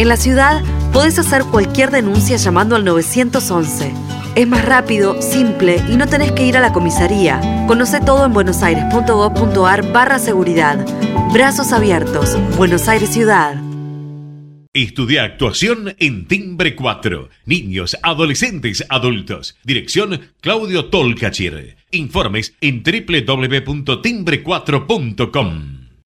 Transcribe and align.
En 0.00 0.08
la 0.08 0.16
ciudad 0.16 0.64
podés 0.94 1.18
hacer 1.18 1.44
cualquier 1.44 1.90
denuncia 1.90 2.38
llamando 2.38 2.74
al 2.74 2.86
911. 2.86 3.92
Es 4.34 4.48
más 4.48 4.64
rápido, 4.64 5.20
simple 5.20 5.76
y 5.90 5.96
no 5.96 6.06
tenés 6.06 6.32
que 6.32 6.46
ir 6.46 6.56
a 6.56 6.62
la 6.62 6.72
comisaría. 6.72 7.66
Conoce 7.68 8.00
todo 8.00 8.24
en 8.24 8.32
buenosaires.gov.ar 8.32 9.92
barra 9.92 10.18
seguridad. 10.18 10.82
Brazos 11.34 11.74
abiertos. 11.74 12.38
Buenos 12.56 12.88
Aires 12.88 13.10
Ciudad. 13.10 13.56
Estudia 14.72 15.24
actuación 15.24 15.94
en 15.98 16.26
Timbre 16.26 16.74
4. 16.74 17.28
Niños, 17.44 17.94
adolescentes, 18.02 18.82
adultos. 18.88 19.58
Dirección 19.64 20.32
Claudio 20.40 20.86
Tolcachir. 20.86 21.76
Informes 21.90 22.54
en 22.62 22.82
www.timbre4.com. 22.82 25.79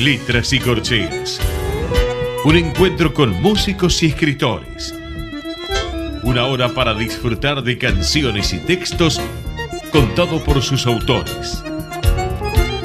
Letras 0.00 0.52
y 0.52 0.58
corcheas. 0.58 1.38
Un 2.44 2.56
encuentro 2.56 3.12
con 3.12 3.40
músicos 3.42 4.02
y 4.02 4.06
escritores. 4.06 4.94
Una 6.22 6.46
hora 6.46 6.70
para 6.70 6.94
disfrutar 6.94 7.62
de 7.62 7.78
canciones 7.78 8.52
y 8.52 8.58
textos 8.58 9.20
contado 9.92 10.42
por 10.42 10.62
sus 10.62 10.86
autores. 10.86 11.62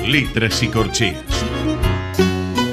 Letras 0.05 0.61
y 0.61 0.67
corcheas. 0.67 1.23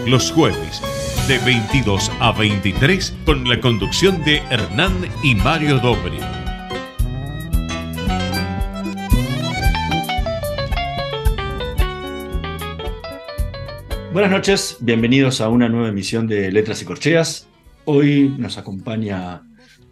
Los 0.05 0.33
jueves 0.33 0.83
de 1.29 1.39
22 1.39 2.11
a 2.21 2.33
23 2.33 3.15
con 3.25 3.49
la 3.49 3.61
conducción 3.61 4.23
de 4.25 4.39
Hernán 4.51 4.93
y 5.23 5.37
Mario 5.37 5.79
Dobri. 5.79 6.44
Buenas 14.15 14.31
noches, 14.31 14.77
bienvenidos 14.81 15.41
a 15.41 15.49
una 15.49 15.69
nueva 15.69 15.89
emisión 15.89 16.29
de 16.29 16.53
Letras 16.53 16.81
y 16.81 16.85
Corcheas. 16.85 17.49
Hoy 17.85 18.33
nos 18.39 18.59
acompaña 18.59 19.43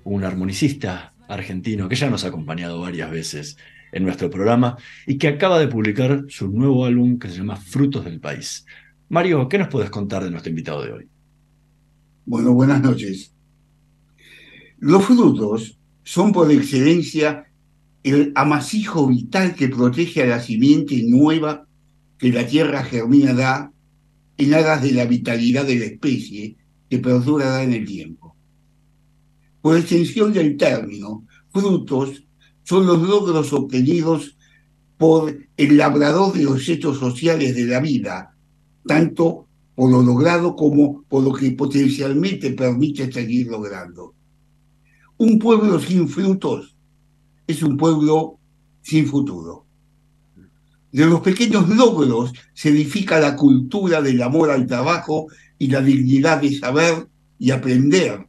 un 0.04 0.22
armonicista 0.22 1.12
argentino 1.26 1.88
que 1.88 1.96
ya 1.96 2.08
nos 2.08 2.22
ha 2.22 2.28
acompañado 2.28 2.80
varias 2.80 3.10
veces 3.10 3.56
en 3.90 4.04
nuestro 4.04 4.30
programa 4.30 4.76
y 5.08 5.18
que 5.18 5.26
acaba 5.26 5.58
de 5.58 5.66
publicar 5.66 6.26
su 6.28 6.46
nuevo 6.46 6.84
álbum 6.84 7.18
que 7.18 7.30
se 7.30 7.38
llama 7.38 7.56
Frutos 7.56 8.04
del 8.04 8.20
País. 8.20 8.64
Mario, 9.08 9.48
¿qué 9.48 9.58
nos 9.58 9.66
puedes 9.66 9.90
contar 9.90 10.22
de 10.22 10.30
nuestro 10.30 10.50
invitado 10.50 10.84
de 10.84 10.92
hoy? 10.92 11.08
Bueno, 12.24 12.52
buenas 12.52 12.80
noches. 12.80 13.34
Los 14.78 15.04
frutos 15.04 15.80
son 16.04 16.30
por 16.30 16.48
excelencia 16.52 17.46
el 18.04 18.30
amasijo 18.36 19.04
vital 19.08 19.56
que 19.56 19.68
protege 19.68 20.22
a 20.22 20.26
la 20.26 20.38
simiente 20.38 21.02
nueva 21.08 21.66
que 22.18 22.32
la 22.32 22.46
tierra 22.46 22.84
germina 22.84 23.34
da 23.34 23.71
en 24.42 24.54
aras 24.54 24.82
de 24.82 24.92
la 24.92 25.04
vitalidad 25.04 25.66
de 25.66 25.76
la 25.76 25.84
especie 25.86 26.56
que 26.88 26.98
perdurará 26.98 27.62
en 27.62 27.72
el 27.72 27.86
tiempo. 27.86 28.36
Por 29.60 29.76
extensión 29.76 30.32
del 30.32 30.56
término, 30.56 31.26
frutos 31.52 32.24
son 32.64 32.86
los 32.86 33.00
logros 33.02 33.52
obtenidos 33.52 34.36
por 34.98 35.36
el 35.56 35.76
labrador 35.76 36.32
de 36.32 36.44
los 36.44 36.68
hechos 36.68 36.98
sociales 36.98 37.54
de 37.54 37.64
la 37.66 37.80
vida, 37.80 38.36
tanto 38.86 39.46
por 39.74 39.90
lo 39.90 40.02
logrado 40.02 40.54
como 40.54 41.02
por 41.08 41.24
lo 41.24 41.32
que 41.32 41.52
potencialmente 41.52 42.52
permite 42.52 43.10
seguir 43.10 43.48
logrando. 43.48 44.14
Un 45.18 45.38
pueblo 45.38 45.78
sin 45.80 46.08
frutos 46.08 46.76
es 47.46 47.62
un 47.62 47.76
pueblo 47.76 48.38
sin 48.82 49.06
futuro. 49.06 49.66
De 50.92 51.06
los 51.06 51.20
pequeños 51.20 51.70
logros 51.70 52.32
se 52.52 52.68
edifica 52.68 53.18
la 53.18 53.34
cultura 53.34 54.02
del 54.02 54.22
amor 54.22 54.50
al 54.50 54.66
trabajo 54.66 55.26
y 55.58 55.68
la 55.68 55.80
dignidad 55.80 56.42
de 56.42 56.54
saber 56.54 57.08
y 57.38 57.50
aprender 57.50 58.26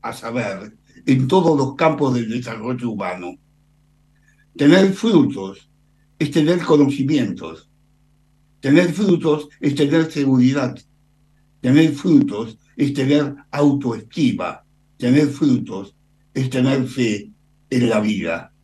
a 0.00 0.12
saber 0.14 0.76
en 1.04 1.28
todos 1.28 1.56
los 1.58 1.74
campos 1.74 2.14
del 2.14 2.30
desarrollo 2.30 2.90
humano. 2.90 3.36
Tener 4.56 4.94
frutos 4.94 5.68
es 6.18 6.30
tener 6.30 6.60
conocimientos. 6.60 7.70
Tener 8.60 8.94
frutos 8.94 9.48
es 9.60 9.74
tener 9.74 10.10
seguridad. 10.10 10.74
Tener 11.60 11.92
frutos 11.92 12.58
es 12.76 12.94
tener 12.94 13.34
autoestima. 13.50 14.64
Tener 14.96 15.28
frutos 15.28 15.94
es 16.32 16.48
tener 16.48 16.86
fe 16.86 17.30
en 17.68 17.90
la 17.90 18.00
vida. 18.00 18.55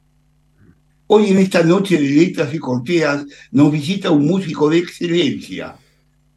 Hoy 1.15 1.27
en 1.27 1.37
esta 1.37 1.63
noche 1.63 2.01
de 2.01 2.09
letras 2.09 2.55
y 2.55 2.59
corteas 2.59 3.27
nos 3.51 3.71
visita 3.71 4.11
un 4.11 4.25
músico 4.27 4.71
de 4.71 4.79
excelencia, 4.79 5.77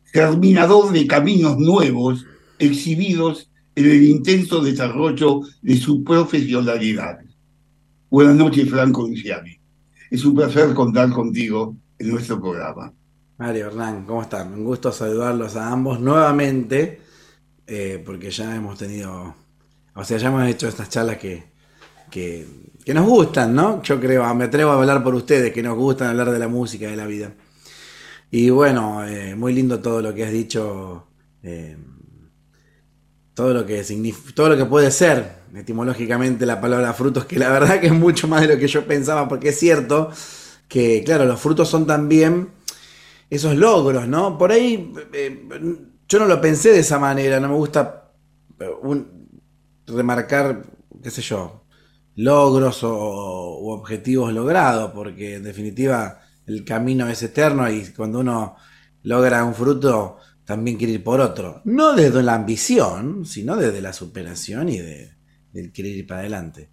germinador 0.03 0.91
de 0.91 1.07
caminos 1.07 1.57
nuevos 1.57 2.25
exhibidos 2.59 3.49
en 3.73 3.85
el 3.85 4.03
intenso 4.03 4.59
desarrollo 4.61 5.43
de 5.61 5.77
su 5.77 6.03
profesionalidad. 6.03 7.19
Buenas 8.09 8.35
noches, 8.35 8.69
Franco 8.69 9.07
Luciani. 9.07 9.57
Es 10.11 10.25
un 10.25 10.35
placer 10.35 10.73
contar 10.73 11.09
contigo 11.09 11.77
en 11.97 12.09
nuestro 12.09 12.41
programa. 12.41 12.91
Mario 13.37 13.67
Hernán, 13.67 14.03
¿cómo 14.05 14.23
están? 14.23 14.53
Un 14.55 14.65
gusto 14.65 14.91
saludarlos 14.91 15.55
a 15.55 15.71
ambos 15.71 16.01
nuevamente, 16.01 16.99
eh, 17.65 18.03
porque 18.05 18.29
ya 18.29 18.53
hemos 18.53 18.77
tenido, 18.77 19.37
o 19.93 20.03
sea, 20.03 20.17
ya 20.17 20.27
hemos 20.27 20.45
hecho 20.49 20.67
estas 20.67 20.89
charlas 20.89 21.17
que, 21.17 21.45
que 22.11 22.45
que 22.85 22.93
nos 22.93 23.07
gustan, 23.07 23.55
¿no? 23.55 23.81
Yo 23.81 23.99
creo, 23.99 24.31
me 24.35 24.45
atrevo 24.45 24.71
a 24.71 24.75
hablar 24.75 25.03
por 25.03 25.15
ustedes, 25.15 25.51
que 25.51 25.63
nos 25.63 25.75
gustan 25.75 26.09
hablar 26.09 26.29
de 26.29 26.37
la 26.37 26.47
música, 26.47 26.87
de 26.87 26.95
la 26.95 27.07
vida. 27.07 27.33
Y 28.29 28.51
bueno, 28.51 29.03
eh, 29.03 29.35
muy 29.35 29.53
lindo 29.53 29.79
todo 29.79 30.03
lo 30.03 30.13
que 30.13 30.23
has 30.23 30.31
dicho, 30.31 31.07
eh, 31.41 31.77
todo, 33.33 33.55
lo 33.55 33.65
que 33.65 33.83
todo 34.35 34.49
lo 34.49 34.57
que 34.57 34.65
puede 34.65 34.91
ser 34.91 35.45
etimológicamente 35.55 36.45
la 36.45 36.61
palabra 36.61 36.93
frutos, 36.93 37.25
que 37.25 37.39
la 37.39 37.49
verdad 37.49 37.79
que 37.79 37.87
es 37.87 37.93
mucho 37.93 38.27
más 38.27 38.41
de 38.41 38.53
lo 38.53 38.59
que 38.59 38.67
yo 38.67 38.85
pensaba, 38.85 39.27
porque 39.27 39.49
es 39.49 39.57
cierto 39.57 40.11
que, 40.67 41.03
claro, 41.03 41.25
los 41.25 41.39
frutos 41.39 41.67
son 41.67 41.87
también 41.87 42.49
esos 43.31 43.55
logros, 43.55 44.07
¿no? 44.07 44.37
Por 44.37 44.51
ahí 44.51 44.93
eh, 45.11 45.47
yo 46.07 46.19
no 46.19 46.25
lo 46.25 46.39
pensé 46.39 46.69
de 46.69 46.79
esa 46.79 46.99
manera, 46.99 47.39
no 47.39 47.47
me 47.47 47.55
gusta 47.55 48.11
remarcar, 49.87 50.67
qué 51.01 51.09
sé 51.09 51.23
yo, 51.23 51.64
logros 52.15 52.83
o, 52.83 52.91
objetivos 53.73 54.33
logrados, 54.33 54.91
porque 54.93 55.35
en 55.35 55.43
definitiva 55.43 56.21
el 56.45 56.63
camino 56.63 57.07
es 57.09 57.21
eterno 57.23 57.69
y 57.69 57.85
cuando 57.93 58.19
uno 58.19 58.55
logra 59.03 59.43
un 59.43 59.53
fruto 59.53 60.17
también 60.45 60.77
quiere 60.77 60.93
ir 60.93 61.03
por 61.03 61.19
otro. 61.19 61.61
No 61.65 61.93
desde 61.93 62.23
la 62.23 62.35
ambición, 62.35 63.25
sino 63.25 63.55
desde 63.55 63.81
la 63.81 63.93
superación 63.93 64.69
y 64.69 64.79
de, 64.79 65.11
del 65.51 65.71
querer 65.71 65.95
ir 65.95 66.07
para 66.07 66.21
adelante. 66.21 66.69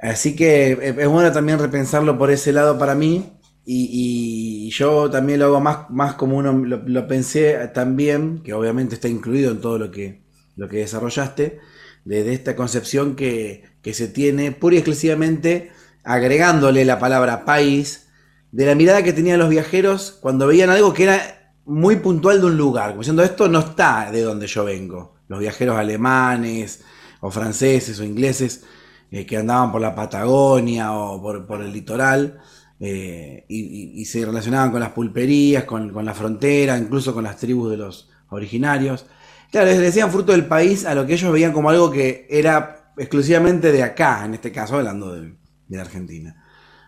Así 0.00 0.34
que 0.34 0.94
es 0.98 1.08
bueno 1.08 1.30
también 1.30 1.60
repensarlo 1.60 2.18
por 2.18 2.32
ese 2.32 2.52
lado 2.52 2.76
para 2.76 2.96
mí. 2.96 3.38
Y, 3.64 4.68
yo 4.70 5.10
también 5.10 5.38
lo 5.38 5.46
hago 5.46 5.60
más, 5.60 5.90
más 5.90 6.14
como 6.14 6.38
uno 6.38 6.52
lo, 6.52 7.06
pensé 7.06 7.70
también, 7.74 8.42
que 8.42 8.54
obviamente 8.54 8.94
está 8.96 9.06
incluido 9.06 9.52
en 9.52 9.60
todo 9.60 9.78
lo 9.78 9.90
que, 9.90 10.24
lo 10.56 10.68
que 10.68 10.78
desarrollaste, 10.78 11.60
desde 12.04 12.32
esta 12.32 12.56
concepción 12.56 13.16
que, 13.16 13.64
que 13.82 13.94
se 13.94 14.08
tiene 14.08 14.52
pura 14.52 14.76
y 14.76 14.78
exclusivamente 14.78 15.72
agregándole 16.04 16.84
la 16.84 16.98
palabra 16.98 17.44
país, 17.44 18.08
de 18.52 18.66
la 18.66 18.74
mirada 18.74 19.02
que 19.02 19.12
tenían 19.12 19.38
los 19.38 19.48
viajeros 19.48 20.18
cuando 20.20 20.46
veían 20.46 20.70
algo 20.70 20.92
que 20.92 21.04
era 21.04 21.54
muy 21.64 21.96
puntual 21.96 22.40
de 22.40 22.46
un 22.46 22.56
lugar, 22.56 22.90
como 22.90 23.00
diciendo 23.00 23.22
esto 23.22 23.48
no 23.48 23.60
está 23.60 24.10
de 24.10 24.22
donde 24.22 24.46
yo 24.46 24.64
vengo. 24.64 25.14
Los 25.28 25.40
viajeros 25.40 25.76
alemanes 25.76 26.82
o 27.20 27.30
franceses 27.30 27.98
o 27.98 28.04
ingleses 28.04 28.64
eh, 29.10 29.24
que 29.24 29.38
andaban 29.38 29.72
por 29.72 29.80
la 29.80 29.94
Patagonia 29.94 30.92
o 30.92 31.22
por, 31.22 31.62
el 31.62 31.72
litoral 31.72 32.40
eh, 32.78 33.46
y, 33.48 34.04
se 34.04 34.24
relacionaban 34.26 34.70
con 34.70 34.80
las 34.80 34.90
pulperías, 34.90 35.64
con, 35.64 35.90
con, 35.90 36.04
la 36.04 36.14
frontera, 36.14 36.76
incluso 36.76 37.14
con 37.14 37.24
las 37.24 37.36
tribus 37.38 37.70
de 37.70 37.76
los 37.78 38.10
originarios. 38.28 39.06
Claro, 39.52 39.66
les 39.66 39.80
decían 39.80 40.10
fruto 40.10 40.32
del 40.32 40.46
país 40.46 40.86
a 40.86 40.94
lo 40.94 41.06
que 41.06 41.12
ellos 41.12 41.30
veían 41.30 41.52
como 41.52 41.68
algo 41.68 41.90
que 41.90 42.26
era 42.30 42.94
exclusivamente 42.96 43.70
de 43.70 43.82
acá, 43.82 44.24
en 44.24 44.32
este 44.32 44.50
caso 44.50 44.76
hablando 44.76 45.12
de, 45.12 45.78
Argentina. 45.78 46.42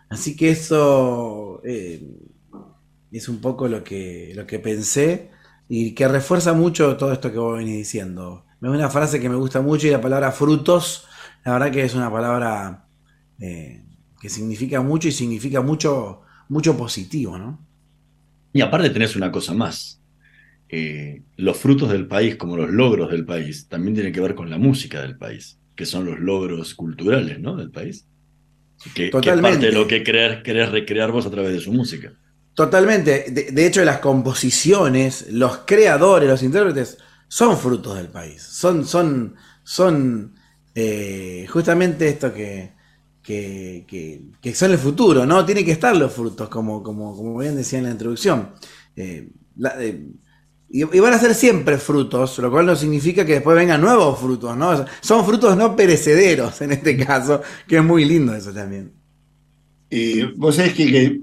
Así 0.09 0.35
que 0.35 0.49
eso 0.49 1.61
eh, 1.63 2.03
es 3.11 3.29
un 3.29 3.39
poco 3.39 3.67
lo 3.67 3.83
que, 3.83 4.33
lo 4.35 4.47
que 4.47 4.57
pensé 4.57 5.29
y 5.69 5.93
que 5.93 6.07
refuerza 6.07 6.53
mucho 6.53 6.97
todo 6.97 7.13
esto 7.13 7.31
que 7.31 7.37
vos 7.37 7.57
venís 7.57 7.77
diciendo. 7.77 8.45
una 8.61 8.89
frase 8.89 9.19
que 9.19 9.29
me 9.29 9.35
gusta 9.35 9.61
mucho 9.61 9.85
y 9.85 9.91
la 9.91 10.01
palabra 10.01 10.31
frutos, 10.31 11.05
la 11.43 11.53
verdad 11.53 11.71
que 11.71 11.83
es 11.83 11.93
una 11.93 12.11
palabra 12.11 12.87
eh, 13.39 13.85
que 14.19 14.29
significa 14.29 14.81
mucho 14.81 15.07
y 15.07 15.11
significa 15.11 15.61
mucho, 15.61 16.21
mucho 16.49 16.75
positivo, 16.75 17.37
¿no? 17.37 17.63
Y 18.53 18.61
aparte 18.61 18.89
tenés 18.89 19.15
una 19.15 19.31
cosa 19.31 19.53
más. 19.53 20.01
Eh, 20.69 21.21
los 21.37 21.57
frutos 21.57 21.91
del 21.91 22.07
país, 22.07 22.35
como 22.35 22.57
los 22.57 22.71
logros 22.71 23.11
del 23.11 23.25
país, 23.25 23.67
también 23.67 23.93
tienen 23.93 24.13
que 24.13 24.21
ver 24.21 24.35
con 24.35 24.49
la 24.49 24.57
música 24.57 25.01
del 25.01 25.17
país, 25.17 25.59
que 25.75 25.85
son 25.85 26.05
los 26.05 26.19
logros 26.19 26.73
culturales 26.73 27.39
¿no? 27.39 27.55
del 27.55 27.71
país. 27.71 28.05
Que, 28.93 29.09
Totalmente. 29.09 29.49
parte 29.49 29.65
de 29.67 29.71
lo 29.71 29.87
que 29.87 30.03
querés, 30.03 30.71
recrear 30.71 31.11
vos 31.11 31.25
a 31.25 31.31
través 31.31 31.53
de 31.53 31.59
su 31.59 31.71
música. 31.71 32.11
Totalmente. 32.53 33.25
De, 33.31 33.65
hecho, 33.65 33.83
las 33.83 33.99
composiciones, 33.99 35.27
los 35.31 35.59
creadores, 35.65 36.29
los 36.29 36.43
intérpretes, 36.43 36.97
son 37.27 37.57
frutos 37.57 37.97
del 37.97 38.07
país. 38.07 38.41
Son, 38.41 38.85
son, 38.85 39.35
son 39.63 40.35
eh, 40.73 41.45
justamente 41.49 42.07
esto 42.07 42.33
que, 42.33 42.73
que, 43.21 44.53
son 44.53 44.71
el 44.71 44.77
futuro, 44.77 45.25
¿no? 45.25 45.45
Tienen 45.45 45.65
que 45.65 45.71
estar 45.71 45.95
los 45.95 46.13
frutos, 46.13 46.47
como, 46.49 46.83
como, 46.83 47.15
como 47.15 47.37
bien 47.37 47.55
decía 47.55 47.79
en 47.79 47.85
la 47.85 47.91
introducción. 47.91 48.51
Eh, 48.95 49.29
eh, 49.79 50.07
y, 50.69 50.83
van 50.83 51.13
a 51.13 51.19
ser 51.19 51.33
siempre 51.35 51.77
frutos, 51.77 52.37
lo 52.39 52.51
cual 52.51 52.65
no 52.65 52.75
significa 52.75 53.25
que 53.25 53.33
después 53.33 53.55
vengan 53.55 53.81
nuevos 53.81 54.19
frutos, 54.19 54.57
¿no? 54.57 54.85
Son 55.01 55.25
frutos 55.25 55.55
no 55.55 55.75
perecederos 55.75 56.59
en 56.61 56.71
este 56.71 56.97
caso, 56.97 57.41
que 57.67 57.77
es 57.77 57.83
muy 57.83 58.05
lindo 58.05 58.33
eso 58.35 58.51
también. 58.51 58.91
Vos 60.35 60.55
sabés 60.55 60.73
que, 60.73 61.21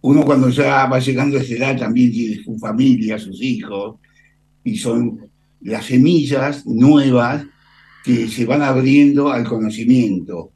uno 0.00 0.24
cuando 0.24 0.48
ya 0.48 0.86
va 0.86 0.98
llegando 1.00 1.36
a 1.36 1.42
esa 1.42 1.54
edad 1.54 1.78
también 1.78 2.12
tiene 2.12 2.42
su 2.42 2.56
familia, 2.58 3.18
sus 3.18 3.42
hijos, 3.42 3.96
y 4.64 4.76
son 4.76 5.28
las 5.60 5.86
semillas 5.86 6.64
nuevas 6.66 7.44
que 8.04 8.28
se 8.28 8.46
van 8.46 8.62
abriendo 8.62 9.30
al 9.30 9.44
conocimiento. 9.44 10.52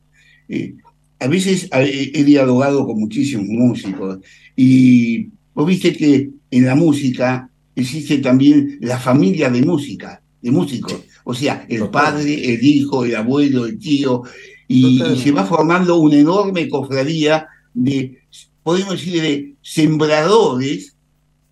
Eh, 0.48 0.74
a 1.18 1.26
veces 1.26 1.68
he 1.72 2.24
dialogado 2.24 2.86
con 2.86 2.98
muchísimos 2.98 3.46
músicos 3.46 4.18
y 4.56 5.28
vos 5.54 5.66
viste 5.66 5.92
que 5.92 6.30
en 6.50 6.66
la 6.66 6.74
música 6.74 7.48
existe 7.74 8.18
también 8.18 8.78
la 8.80 8.98
familia 8.98 9.50
de 9.50 9.62
música, 9.62 10.22
de 10.40 10.50
músicos. 10.50 11.00
O 11.24 11.34
sea, 11.34 11.64
el 11.68 11.88
padre, 11.88 12.54
el 12.54 12.64
hijo, 12.64 13.04
el 13.04 13.16
abuelo, 13.16 13.66
el 13.66 13.78
tío, 13.78 14.22
y, 14.68 14.98
se 15.16 15.32
va 15.32 15.44
formando 15.44 15.96
una 15.96 16.16
enorme 16.16 16.68
cofradía 16.68 17.46
de, 17.74 18.18
podemos 18.62 18.92
decir, 18.92 19.20
de 19.22 19.54
sembradores 19.60 20.96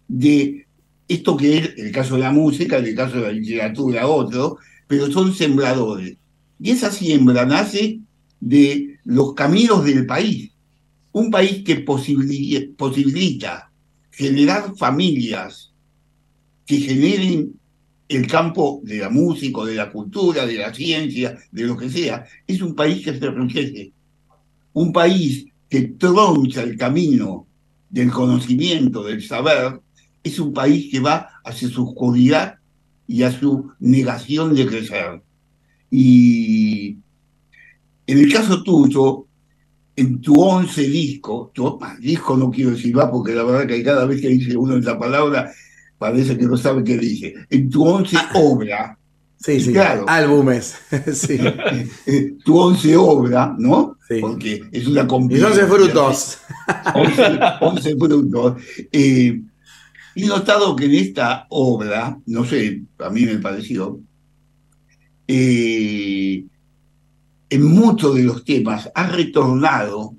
de 0.08 0.66
esto 1.06 1.36
que 1.36 1.58
es 1.58 1.70
el 1.76 1.92
caso 1.92 2.14
de 2.14 2.22
la 2.22 2.32
música, 2.32 2.78
en 2.78 2.86
el 2.86 2.94
caso 2.94 3.16
de 3.16 3.22
la 3.22 3.32
literatura, 3.32 4.06
otro, 4.06 4.58
pero 4.86 5.10
son 5.10 5.34
sembradores. 5.34 6.16
Y 6.60 6.70
esa 6.70 6.90
siembra 6.90 7.44
nace 7.44 8.00
de 8.40 8.98
los 9.04 9.34
caminos 9.34 9.84
del 9.84 10.06
país. 10.06 10.50
Un 11.12 11.30
país 11.30 11.64
que 11.64 11.76
posibilita 11.76 13.69
generar 14.20 14.76
familias 14.76 15.72
que 16.66 16.76
generen 16.76 17.54
el 18.06 18.26
campo 18.26 18.82
de 18.84 18.98
la 18.98 19.08
música, 19.08 19.64
de 19.64 19.74
la 19.74 19.90
cultura, 19.90 20.44
de 20.44 20.58
la 20.58 20.74
ciencia, 20.74 21.38
de 21.50 21.62
lo 21.64 21.74
que 21.74 21.88
sea, 21.88 22.26
es 22.46 22.60
un 22.60 22.74
país 22.74 23.02
que 23.02 23.18
se 23.18 23.24
enriquece. 23.24 23.92
Un 24.74 24.92
país 24.92 25.46
que 25.70 25.82
troncha 25.98 26.62
el 26.62 26.76
camino 26.76 27.46
del 27.88 28.10
conocimiento, 28.10 29.04
del 29.04 29.22
saber, 29.22 29.80
es 30.22 30.38
un 30.38 30.52
país 30.52 30.90
que 30.92 31.00
va 31.00 31.28
hacia 31.42 31.70
su 31.70 31.88
oscuridad 31.88 32.56
y 33.06 33.22
a 33.22 33.32
su 33.32 33.70
negación 33.80 34.54
de 34.54 34.66
crecer. 34.66 35.22
Y 35.90 36.98
en 38.06 38.18
el 38.18 38.30
caso 38.30 38.62
tuyo, 38.62 39.26
en 40.00 40.20
tu 40.20 40.40
once 40.40 40.82
disco, 40.82 41.50
tu 41.54 41.78
disco 41.98 42.36
no 42.36 42.50
quiero 42.50 42.70
decir 42.70 42.94
más 42.94 43.10
porque 43.10 43.34
la 43.34 43.44
verdad 43.44 43.66
que 43.66 43.82
cada 43.82 44.06
vez 44.06 44.20
que 44.20 44.28
dice 44.28 44.56
uno 44.56 44.76
esa 44.76 44.98
palabra 44.98 45.52
parece 45.98 46.38
que 46.38 46.46
no 46.46 46.56
sabe 46.56 46.82
qué 46.82 46.96
dice. 46.96 47.34
En 47.50 47.68
tu 47.68 47.86
once 47.86 48.16
ah. 48.16 48.30
obra. 48.34 48.98
Sí, 49.36 49.60
sí, 49.60 49.72
claro, 49.72 50.04
álbumes. 50.08 50.76
sí. 51.12 51.38
Eh, 52.06 52.34
tu 52.44 52.58
once 52.58 52.96
obra, 52.96 53.54
¿no? 53.58 53.96
Sí. 54.08 54.18
Porque 54.20 54.62
es 54.72 54.86
una 54.86 55.02
Y 55.02 55.40
once 55.42 55.66
frutos. 55.66 56.38
once, 57.60 57.96
frutos. 57.96 58.62
Eh, 58.92 59.40
He 60.14 60.26
notado 60.26 60.74
que 60.74 60.86
en 60.86 60.94
esta 60.94 61.46
obra, 61.50 62.18
no 62.26 62.44
sé, 62.44 62.82
a 62.98 63.10
mí 63.10 63.24
me 63.26 63.38
pareció, 63.38 64.00
eh, 65.28 66.44
en 67.50 67.64
muchos 67.64 68.14
de 68.14 68.22
los 68.22 68.44
temas 68.44 68.90
ha 68.94 69.06
retornado 69.08 70.14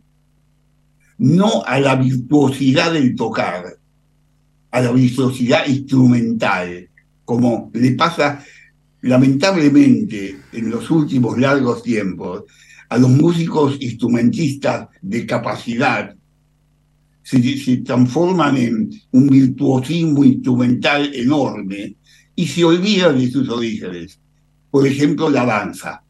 no 1.18 1.64
a 1.66 1.80
la 1.80 1.96
virtuosidad 1.96 2.94
del 2.94 3.16
tocar, 3.16 3.78
a 4.72 4.82
la 4.82 4.92
virtuosidad 4.92 5.66
instrumental, 5.68 6.90
como 7.26 7.72
le 7.74 7.92
pasa 7.92 8.44
lamentablemente 9.02 10.38
en 10.52 10.70
los 10.70 10.90
últimos 10.92 11.38
largos 11.38 11.84
tiempos 11.84 12.44
a 12.90 12.98
los 12.98 13.10
músicos 13.10 13.78
instrumentistas 13.80 14.90
de 15.02 15.26
capacidad 15.26 16.14
se, 17.24 17.78
transforman 17.78 18.58
en 18.58 18.90
un 19.12 19.28
virtuosismo 19.28 20.24
instrumental 20.24 21.14
enorme 21.14 21.96
y 22.36 22.48
se 22.48 22.64
olvidan 22.64 23.18
de 23.18 23.30
sus 23.30 23.48
orígenes. 23.50 24.20
Por 24.70 24.88
ejemplo, 24.88 25.30
la 25.30 25.46
danza. 25.46 26.01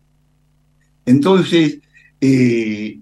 Entonces, 1.06 1.80
eh, 2.20 3.00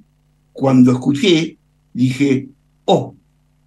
cuando 0.53 0.91
escuché, 0.91 1.57
dije, 1.93 2.47
oh, 2.85 3.15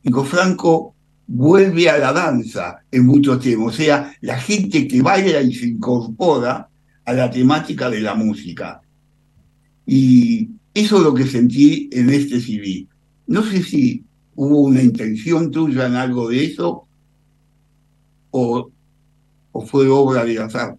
Nico 0.03 0.25
Franco 0.25 0.95
vuelve 1.27 1.89
a 1.89 1.99
la 1.99 2.13
danza 2.13 2.83
en 2.91 3.07
muchos 3.07 3.41
temas, 3.41 3.75
o 3.75 3.77
sea, 3.77 4.15
la 4.21 4.39
gente 4.39 4.87
que 4.89 5.01
baila 5.01 5.41
y 5.41 5.55
se 5.55 5.67
incorpora 5.67 6.69
a 7.05 7.13
la 7.13 7.31
temática 7.31 7.89
de 7.89 8.01
la 8.01 8.15
música. 8.15 8.81
Y 9.87 10.51
eso 10.75 10.97
es 10.99 11.03
lo 11.03 11.15
que 11.15 11.27
sentí 11.27 11.89
en 11.93 12.11
este 12.11 12.41
CD. 12.41 12.87
No 13.27 13.43
sé 13.43 13.63
si 13.63 14.05
¿Hubo 14.35 14.63
una 14.63 14.83
intención 14.83 15.51
tuya 15.51 15.87
en 15.87 15.95
algo 15.95 16.29
de 16.29 16.45
eso? 16.45 16.87
¿O, 18.31 18.71
fue 19.67 19.89
obra 19.89 20.25
de 20.25 20.39
azar? 20.39 20.77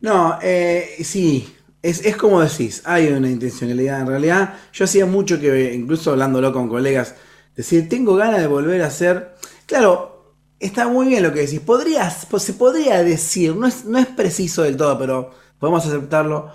No, 0.00 0.38
eh, 0.42 0.96
sí, 1.04 1.46
es, 1.82 2.04
es, 2.04 2.16
como 2.16 2.40
decís, 2.40 2.82
hay 2.84 3.08
una 3.08 3.30
intencionalidad. 3.30 4.00
En 4.00 4.06
realidad, 4.06 4.54
yo 4.72 4.84
hacía 4.84 5.06
mucho 5.06 5.40
que, 5.40 5.72
incluso 5.74 6.12
hablándolo 6.12 6.52
con 6.52 6.68
colegas, 6.68 7.14
decir, 7.56 7.88
tengo 7.88 8.16
ganas 8.16 8.40
de 8.40 8.46
volver 8.46 8.82
a 8.82 8.86
hacer. 8.86 9.34
Claro, 9.66 10.34
está 10.58 10.88
muy 10.88 11.08
bien 11.08 11.22
lo 11.22 11.32
que 11.32 11.40
decís. 11.40 11.60
Podrías, 11.60 12.26
pues, 12.30 12.42
se 12.42 12.54
podría 12.54 13.02
decir, 13.02 13.56
no 13.56 13.66
es, 13.66 13.84
no 13.84 13.98
es 13.98 14.06
preciso 14.06 14.62
del 14.62 14.76
todo, 14.76 14.98
pero 14.98 15.30
podemos 15.58 15.84
aceptarlo 15.86 16.50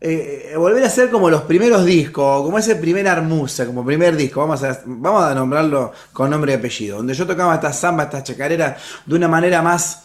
eh, 0.00 0.54
volver 0.56 0.84
a 0.84 0.90
ser 0.90 1.10
como 1.10 1.28
los 1.28 1.42
primeros 1.42 1.84
discos, 1.84 2.42
como 2.42 2.58
ese 2.58 2.76
primer 2.76 3.08
Armusa, 3.08 3.66
como 3.66 3.84
primer 3.84 4.16
disco, 4.16 4.40
vamos 4.40 4.62
a, 4.62 4.80
vamos 4.86 5.24
a 5.24 5.34
nombrarlo 5.34 5.92
con 6.12 6.30
nombre 6.30 6.52
y 6.52 6.54
apellido, 6.54 6.98
donde 6.98 7.14
yo 7.14 7.26
tocaba 7.26 7.56
estas 7.56 7.80
zambas, 7.80 8.06
estas 8.06 8.24
chacareras 8.24 8.80
de 9.04 9.14
una 9.14 9.28
manera 9.28 9.62
más... 9.62 10.04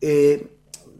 Eh, 0.00 0.54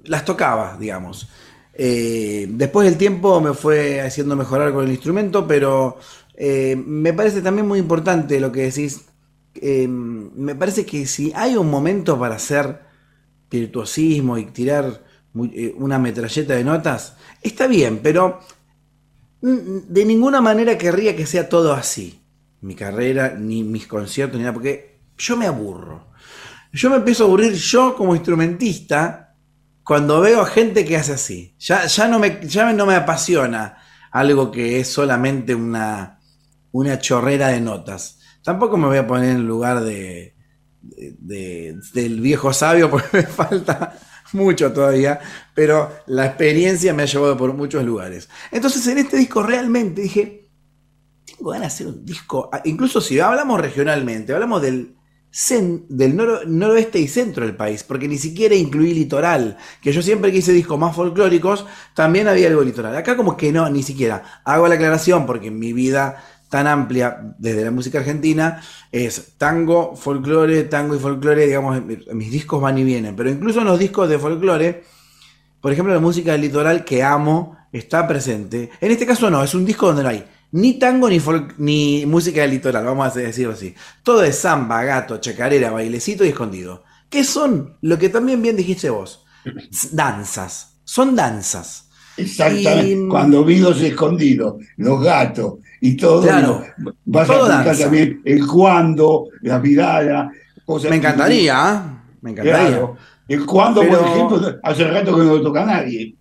las 0.05 0.25
tocaba, 0.25 0.77
digamos. 0.79 1.29
Eh, 1.78 2.47
después 2.50 2.88
del 2.88 2.99
tiempo 2.99 3.40
me 3.40 3.54
fue 3.54 4.00
haciendo 4.00 4.35
mejorar 4.37 4.73
con 4.73 4.85
el 4.85 4.90
instrumento, 4.90 5.47
pero 5.47 5.99
me 6.40 7.12
parece 7.14 7.42
también 7.42 7.66
muy 7.66 7.80
importante 7.80 8.38
lo 8.38 8.52
que 8.52 8.70
decís. 8.70 9.06
me 9.61 10.54
parece 10.54 10.87
que 10.87 11.06
si 11.06 11.32
hay 11.35 11.56
un 11.56 11.68
momento 11.68 12.18
para 12.18 12.37
hacer 12.37 12.80
virtuosismo 13.50 14.38
y 14.38 14.44
tirar 14.47 15.02
una 15.35 15.99
metralleta 15.99 16.54
de 16.54 16.62
notas, 16.62 17.16
Está 17.42 17.66
bien, 17.66 18.00
pero 18.02 18.40
de 19.40 20.04
ninguna 20.04 20.40
manera 20.40 20.76
querría 20.76 21.14
que 21.14 21.26
sea 21.26 21.49
todo 21.49 21.73
así. 21.73 22.20
Mi 22.61 22.75
carrera, 22.75 23.37
ni 23.38 23.62
mis 23.62 23.87
conciertos, 23.87 24.37
ni 24.37 24.42
nada, 24.42 24.54
porque 24.54 24.99
yo 25.16 25.37
me 25.37 25.47
aburro. 25.47 26.08
Yo 26.73 26.90
me 26.90 26.97
empiezo 26.97 27.25
a 27.25 27.26
aburrir 27.26 27.52
yo 27.54 27.94
como 27.94 28.14
instrumentista 28.14 29.27
cuando 29.88 30.21
veo 30.21 30.42
a 30.42 30.47
gente 30.47 30.85
que 30.85 30.99
hace 30.99 31.14
así. 31.14 31.54
Ya, 31.59 31.87
ya, 31.87 32.09
no, 32.09 32.18
me, 32.18 32.47
ya 32.47 32.71
no 32.75 32.85
me 32.85 32.95
apasiona 32.95 33.78
algo 34.11 34.50
que 34.50 34.80
es 34.80 34.88
solamente 34.88 35.54
una, 35.54 36.21
una 36.73 36.99
chorrera 36.99 37.49
de 37.49 37.62
notas. 37.62 38.18
Tampoco 38.45 38.76
me 38.76 38.87
voy 38.87 38.99
a 38.99 39.07
poner 39.07 39.30
en 39.30 39.47
lugar 39.47 39.80
de, 39.80 40.37
del 40.83 42.21
viejo 42.21 42.52
sabio 42.52 42.90
porque 42.90 43.09
me 43.16 43.23
falta 43.23 43.99
mucho 44.33 44.71
todavía, 44.75 45.21
pero 45.54 45.90
la 46.04 46.26
experiencia 46.26 46.92
me 46.92 47.04
ha 47.04 47.07
llevado 47.07 47.38
por 47.38 47.54
muchos 47.54 47.83
lugares. 47.83 48.28
Entonces 48.50 48.87
en 48.88 48.99
este 48.99 49.16
disco 49.16 49.42
realmente 49.42 50.02
dije, 50.02 50.50
tengo 51.25 51.49
ganas 51.49 51.78
de 51.78 51.85
hacer 51.85 51.87
un 51.87 52.04
disco, 52.04 52.50
incluso 52.64 53.00
si 53.00 53.21
hablamos 53.21 53.59
regionalmente, 53.59 54.35
hablamos 54.35 54.61
del, 54.61 54.98
del 55.88 56.16
noroeste 56.16 56.99
y 56.99 57.06
centro 57.06 57.44
del 57.44 57.54
país, 57.54 57.85
porque 57.85 58.08
ni 58.08 58.18
siquiera 58.18 58.54
incluí 58.54 58.94
litoral, 58.94 59.56
que 59.80 59.92
yo 59.92 60.02
siempre 60.02 60.32
que 60.32 60.38
hice 60.38 60.52
discos 60.52 60.78
más 60.78 60.97
folclóricos, 60.97 61.66
también 61.94 62.28
había 62.28 62.49
algo 62.49 62.62
litoral. 62.62 62.97
Acá 62.97 63.16
como 63.16 63.37
que 63.37 63.52
no, 63.52 63.68
ni 63.70 63.82
siquiera. 63.82 64.42
Hago 64.44 64.66
la 64.68 64.75
aclaración 64.75 65.26
porque 65.26 65.50
mi 65.50 65.73
vida 65.73 66.25
tan 66.49 66.66
amplia 66.66 67.35
desde 67.38 67.64
la 67.64 67.70
música 67.70 67.99
argentina 67.99 68.62
es 68.90 69.35
tango, 69.37 69.94
folclore, 69.94 70.64
tango 70.64 70.97
y 70.97 70.99
folclore, 70.99 71.47
digamos, 71.47 71.82
mis 72.12 72.30
discos 72.30 72.61
van 72.61 72.78
y 72.78 72.85
vienen, 72.85 73.14
pero 73.14 73.30
incluso 73.30 73.61
en 73.61 73.66
los 73.66 73.78
discos 73.78 74.08
de 74.08 74.18
folclore, 74.18 74.82
por 75.61 75.73
ejemplo, 75.73 75.92
la 75.92 76.00
música 76.00 76.32
del 76.32 76.40
litoral 76.40 76.85
que 76.85 77.02
amo 77.02 77.56
está 77.70 78.08
presente. 78.08 78.70
En 78.80 78.90
este 78.90 79.06
caso 79.06 79.28
no, 79.30 79.42
es 79.42 79.54
un 79.54 79.66
disco 79.66 79.88
donde 79.88 80.02
no 80.02 80.08
hay 80.08 80.25
ni 80.52 80.75
tango 80.78 81.09
ni, 81.09 81.21
ni 81.59 82.07
música 82.07 82.43
del 82.43 82.52
litoral, 82.52 82.85
vamos 82.85 83.17
a 83.17 83.21
decirlo 83.21 83.52
así. 83.52 83.75
Todo 84.02 84.23
es 84.23 84.38
samba, 84.38 84.83
gato, 84.85 85.19
chacarera, 85.19 85.71
bailecito 85.71 86.25
y 86.25 86.28
escondido. 86.28 86.85
¿Qué 87.09 87.25
son? 87.25 87.76
Lo 87.81 87.99
que 87.99 88.09
también 88.09 88.43
bien 88.43 88.57
dijiste 88.57 88.90
vos. 88.90 89.25
Danzas. 89.93 90.78
Son 90.85 91.14
danzas. 91.14 91.88
Exactamente. 92.17 93.09
Cuando 93.09 93.45
vi 93.45 93.59
los 93.59 93.81
escondidos, 93.81 94.57
los 94.76 95.02
gatos 95.02 95.55
y 95.81 95.97
todo, 95.97 96.23
claro, 96.23 96.64
vas 97.05 97.31
a 97.31 97.76
también 97.76 98.21
el 98.25 98.47
cuando, 98.47 99.28
la 99.43 99.59
mirada. 99.59 100.31
Me 100.90 100.97
encantaría, 100.97 101.75
¿eh? 101.75 102.17
me 102.21 102.31
encantaría. 102.33 102.90
El 103.28 103.47
cuando, 103.47 103.83
por 103.83 104.00
ejemplo, 104.00 104.59
hace 104.62 104.85
rato 104.85 105.17
que 105.17 105.23
no 105.23 105.37
lo 105.37 105.43
toca 105.43 105.62
a 105.62 105.67
nadie. 105.67 106.14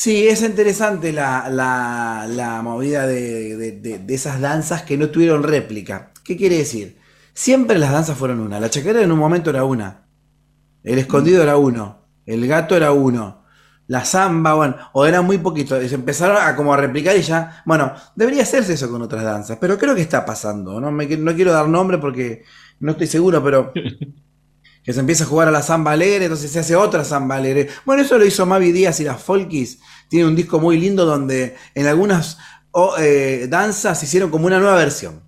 Sí, 0.00 0.28
es 0.28 0.42
interesante 0.42 1.12
la, 1.12 2.60
movida 2.62 3.04
de, 3.04 4.04
esas 4.06 4.40
danzas 4.40 4.82
que 4.82 4.96
no 4.96 5.10
tuvieron 5.10 5.42
réplica. 5.42 6.12
¿Qué 6.22 6.36
quiere 6.36 6.58
decir? 6.58 6.98
Siempre 7.34 7.80
las 7.80 7.90
danzas 7.90 8.16
fueron 8.16 8.38
una. 8.38 8.60
La 8.60 8.70
chacarera 8.70 9.02
en 9.02 9.10
un 9.10 9.18
momento 9.18 9.50
era 9.50 9.64
una. 9.64 10.06
El 10.84 11.00
escondido 11.00 11.42
era 11.42 11.56
uno. 11.56 12.06
El 12.26 12.46
gato 12.46 12.76
era 12.76 12.92
uno. 12.92 13.42
La 13.88 14.04
samba, 14.04 14.54
bueno, 14.54 14.76
o 14.92 15.04
eran 15.04 15.26
muy 15.26 15.38
poquitos. 15.38 15.84
Se 15.88 15.96
empezaron 15.96 16.36
a 16.40 16.54
como 16.54 16.72
a 16.72 16.76
replicar 16.76 17.16
y 17.16 17.22
ya. 17.22 17.64
Bueno, 17.66 17.92
debería 18.14 18.44
hacerse 18.44 18.74
eso 18.74 18.88
con 18.88 19.02
otras 19.02 19.24
danzas, 19.24 19.58
pero 19.60 19.78
creo 19.78 19.96
que 19.96 20.02
está 20.02 20.24
pasando. 20.24 20.80
No, 20.80 20.92
no 20.92 21.34
quiero 21.34 21.52
dar 21.52 21.68
nombre 21.68 21.98
porque 21.98 22.44
no 22.78 22.92
estoy 22.92 23.08
seguro, 23.08 23.42
pero 23.42 23.72
que 24.88 24.94
se 24.94 25.00
empieza 25.00 25.24
a 25.24 25.26
jugar 25.26 25.48
a 25.48 25.50
la 25.50 25.60
samba 25.60 25.96
entonces 25.96 26.50
se 26.50 26.60
hace 26.60 26.74
otra 26.74 27.04
samba. 27.04 27.42
Bueno, 27.84 28.02
eso 28.02 28.16
lo 28.16 28.24
hizo 28.24 28.46
Mavi 28.46 28.72
Díaz 28.72 28.98
y 29.00 29.04
las 29.04 29.22
Folkis. 29.22 29.80
Tiene 30.08 30.26
un 30.26 30.34
disco 30.34 30.60
muy 30.60 30.78
lindo 30.78 31.04
donde 31.04 31.56
en 31.74 31.86
algunas 31.86 32.38
eh, 32.98 33.48
danzas 33.50 34.02
hicieron 34.02 34.30
como 34.30 34.46
una 34.46 34.58
nueva 34.58 34.76
versión. 34.76 35.24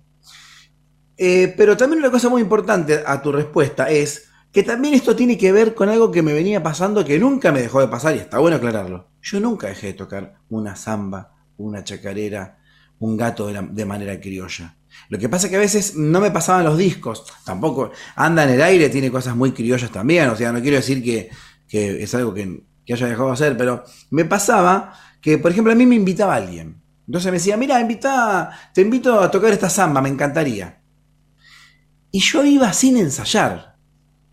Eh, 1.15 1.53
pero 1.55 1.77
también 1.77 1.99
una 1.99 2.09
cosa 2.09 2.27
muy 2.27 2.41
importante 2.41 3.03
a 3.05 3.21
tu 3.21 3.31
respuesta 3.31 3.87
es 3.91 4.29
que 4.51 4.63
también 4.63 4.95
esto 4.95 5.15
tiene 5.15 5.37
que 5.37 5.51
ver 5.51 5.75
con 5.75 5.89
algo 5.89 6.09
que 6.09 6.23
me 6.23 6.33
venía 6.33 6.63
pasando 6.63 7.05
que 7.05 7.19
nunca 7.19 7.51
me 7.51 7.61
dejó 7.61 7.81
de 7.81 7.87
pasar 7.87 8.15
y 8.15 8.17
está 8.17 8.39
bueno 8.39 8.57
aclararlo. 8.57 9.11
Yo 9.21 9.39
nunca 9.39 9.67
dejé 9.67 9.87
de 9.87 9.93
tocar 9.93 10.39
una 10.49 10.75
samba, 10.75 11.35
una 11.57 11.83
chacarera, 11.83 12.57
un 12.97 13.15
gato 13.15 13.45
de 13.45 13.85
manera 13.85 14.19
criolla. 14.19 14.75
Lo 15.09 15.19
que 15.19 15.29
pasa 15.29 15.47
es 15.47 15.51
que 15.51 15.57
a 15.57 15.59
veces 15.59 15.95
no 15.95 16.19
me 16.19 16.31
pasaban 16.31 16.65
los 16.65 16.77
discos, 16.77 17.25
tampoco. 17.45 17.91
Anda 18.15 18.43
en 18.43 18.51
el 18.51 18.61
aire, 18.61 18.89
tiene 18.89 19.11
cosas 19.11 19.35
muy 19.35 19.51
criollas 19.51 19.91
también, 19.91 20.29
o 20.29 20.35
sea, 20.35 20.51
no 20.51 20.61
quiero 20.61 20.77
decir 20.77 21.03
que, 21.03 21.29
es 21.71 22.15
algo 22.15 22.33
que, 22.33 22.63
haya 22.91 23.07
dejado 23.07 23.27
de 23.27 23.33
hacer, 23.33 23.57
pero 23.57 23.83
me 24.09 24.25
pasaba 24.25 24.93
que, 25.21 25.37
por 25.37 25.51
ejemplo, 25.51 25.71
a 25.71 25.75
mí 25.75 25.85
me 25.85 25.95
invitaba 25.95 26.35
alguien. 26.35 26.81
Entonces 27.07 27.31
me 27.31 27.37
decía, 27.37 27.57
mira, 27.57 27.79
invita, 27.79 28.49
te 28.73 28.81
invito 28.81 29.19
a 29.19 29.31
tocar 29.31 29.51
esta 29.51 29.69
samba, 29.69 30.01
me 30.01 30.09
encantaría. 30.09 30.81
Y 32.11 32.19
yo 32.19 32.43
iba 32.43 32.71
sin 32.73 32.97
ensayar. 32.97 33.77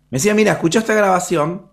Me 0.09 0.17
decía, 0.17 0.33
mira, 0.33 0.53
escucha 0.53 0.79
esta 0.79 0.93
grabación 0.93 1.69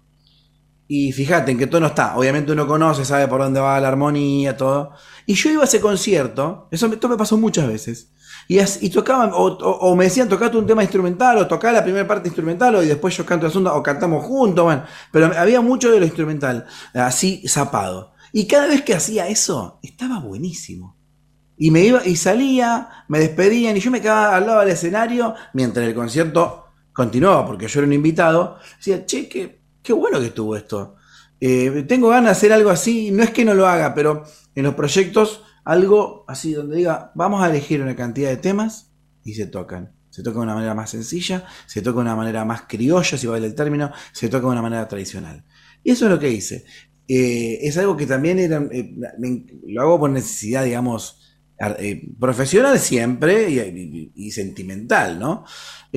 y 0.88 1.12
fíjate 1.12 1.50
en 1.50 1.58
qué 1.58 1.66
tono 1.66 1.88
está. 1.88 2.16
Obviamente 2.16 2.52
uno 2.52 2.66
conoce, 2.66 3.04
sabe 3.04 3.26
por 3.26 3.40
dónde 3.40 3.60
va 3.60 3.80
la 3.80 3.88
armonía, 3.88 4.56
todo. 4.56 4.92
Y 5.26 5.34
yo 5.34 5.50
iba 5.50 5.62
a 5.62 5.64
ese 5.64 5.80
concierto, 5.80 6.68
eso 6.70 6.86
esto 6.86 7.08
me 7.08 7.16
pasó 7.16 7.36
muchas 7.36 7.66
veces. 7.66 8.12
Y, 8.48 8.90
tocaban, 8.90 9.30
o, 9.32 9.96
me 9.96 10.04
decían, 10.04 10.28
tocate 10.28 10.56
un 10.56 10.66
tema 10.66 10.82
instrumental, 10.82 11.38
o 11.38 11.46
tocá 11.46 11.72
la 11.72 11.82
primera 11.82 12.06
parte 12.06 12.28
instrumental, 12.28 12.76
o 12.76 12.82
y 12.82 12.86
después 12.86 13.16
yo 13.16 13.26
canto 13.26 13.46
la 13.46 13.50
segunda, 13.50 13.74
o 13.74 13.82
cantamos 13.82 14.24
juntos, 14.24 14.64
bueno. 14.64 14.84
Pero 15.10 15.32
había 15.36 15.60
mucho 15.60 15.90
de 15.90 15.98
lo 15.98 16.06
instrumental, 16.06 16.64
así 16.94 17.42
zapado. 17.48 18.12
Y 18.32 18.46
cada 18.46 18.68
vez 18.68 18.82
que 18.82 18.94
hacía 18.94 19.26
eso, 19.28 19.80
estaba 19.82 20.20
buenísimo. 20.20 20.96
Y 21.56 21.70
me 21.70 21.80
iba, 21.80 22.06
y 22.06 22.16
salía, 22.16 23.04
me 23.08 23.18
despedían, 23.18 23.76
y 23.76 23.80
yo 23.80 23.90
me 23.90 24.00
quedaba 24.00 24.36
al 24.36 24.46
lado 24.46 24.60
del 24.60 24.68
escenario, 24.70 25.34
mientras 25.54 25.86
el 25.86 25.94
concierto 25.94 26.66
continuaba, 26.92 27.46
porque 27.46 27.66
yo 27.66 27.80
era 27.80 27.86
un 27.86 27.94
invitado. 27.94 28.58
Decía, 28.76 29.04
che, 29.06 29.28
qué, 29.28 29.62
qué 29.82 29.92
bueno 29.92 30.20
que 30.20 30.26
estuvo 30.26 30.54
esto. 30.54 30.96
Eh, 31.40 31.84
tengo 31.88 32.08
ganas 32.08 32.24
de 32.24 32.30
hacer 32.30 32.52
algo 32.52 32.70
así, 32.70 33.10
no 33.10 33.22
es 33.22 33.30
que 33.30 33.44
no 33.44 33.54
lo 33.54 33.66
haga, 33.66 33.94
pero 33.94 34.24
en 34.54 34.64
los 34.64 34.74
proyectos 34.74 35.42
algo 35.66 36.24
así 36.28 36.52
donde 36.52 36.76
diga, 36.76 37.10
vamos 37.16 37.42
a 37.42 37.50
elegir 37.50 37.82
una 37.82 37.96
cantidad 37.96 38.30
de 38.30 38.36
temas 38.36 38.92
y 39.24 39.34
se 39.34 39.46
tocan. 39.46 39.92
Se 40.10 40.22
toca 40.22 40.38
de 40.38 40.44
una 40.44 40.54
manera 40.54 40.74
más 40.76 40.90
sencilla, 40.90 41.44
se 41.66 41.82
toca 41.82 41.96
de 41.96 42.02
una 42.02 42.14
manera 42.14 42.44
más 42.44 42.62
criolla, 42.62 43.18
si 43.18 43.26
vale 43.26 43.48
el 43.48 43.54
término, 43.54 43.90
se 44.12 44.28
toca 44.28 44.46
de 44.46 44.52
una 44.52 44.62
manera 44.62 44.86
tradicional. 44.86 45.44
Y 45.82 45.90
eso 45.90 46.06
es 46.06 46.12
lo 46.12 46.20
que 46.20 46.30
hice. 46.30 46.64
Eh, 47.08 47.58
es 47.62 47.76
algo 47.78 47.96
que 47.96 48.06
también 48.06 48.38
era, 48.38 48.64
eh, 48.70 48.94
lo 49.66 49.82
hago 49.82 49.98
por 49.98 50.10
necesidad, 50.10 50.64
digamos, 50.64 51.36
eh, 51.80 52.10
profesional 52.18 52.78
siempre 52.78 53.50
y, 54.14 54.30
sentimental, 54.30 55.18
¿no? 55.18 55.44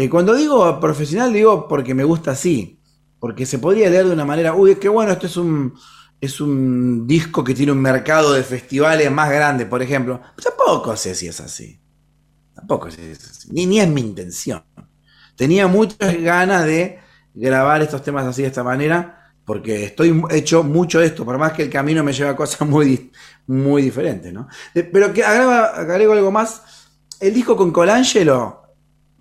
cuando 0.10 0.34
digo 0.34 0.80
profesional, 0.80 1.32
digo 1.32 1.68
porque 1.68 1.94
me 1.94 2.06
gusta 2.06 2.32
así, 2.32 2.80
porque 3.20 3.46
se 3.46 3.60
podría 3.60 3.90
leer 3.90 4.08
de 4.08 4.14
una 4.14 4.26
manera, 4.26 4.56
uy, 4.56 4.76
qué 4.76 4.90
bueno, 4.90 5.12
esto 5.12 5.28
es 5.28 5.36
un, 5.38 5.74
es 6.22 6.42
un 6.42 7.08
disco 7.08 7.44
que 7.44 7.54
tiene 7.54 7.72
un 7.72 7.82
mercado 7.82 8.34
de 8.34 8.44
festivales 8.44 9.10
más 9.12 9.30
grande, 9.30 9.66
por 9.66 9.82
ejemplo. 9.82 10.22
tampoco 10.42 10.96
sé 10.96 11.16
si 11.16 11.28
es 11.28 11.40
así. 11.40 11.80
Tampoco 12.54 12.92
sé 12.92 12.98
si 12.98 13.12
es 13.12 13.30
así. 13.30 13.50
Ni, 13.52 13.66
ni 13.66 13.80
es 13.80 13.88
mi 13.88 14.02
intención. 14.02 14.64
Tenía 15.36 15.68
muchas 15.68 16.22
ganas 16.22 16.66
de 16.66 17.00
grabar 17.34 17.82
estos 17.82 18.04
temas 18.04 18.26
así 18.26 18.42
de 18.42 18.50
esta 18.50 18.64
manera, 18.64 19.34
porque 19.46 19.86
estoy 19.86 20.22
hecho 20.32 20.64
mucho 20.64 21.00
de 21.00 21.08
esto, 21.08 21.24
por 21.24 21.38
más 21.38 21.54
que 21.54 21.64
el 21.64 21.70
camino 21.70 22.04
me 22.04 22.12
lleva 22.12 22.32
a 22.32 22.36
cosas 22.36 22.62
muy, 22.68 23.12
muy 23.48 23.82
diferentes, 23.82 24.34
¿no? 24.34 24.48
Pero 24.74 25.14
que 25.14 25.24
agrego, 25.24 26.14
algo 26.14 26.32
más. 26.32 26.64
El 27.22 27.34
disco 27.34 27.56
con 27.56 27.72
Colangelo 27.72 28.64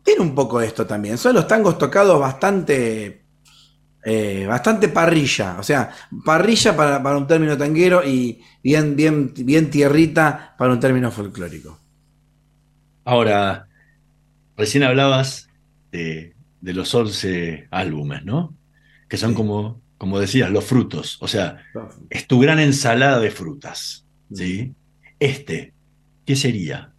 tiene 0.02 0.22
un 0.22 0.34
poco 0.34 0.58
de 0.58 0.66
esto 0.66 0.86
también. 0.86 1.16
Son 1.18 1.34
los 1.34 1.46
tangos 1.46 1.78
tocados 1.78 2.18
bastante 2.18 3.27
eh, 4.04 4.46
bastante 4.46 4.88
parrilla, 4.88 5.56
o 5.58 5.62
sea, 5.62 5.90
parrilla 6.24 6.76
para, 6.76 7.16
un 7.16 7.26
término 7.26 7.58
tanguero 7.58 8.02
y 8.06 8.40
bien, 8.62 8.94
bien, 8.94 9.32
bien 9.34 9.70
tierrita 9.70 10.54
para 10.56 10.72
un 10.72 10.80
término 10.80 11.10
folclórico. 11.10 11.78
Ahora, 13.04 13.68
recién 14.56 14.84
hablabas 14.84 15.48
de, 15.90 16.34
los 16.62 16.94
11 16.94 17.68
álbumes, 17.70 18.24
¿no? 18.24 18.54
Que 19.08 19.16
son 19.16 19.34
como, 19.34 19.82
como 19.98 20.20
decías, 20.20 20.50
los 20.50 20.64
frutos, 20.64 21.18
o 21.20 21.26
sea, 21.26 21.58
es 22.08 22.26
tu 22.26 22.38
gran 22.38 22.60
ensalada 22.60 23.18
de 23.18 23.30
frutas, 23.30 24.06
¿sí? 24.32 24.74
Este, 25.18 25.74
¿qué 26.24 26.36
sería 26.36 26.92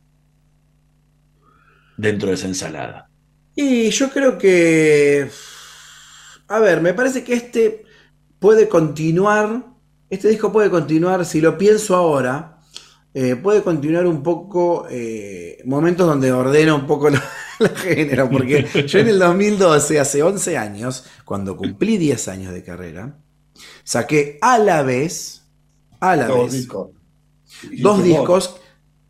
dentro 1.98 2.28
de 2.28 2.36
esa 2.36 2.48
ensalada? 2.48 3.10
Y 3.56 3.90
yo 3.90 4.10
creo 4.10 4.38
que 4.38 5.30
a 6.50 6.60
ver, 6.60 6.82
me 6.82 6.94
parece 6.94 7.24
que 7.24 7.34
este 7.34 7.86
puede 8.40 8.68
continuar, 8.68 9.68
este 10.10 10.30
disco 10.30 10.52
puede 10.52 10.70
continuar, 10.70 11.24
si 11.26 11.42
lo 11.42 11.58
pienso 11.58 11.96
ahora, 11.96 12.60
eh, 13.14 13.36
puede 13.36 13.62
continuar 13.62 14.08
un 14.08 14.24
poco 14.24 14.88
eh, 14.90 15.62
momentos 15.66 16.08
donde 16.08 16.32
ordeno 16.32 16.76
un 16.76 16.88
poco 16.88 17.10
la, 17.60 17.70
género, 17.76 18.30
porque 18.30 18.66
yo 18.88 19.00
en 19.00 19.10
el 19.10 19.20
2012, 19.20 20.00
hace 20.00 20.24
11 20.24 20.58
años, 20.58 21.06
cuando 21.24 21.56
cumplí 21.56 21.98
10 21.98 22.28
años 22.30 22.54
de 22.54 22.64
carrera, 22.64 23.20
saqué 23.84 24.40
a 24.42 24.58
la 24.58 24.82
vez, 24.82 25.44
a 26.00 26.16
la 26.16 26.28
dos 26.28 26.46
vez, 26.46 26.54
discos. 26.54 26.90
dos 27.80 28.04
discos, 28.04 28.56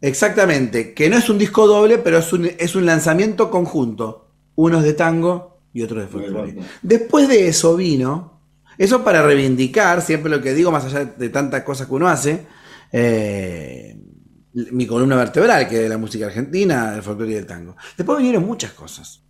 exactamente, 0.02 0.94
que 0.94 1.10
no 1.10 1.18
es 1.18 1.30
un 1.30 1.38
disco 1.38 1.68
doble, 1.68 2.00
pero 2.00 2.18
es 2.18 2.34
un, 2.34 2.46
es 2.46 2.76
un 2.76 2.86
lanzamiento 2.86 3.50
conjunto. 3.50 4.26
Uno 4.56 4.80
es 4.80 4.84
de 4.84 4.94
tango 4.94 5.49
y 5.74 5.82
otro 5.82 6.00
de 6.00 6.08
folclore. 6.08 6.56
Después 6.82 7.28
de 7.28 7.48
eso 7.48 7.76
vino, 7.76 8.42
eso 8.78 9.04
para 9.04 9.22
reivindicar, 9.22 10.02
siempre 10.02 10.32
lo 10.32 10.42
que 10.42 10.54
digo, 10.54 10.72
más 10.72 10.86
allá 10.86 11.06
de 11.06 11.30
tantas 11.30 11.64
cosas 11.64 11.88
que 11.88 11.94
uno 11.94 12.08
hace, 12.08 12.46
eh, 12.92 13.98
mi 14.54 14.88
columna 14.88 15.16
vertebral, 15.16 15.68
que 15.68 15.76
es 15.76 15.82
de 15.84 15.90
la 15.90 15.98
música 15.98 16.26
argentina, 16.26 16.92
del 16.92 17.04
folclore 17.04 17.32
y 17.32 17.36
del 17.36 17.46
tango. 17.46 17.76
Después 17.98 18.18
vinieron 18.18 18.46
muchas 18.46 18.72
cosas. 18.72 19.22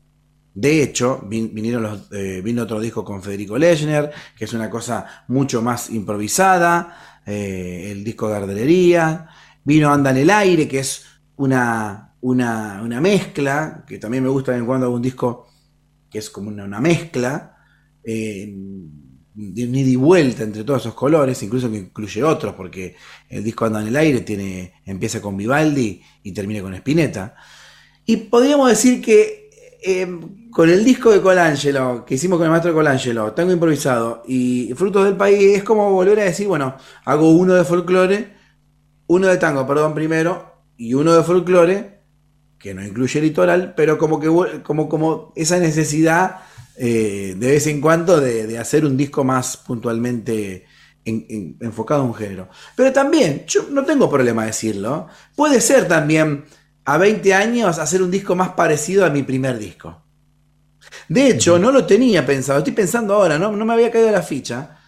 De 0.54 0.82
hecho, 0.82 1.22
vinieron 1.28 1.84
los, 1.84 2.12
eh, 2.12 2.42
vino 2.44 2.64
otro 2.64 2.80
disco 2.80 3.04
con 3.04 3.22
Federico 3.22 3.58
Lechner, 3.58 4.12
que 4.38 4.46
es 4.46 4.54
una 4.54 4.70
cosa 4.70 5.24
mucho 5.28 5.62
más 5.62 5.90
improvisada, 5.90 7.22
eh, 7.26 7.90
el 7.92 8.04
disco 8.04 8.28
de 8.30 8.38
Ardelería, 8.38 9.28
vino 9.64 9.92
Anda 9.92 10.12
en 10.12 10.18
el 10.18 10.30
aire, 10.30 10.68
que 10.68 10.80
es 10.80 11.06
una, 11.38 12.14
una, 12.22 12.82
una 12.84 13.00
mezcla, 13.00 13.84
que 13.88 14.00
también 14.00 14.24
me 14.24 14.30
gusta 14.30 14.56
en 14.56 14.66
cuando 14.66 14.88
hago 14.88 14.96
un 14.96 15.02
disco 15.02 15.49
que 16.10 16.20
es 16.20 16.30
como 16.30 16.50
una, 16.50 16.80
mezcla, 16.80 17.58
eh, 18.04 18.54
de 19.34 19.62
ida 19.62 19.90
y 19.90 19.96
vuelta 19.96 20.44
entre 20.44 20.64
todos 20.64 20.82
esos 20.82 20.94
colores, 20.94 21.42
incluso 21.44 21.72
que 21.72 21.78
incluye 21.78 22.24
otros, 22.24 22.54
porque 22.56 22.96
el 23.30 23.44
disco 23.44 23.66
anda 23.66 23.82
en 23.82 23.88
el 23.88 23.96
aire, 23.96 24.22
tiene, 24.22 24.74
empieza 24.86 25.22
con 25.22 25.38
Vivaldi 25.38 26.02
y 26.24 26.32
termina 26.34 26.62
con 26.62 26.74
Spinetta. 26.74 27.36
Y 28.06 28.18
podríamos 28.18 28.70
decir 28.70 29.02
que 29.02 29.50
eh, 29.82 30.20
con 30.52 30.70
el 30.70 30.84
disco 30.84 31.12
de 31.12 31.22
Colangelo, 31.22 32.04
que 32.06 32.16
hicimos 32.16 32.38
con 32.38 32.46
el 32.46 32.52
maestro 32.52 32.74
Colangelo, 32.74 33.32
Tango 33.32 33.54
Improvisado 33.54 34.24
y 34.28 34.74
Frutos 34.76 35.06
del 35.06 35.16
País, 35.16 35.58
es 35.58 35.64
como 35.64 35.92
volver 35.92 36.20
a 36.20 36.24
decir, 36.24 36.48
bueno, 36.48 36.76
hago 37.06 37.32
uno 37.32 37.54
de 37.54 37.64
folclore, 37.64 38.34
uno 39.08 39.28
de 39.28 39.38
tango, 39.38 39.66
perdón, 39.66 39.94
primero, 39.94 40.64
y 40.76 40.96
uno 40.96 41.14
de 41.14 41.24
folclore, 41.24 41.99
que 42.60 42.74
no 42.74 42.86
incluye 42.86 43.22
litoral, 43.22 43.74
pero 43.76 43.98
como 43.98 44.20
que 44.20 44.28
como, 44.64 44.90
como 44.90 45.34
esa 45.36 45.58
necesidad 45.60 46.42
eh, 46.82 47.36
de 47.38 47.48
vez 47.52 47.68
en 47.68 47.82
cuando 47.82 48.22
de, 48.22 48.58
hacer 48.58 48.86
un 48.86 48.96
disco 48.96 49.26
más 49.26 49.58
puntualmente 49.58 50.66
enfocado 51.04 52.04
a 52.04 52.06
un 52.06 52.14
género. 52.14 52.50
Pero 52.76 52.94
también, 52.94 53.46
yo 53.48 53.68
no 53.70 53.84
tengo 53.84 54.10
problema 54.10 54.46
decirlo, 54.46 55.08
puede 55.36 55.60
ser 55.60 55.88
también 55.88 56.46
a 56.86 56.98
20 56.98 57.34
años 57.34 57.80
hacer 57.80 58.02
un 58.02 58.12
disco 58.12 58.36
más 58.36 58.50
parecido 58.50 59.06
a 59.06 59.10
mi 59.10 59.24
primer 59.24 59.58
disco. 59.58 60.04
De 61.10 61.30
hecho, 61.30 61.60
no 61.60 61.72
lo 61.72 61.86
tenía 61.86 62.26
pensado, 62.26 62.60
estoy 62.60 62.74
pensando 62.74 63.14
ahora, 63.14 63.38
no, 63.38 63.52
no 63.52 63.66
me 63.66 63.74
había 63.74 63.92
caído 63.92 64.12
la 64.12 64.22
ficha. 64.22 64.79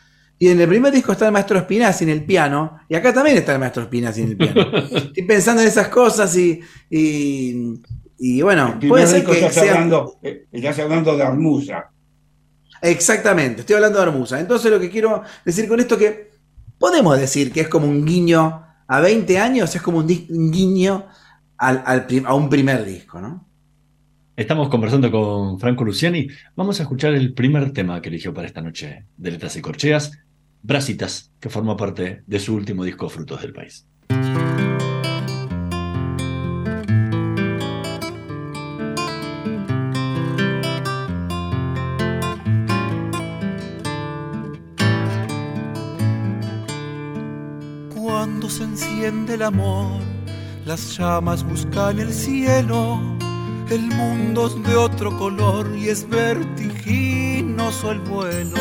Y 0.41 0.49
en 0.49 0.59
el 0.59 0.67
primer 0.67 0.91
disco 0.91 1.11
está 1.11 1.27
el 1.27 1.31
maestro 1.31 1.59
Spinazzi 1.59 2.03
en 2.03 2.09
el 2.09 2.25
piano, 2.25 2.79
y 2.89 2.95
acá 2.95 3.13
también 3.13 3.37
está 3.37 3.53
el 3.53 3.59
maestro 3.59 3.83
Spinazzi 3.83 4.23
en 4.23 4.29
el 4.29 4.37
piano. 4.37 4.75
estoy 4.91 5.23
pensando 5.23 5.61
en 5.61 5.67
esas 5.67 5.87
cosas 5.89 6.35
y, 6.35 6.59
y 6.89 8.41
bueno, 8.41 8.79
puede 8.87 9.05
ser 9.05 9.23
que 9.23 9.33
estás, 9.33 9.69
hablando, 9.69 10.17
eh, 10.23 10.47
estás 10.51 10.79
hablando 10.79 11.15
de 11.15 11.21
Armusa. 11.21 11.91
Exactamente, 12.81 13.59
estoy 13.61 13.75
hablando 13.75 13.99
de 13.99 14.05
Armusa. 14.05 14.39
Entonces 14.39 14.71
lo 14.71 14.79
que 14.79 14.89
quiero 14.89 15.21
decir 15.45 15.67
con 15.67 15.79
esto 15.79 15.93
es 15.93 16.01
que 16.01 16.31
podemos 16.79 17.19
decir 17.19 17.51
que 17.51 17.61
es 17.61 17.67
como 17.67 17.85
un 17.85 18.03
guiño 18.03 18.63
a 18.87 18.99
20 18.99 19.37
años, 19.37 19.75
es 19.75 19.81
como 19.83 19.99
un, 19.99 20.07
guiño 20.07 21.05
al, 21.59 22.07
a 22.25 22.33
un 22.33 22.49
primer 22.49 22.83
disco, 22.83 23.21
¿no? 23.21 23.47
Estamos 24.35 24.69
conversando 24.69 25.11
con 25.11 25.59
Franco 25.59 25.83
Luciani. 25.83 26.27
Vamos 26.55 26.79
a 26.79 26.83
escuchar 26.83 27.13
el 27.13 27.31
primer 27.35 27.73
tema 27.73 28.01
que 28.01 28.09
eligió 28.09 28.33
para 28.33 28.47
esta 28.47 28.61
noche 28.61 29.05
de 29.15 29.29
Letras 29.29 29.55
y 29.55 29.61
Corcheas, 29.61 30.13
Brasitas, 30.63 31.31
que 31.39 31.49
forma 31.49 31.75
parte 31.77 32.23
de 32.25 32.39
su 32.39 32.55
último 32.55 32.83
disco 32.83 33.09
Frutos 33.09 33.41
del 33.41 33.53
País. 33.53 33.87
se 48.51 48.63
enciende 48.63 49.35
el 49.35 49.43
amor, 49.43 50.01
las 50.65 50.97
llamas 50.97 51.41
buscan 51.41 51.99
el 51.99 52.11
cielo, 52.11 52.99
el 53.69 53.83
mundo 53.83 54.47
es 54.47 54.61
de 54.67 54.75
otro 54.75 55.17
color 55.17 55.73
y 55.77 55.87
es 55.87 56.07
vertiginoso 56.09 57.91
el 57.91 57.99
vuelo. 57.99 58.59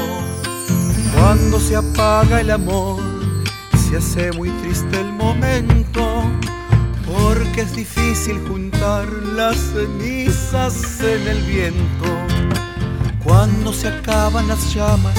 Cuando 1.21 1.61
se 1.61 1.77
apaga 1.77 2.41
el 2.41 2.51
amor, 2.51 2.99
se 3.77 3.99
hace 3.99 4.33
muy 4.33 4.49
triste 4.63 4.99
el 4.99 5.13
momento, 5.13 6.25
porque 7.07 7.61
es 7.61 7.77
difícil 7.77 8.41
juntar 8.49 9.07
las 9.37 9.57
cenizas 9.57 11.01
en 11.01 11.29
el 11.29 11.43
viento. 11.43 12.07
Cuando 13.23 13.73
se 13.73 13.89
acaban 13.89 14.49
las 14.49 14.75
llamas, 14.75 15.15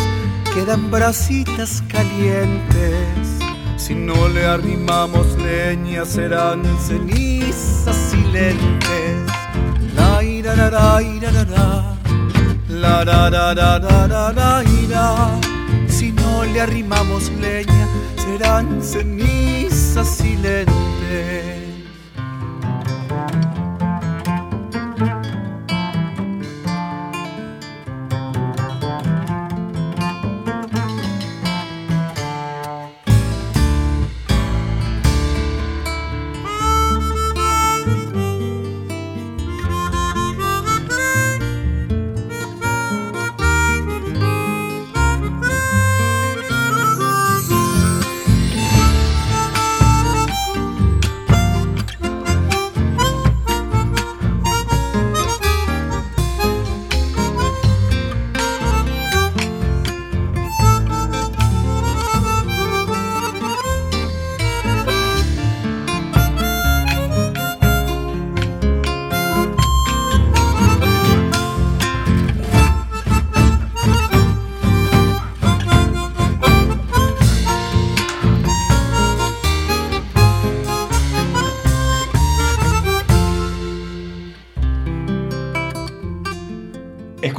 quedan 0.54 0.90
brasitas 0.90 1.84
calientes 1.88 3.42
si 3.78 3.96
no 3.96 4.28
le 4.28 4.46
arrimamos 4.46 5.26
leña 5.40 6.06
serán 6.06 6.64
cenizas 6.80 7.96
silentes. 8.12 9.18
La 9.96 10.24
ira 10.24 10.56
la 10.56 11.02
ira 11.02 11.32
la 11.32 11.46
la 12.70 13.04
la 13.04 13.54
la 14.08 14.32
la 14.34 14.64
ira. 14.64 15.61
Le 16.44 16.60
arrimamos 16.60 17.32
leña 17.40 17.88
serán 18.18 18.84
cenizas 18.84 20.18
silentes. 20.18 21.71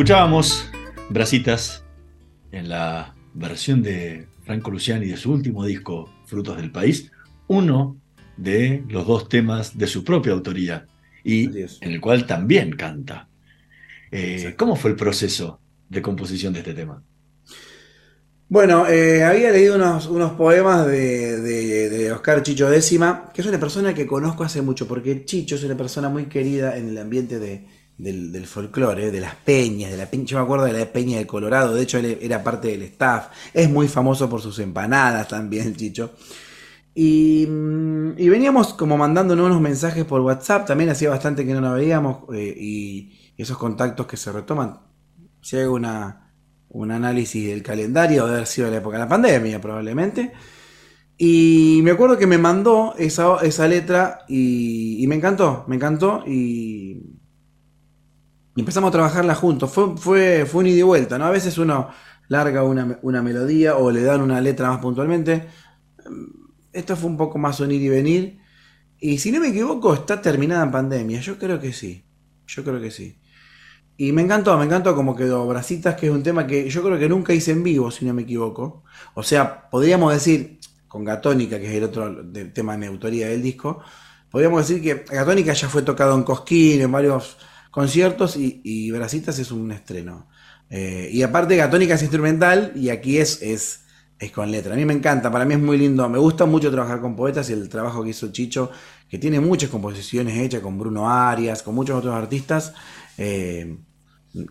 Escuchábamos 0.02 0.68
Brasitas 1.10 1.84
en 2.50 2.68
la 2.68 3.14
versión 3.34 3.84
de 3.84 4.26
Franco 4.42 4.72
Luciani 4.72 5.06
de 5.06 5.16
su 5.16 5.30
último 5.30 5.64
disco, 5.64 6.12
Frutos 6.26 6.56
del 6.56 6.72
País, 6.72 7.12
uno 7.46 7.96
de 8.36 8.82
los 8.88 9.06
dos 9.06 9.28
temas 9.28 9.78
de 9.78 9.86
su 9.86 10.02
propia 10.02 10.32
autoría 10.32 10.86
y 11.22 11.56
en 11.56 11.92
el 11.92 12.00
cual 12.00 12.26
también 12.26 12.72
canta. 12.72 13.28
Eh, 14.10 14.56
¿Cómo 14.58 14.74
fue 14.74 14.90
el 14.90 14.96
proceso 14.96 15.60
de 15.88 16.02
composición 16.02 16.52
de 16.52 16.58
este 16.58 16.74
tema? 16.74 17.00
Bueno, 18.48 18.88
eh, 18.88 19.22
había 19.22 19.52
leído 19.52 19.76
unos, 19.76 20.32
poemas 20.32 20.84
de, 20.84 21.40
de, 21.40 22.10
Oscar 22.10 22.42
Chicho 22.42 22.68
Décima, 22.68 23.30
que 23.32 23.40
es 23.40 23.46
una 23.46 23.60
persona 23.60 23.94
que 23.94 24.08
conozco 24.08 24.42
hace 24.42 24.62
mucho, 24.62 24.88
porque 24.88 25.24
Chicho 25.24 25.54
es 25.54 25.62
una 25.62 25.76
persona 25.76 26.08
muy 26.08 26.24
querida 26.24 26.76
en 26.76 26.88
el 26.88 26.98
ambiente 26.98 27.38
de, 27.38 27.81
del, 27.98 28.46
folclore, 28.46 29.11
de 29.11 29.20
las 29.20 29.35
peñas, 29.37 29.90
de 29.90 29.96
la 29.96 30.11
peña, 30.11 30.24
yo 30.24 30.38
me 30.38 30.44
acuerdo 30.44 30.64
de 30.64 30.72
la 30.72 30.92
peña 30.92 31.18
de 31.18 31.26
Colorado, 31.26 31.74
de 31.74 31.83
hecho 31.83 31.98
era 31.98 32.42
parte 32.42 32.68
del 32.68 32.83
staff, 32.83 33.28
es 33.52 33.70
muy 33.70 33.88
famoso 33.88 34.28
por 34.28 34.40
sus 34.40 34.59
empanadas 34.59 35.28
también 35.28 35.74
Chicho. 35.76 36.12
Y, 36.94 37.46
mm, 37.48 38.16
veníamos 38.16 38.74
como 38.74 38.98
mandándonos 38.98 39.46
unos 39.46 39.61
mensajes 39.61 40.05
por 40.05 40.20
WhatsApp, 40.20 40.66
también 40.66 40.90
hacía 40.90 41.11
bastante 41.11 41.46
que 41.46 41.55
no 41.55 41.61
nos 41.61 41.76
veíamos 41.76 42.24
eh, 42.35 42.55
y 42.59 43.33
esos 43.37 43.57
contactos 43.57 44.07
que 44.07 44.16
se 44.16 44.33
retoman. 44.33 44.81
Si 45.40 45.57
hago 45.57 45.74
una, 45.74 46.35
un 46.68 46.90
análisis 46.90 47.46
del 47.48 47.62
calendario, 47.62 48.24
debe 48.24 48.37
haber 48.37 48.46
sido 48.46 48.70
la 48.70 48.76
época 48.76 48.96
de 48.96 49.05
la 49.05 49.09
pandemia 49.09 49.61
probablemente. 49.61 50.33
Y 51.16 51.81
me 51.83 51.92
acuerdo 51.92 52.18
que 52.18 52.26
me 52.26 52.38
mandó 52.38 52.94
esa, 52.98 53.37
esa 53.42 53.68
letra 53.68 54.20
y, 54.28 55.02
y 55.02 55.07
me 55.07 55.16
encantó, 55.16 55.64
me 55.68 55.76
encantó 55.76 56.24
y, 56.26 57.21
y 58.54 58.60
empezamos 58.60 58.88
a 58.88 58.92
trabajarla 58.92 59.34
juntos. 59.34 59.70
Fue, 59.70 59.96
fue, 59.96 60.46
fue 60.46 60.60
un 60.60 60.66
ida 60.66 60.78
y 60.78 60.82
vuelta, 60.82 61.18
¿no? 61.18 61.24
A 61.24 61.30
veces 61.30 61.56
uno 61.58 61.90
larga 62.28 62.62
una, 62.62 63.22
melodía 63.22 63.76
o 63.76 63.90
le 63.90 64.02
dan 64.02 64.20
una 64.20 64.40
letra 64.40 64.70
más 64.70 64.78
puntualmente. 64.78 65.48
Esto 66.72 66.96
fue 66.96 67.10
un 67.10 67.16
poco 67.16 67.38
más 67.38 67.60
un 67.60 67.70
ir 67.70 67.82
y 67.82 67.88
venir. 67.88 68.38
Y 68.98 69.18
si 69.18 69.32
no 69.32 69.40
me 69.40 69.48
equivoco, 69.48 69.94
está 69.94 70.20
terminada 70.20 70.64
en 70.64 70.70
pandemia. 70.70 71.20
Yo 71.20 71.38
creo 71.38 71.60
que 71.60 71.72
sí. 71.72 72.04
Yo 72.46 72.64
creo 72.64 72.80
que 72.80 72.90
sí. 72.90 73.18
Y 73.96 74.12
me 74.12 74.22
encantó, 74.22 74.56
me 74.56 74.64
encantó 74.64 74.94
como 74.94 75.14
quedó. 75.14 75.46
Bracitas, 75.46 75.94
que 75.96 76.06
es 76.06 76.12
un 76.12 76.22
tema 76.22 76.46
que 76.46 76.68
yo 76.68 76.82
creo 76.82 76.98
que 76.98 77.08
nunca 77.08 77.34
hice 77.34 77.52
en 77.52 77.62
vivo, 77.62 77.90
si 77.90 78.04
no 78.04 78.14
me 78.14 78.22
equivoco. 78.22 78.84
O 79.14 79.22
sea, 79.22 79.68
podríamos 79.70 80.12
decir, 80.12 80.58
con 80.88 81.04
Gatónica, 81.04 81.58
que 81.58 81.68
es 81.68 81.74
el 81.74 81.84
otro 81.84 82.32
tema 82.52 82.72
de 82.72 82.78
mi 82.78 82.86
autoría 82.86 83.28
del 83.28 83.42
disco, 83.42 83.82
podríamos 84.30 84.66
decir 84.66 84.82
que 84.82 85.04
Gatónica 85.14 85.52
ya 85.52 85.68
fue 85.68 85.82
tocado 85.82 86.14
en 86.14 86.22
Cosquín, 86.22 86.80
en 86.80 86.90
varios 86.90 87.36
conciertos 87.72 88.37
y, 88.37 88.61
y 88.64 88.92
Bracitas 88.92 89.40
es 89.40 89.50
un 89.50 89.72
estreno. 89.72 90.28
Eh, 90.70 91.11
y 91.12 91.22
aparte 91.22 91.56
Gatónica 91.56 91.94
es 91.94 92.02
instrumental 92.02 92.72
y 92.76 92.90
aquí 92.90 93.18
es, 93.18 93.42
es, 93.42 93.80
es 94.20 94.30
con 94.32 94.50
letra. 94.52 94.74
A 94.74 94.76
mí 94.76 94.85
me 94.85 94.94
encanta, 94.94 95.32
para 95.32 95.44
mí 95.44 95.54
es 95.54 95.61
muy 95.61 95.78
lindo. 95.78 96.08
Me 96.08 96.18
gusta 96.18 96.46
mucho 96.46 96.70
trabajar 96.70 97.00
con 97.00 97.16
poetas 97.16 97.50
y 97.50 97.54
el 97.54 97.68
trabajo 97.68 98.04
que 98.04 98.11
hizo 98.11 98.32
Chicho, 98.32 98.70
que 99.08 99.18
tiene 99.18 99.40
muchas 99.40 99.70
composiciones 99.70 100.38
hechas 100.38 100.61
con 100.62 100.78
Bruno 100.78 101.11
Arias, 101.11 101.62
con 101.64 101.74
muchos 101.74 101.96
otros 101.98 102.14
artistas, 102.14 102.74
eh, 103.18 103.78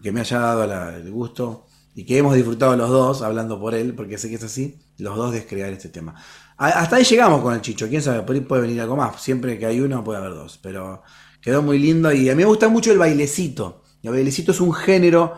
que 0.03 0.11
me 0.11 0.21
haya 0.21 0.39
dado 0.39 0.95
el 0.95 1.11
gusto 1.11 1.65
y 1.95 2.05
que 2.05 2.17
hemos 2.17 2.35
disfrutado 2.35 2.75
los 2.77 2.89
dos, 2.89 3.21
hablando 3.21 3.59
por 3.59 3.75
él, 3.75 3.93
porque 3.95 4.17
sé 4.17 4.29
que 4.29 4.35
es 4.35 4.43
así, 4.43 4.79
los 4.97 5.15
dos 5.17 5.33
de 5.33 5.45
crear 5.45 5.71
este 5.73 5.89
tema. 5.89 6.15
A- 6.57 6.67
hasta 6.81 6.97
ahí 6.97 7.03
llegamos 7.03 7.41
con 7.41 7.53
el 7.53 7.61
Chicho, 7.61 7.89
quién 7.89 8.01
sabe, 8.01 8.21
por 8.23 8.35
ahí 8.35 8.41
puede 8.41 8.61
venir 8.63 8.81
algo 8.81 8.95
más. 8.95 9.21
Siempre 9.21 9.59
que 9.59 9.65
hay 9.65 9.81
uno 9.81 10.03
puede 10.03 10.19
haber 10.19 10.33
dos, 10.35 10.57
pero 10.61 11.01
quedó 11.41 11.61
muy 11.61 11.79
lindo 11.79 12.11
y 12.11 12.29
a 12.29 12.35
mí 12.35 12.43
me 12.43 12.45
gusta 12.45 12.69
mucho 12.69 12.91
el 12.91 12.97
bailecito. 12.97 13.83
El 14.03 14.11
bailecito 14.11 14.51
es 14.51 14.61
un 14.61 14.73
género 14.73 15.35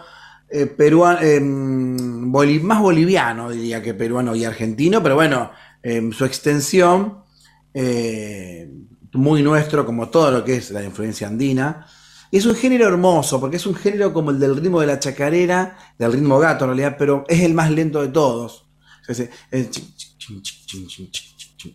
eh, 0.49 0.67
peruano, 0.67 1.19
más 2.61 2.81
boliviano, 2.81 3.49
diría 3.49 3.81
que 3.81 3.93
peruano 3.93 4.35
y 4.35 4.45
argentino, 4.45 5.01
pero 5.01 5.15
bueno, 5.15 5.51
en 5.81 6.13
su 6.13 6.25
extensión, 6.25 7.23
eh, 7.73 8.69
muy 9.13 9.41
nuestro, 9.43 9.85
como 9.85 10.09
todo 10.09 10.31
lo 10.31 10.43
que 10.43 10.55
es 10.55 10.71
la 10.71 10.83
influencia 10.83 11.27
andina. 11.27 11.87
Y 12.31 12.37
es 12.37 12.45
un 12.45 12.55
género 12.55 12.87
hermoso, 12.87 13.39
porque 13.39 13.57
es 13.57 13.65
un 13.65 13.75
género 13.75 14.11
como 14.11 14.31
el 14.31 14.39
del 14.39 14.55
ritmo 14.55 14.81
de 14.81 14.87
la 14.87 14.99
chacarera, 14.99 15.77
del 15.99 16.13
ritmo 16.13 16.39
gato 16.39 16.65
en 16.65 16.71
realidad, 16.71 16.95
pero 16.97 17.25
es 17.27 17.41
el 17.41 17.53
más 17.53 17.69
lento 17.69 18.01
de 18.01 18.07
todos. 18.07 18.65
Es 19.07 19.29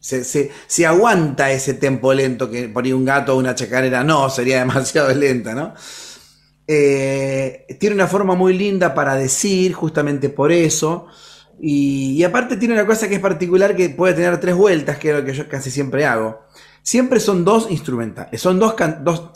Se- 0.01 0.87
aguanta 0.87 1.51
ese 1.51 1.74
tempo 1.74 2.12
lento 2.14 2.51
que 2.51 2.72
ahí 2.74 2.92
un 2.92 3.05
gato 3.05 3.35
o 3.35 3.38
una 3.38 3.55
chacarera 3.55 4.05
no, 4.05 4.29
sería 4.31 4.59
demasiado 4.61 5.12
lenta, 5.14 5.55
¿no? 5.55 5.74
Eh, 6.66 7.66
tiene 7.81 7.94
una 7.94 8.07
forma 8.07 8.35
muy 8.35 8.53
linda 8.57 8.94
para 8.94 9.14
decir, 9.14 9.72
justamente 9.72 10.29
por 10.29 10.53
eso. 10.53 11.07
Y, 11.61 12.22
aparte 12.22 12.57
tiene 12.57 12.74
una 12.74 12.87
cosa 12.87 13.09
que 13.09 13.16
es 13.16 13.20
particular 13.20 13.74
que 13.74 13.90
puede 13.90 14.14
tener 14.14 14.38
tres 14.38 14.55
vueltas, 14.55 14.98
que 14.98 15.11
es 15.11 15.16
lo 15.16 15.24
que 15.24 15.33
yo 15.35 15.48
casi 15.48 15.70
siempre 15.70 16.05
hago. 16.07 16.42
Siempre 16.83 17.20
son 17.20 17.44
dos 17.44 17.70
instrumentales, 17.70 18.40
son 18.40 18.59
dos, 18.59 18.74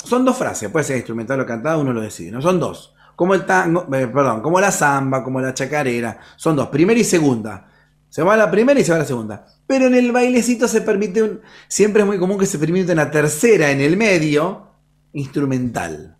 son 0.04 0.24
dos 0.24 0.36
frases, 0.38 0.70
puede 0.70 0.84
ser 0.84 0.96
instrumental 0.96 1.40
o 1.40 1.46
cantada, 1.46 1.76
uno 1.76 1.92
lo 1.92 2.00
decide, 2.00 2.30
no 2.30 2.40
son 2.40 2.60
dos. 2.60 2.94
Como 3.16 3.34
el 3.34 3.44
tango, 3.44 3.86
eh, 3.94 4.06
perdón, 4.06 4.40
como 4.40 4.60
la 4.60 4.70
samba, 4.70 5.22
como 5.22 5.40
la 5.40 5.52
chacarera, 5.52 6.18
son 6.36 6.56
dos, 6.56 6.68
primera 6.68 6.98
y 6.98 7.04
segunda. 7.04 7.68
Se 8.08 8.22
va 8.22 8.34
a 8.34 8.36
la 8.36 8.50
primera 8.50 8.78
y 8.78 8.84
se 8.84 8.90
va 8.92 8.96
a 8.96 9.00
la 9.00 9.04
segunda. 9.06 9.46
Pero 9.72 9.86
en 9.86 9.94
el 9.94 10.12
bailecito 10.12 10.68
se 10.68 10.82
permite 10.82 11.22
un, 11.22 11.40
siempre 11.66 12.02
es 12.02 12.06
muy 12.06 12.18
común 12.18 12.38
que 12.38 12.44
se 12.44 12.58
permite 12.58 12.92
una 12.92 13.10
tercera 13.10 13.70
en 13.70 13.80
el 13.80 13.96
medio, 13.96 14.66
instrumental. 15.14 16.14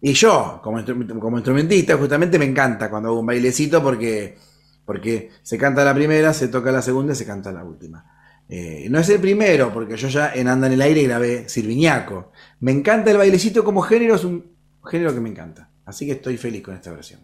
Y 0.00 0.12
yo, 0.12 0.60
como, 0.62 0.80
como 1.18 1.38
instrumentista, 1.38 1.96
justamente 1.96 2.38
me 2.38 2.44
encanta 2.44 2.88
cuando 2.88 3.08
hago 3.08 3.18
un 3.18 3.26
bailecito 3.26 3.82
porque, 3.82 4.38
porque 4.84 5.30
se 5.42 5.58
canta 5.58 5.84
la 5.84 5.92
primera, 5.92 6.32
se 6.32 6.46
toca 6.46 6.70
la 6.70 6.80
segunda 6.80 7.12
y 7.12 7.16
se 7.16 7.26
canta 7.26 7.50
la 7.50 7.64
última. 7.64 8.38
Eh, 8.48 8.86
no 8.88 9.00
es 9.00 9.08
el 9.08 9.18
primero, 9.18 9.72
porque 9.72 9.96
yo 9.96 10.06
ya 10.06 10.32
en 10.32 10.46
Anda 10.46 10.68
en 10.68 10.74
el 10.74 10.82
Aire 10.82 11.02
grabé 11.02 11.48
Sirviñaco. 11.48 12.30
Me 12.60 12.70
encanta 12.70 13.10
el 13.10 13.16
bailecito 13.16 13.64
como 13.64 13.82
género, 13.82 14.14
es 14.14 14.22
un 14.22 14.46
género 14.88 15.12
que 15.12 15.20
me 15.20 15.30
encanta. 15.30 15.72
Así 15.86 16.06
que 16.06 16.12
estoy 16.12 16.36
feliz 16.36 16.62
con 16.62 16.76
esta 16.76 16.92
versión. 16.92 17.18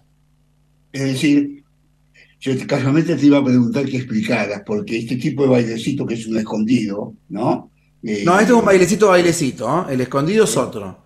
Es 0.90 1.04
decir, 1.04 1.65
yo 2.40 2.56
te- 2.56 2.66
casualmente 2.66 3.16
te 3.16 3.26
iba 3.26 3.38
a 3.38 3.44
preguntar 3.44 3.84
que 3.86 3.96
explicaras, 3.98 4.62
porque 4.66 4.98
este 4.98 5.16
tipo 5.16 5.42
de 5.44 5.48
bailecito 5.50 6.06
que 6.06 6.14
es 6.14 6.26
un 6.26 6.38
escondido, 6.38 7.14
¿no? 7.28 7.70
Eh, 8.02 8.22
No, 8.24 8.38
este 8.38 8.52
es 8.52 8.58
un 8.58 8.64
bailecito, 8.64 9.08
bailecito, 9.08 9.86
¿eh? 9.88 9.94
el 9.94 10.00
escondido 10.02 10.44
es 10.44 10.56
otro. 10.56 11.04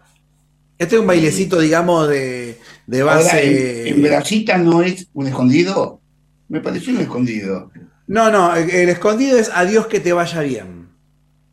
Este 0.78 0.96
es 0.96 1.00
un 1.00 1.06
bailecito, 1.06 1.60
digamos, 1.60 2.08
de, 2.08 2.58
de 2.86 3.00
ahora, 3.02 3.16
base. 3.16 3.88
en, 3.88 3.94
en 3.96 4.02
Brasita 4.02 4.56
no 4.58 4.82
es 4.82 5.08
un 5.12 5.26
escondido. 5.26 6.00
Me 6.48 6.60
pareció 6.60 6.92
un 6.94 7.00
escondido. 7.00 7.70
No, 8.06 8.30
no, 8.30 8.56
el, 8.56 8.68
el 8.70 8.88
escondido 8.88 9.38
es 9.38 9.50
adiós 9.54 9.86
que 9.86 10.00
te 10.00 10.12
vaya 10.12 10.40
bien. 10.42 10.79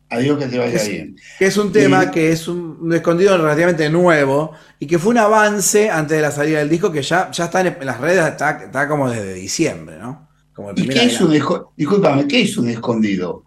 Adiós 0.09 0.37
que 0.39 0.45
te 0.45 0.57
vaya 0.57 0.75
Es- 0.75 0.89
bien. 0.89 1.15
Que 1.37 1.45
es 1.47 1.57
un 1.57 1.71
tema 1.71 2.05
Y- 2.05 2.11
que 2.11 2.31
es 2.31 2.47
un, 2.47 2.77
un 2.81 2.93
escondido 2.93 3.37
relativamente 3.37 3.89
nuevo 3.89 4.51
y 4.79 4.87
que 4.87 4.97
fue 4.99 5.11
un 5.11 5.17
avance 5.17 5.89
antes 5.89 6.15
de 6.17 6.21
la 6.21 6.31
salida 6.31 6.59
del 6.59 6.69
disco 6.69 6.91
que 6.91 7.01
ya, 7.01 7.29
ya 7.31 7.45
está 7.45 7.61
en, 7.61 7.67
en 7.79 7.85
las 7.85 7.99
redes, 7.99 8.25
está, 8.25 8.51
está 8.65 8.87
como 8.87 9.09
desde 9.09 9.33
diciembre, 9.33 9.97
¿no? 9.99 10.29
Como 10.53 10.71
el 10.71 10.79
¿Y 10.79 10.87
qué 10.87 11.03
es 11.05 11.19
un? 11.21 11.31
Discúlpame, 11.75 12.27
¿qué 12.27 12.41
es 12.43 12.57
un 12.57 12.69
escondido? 12.69 13.43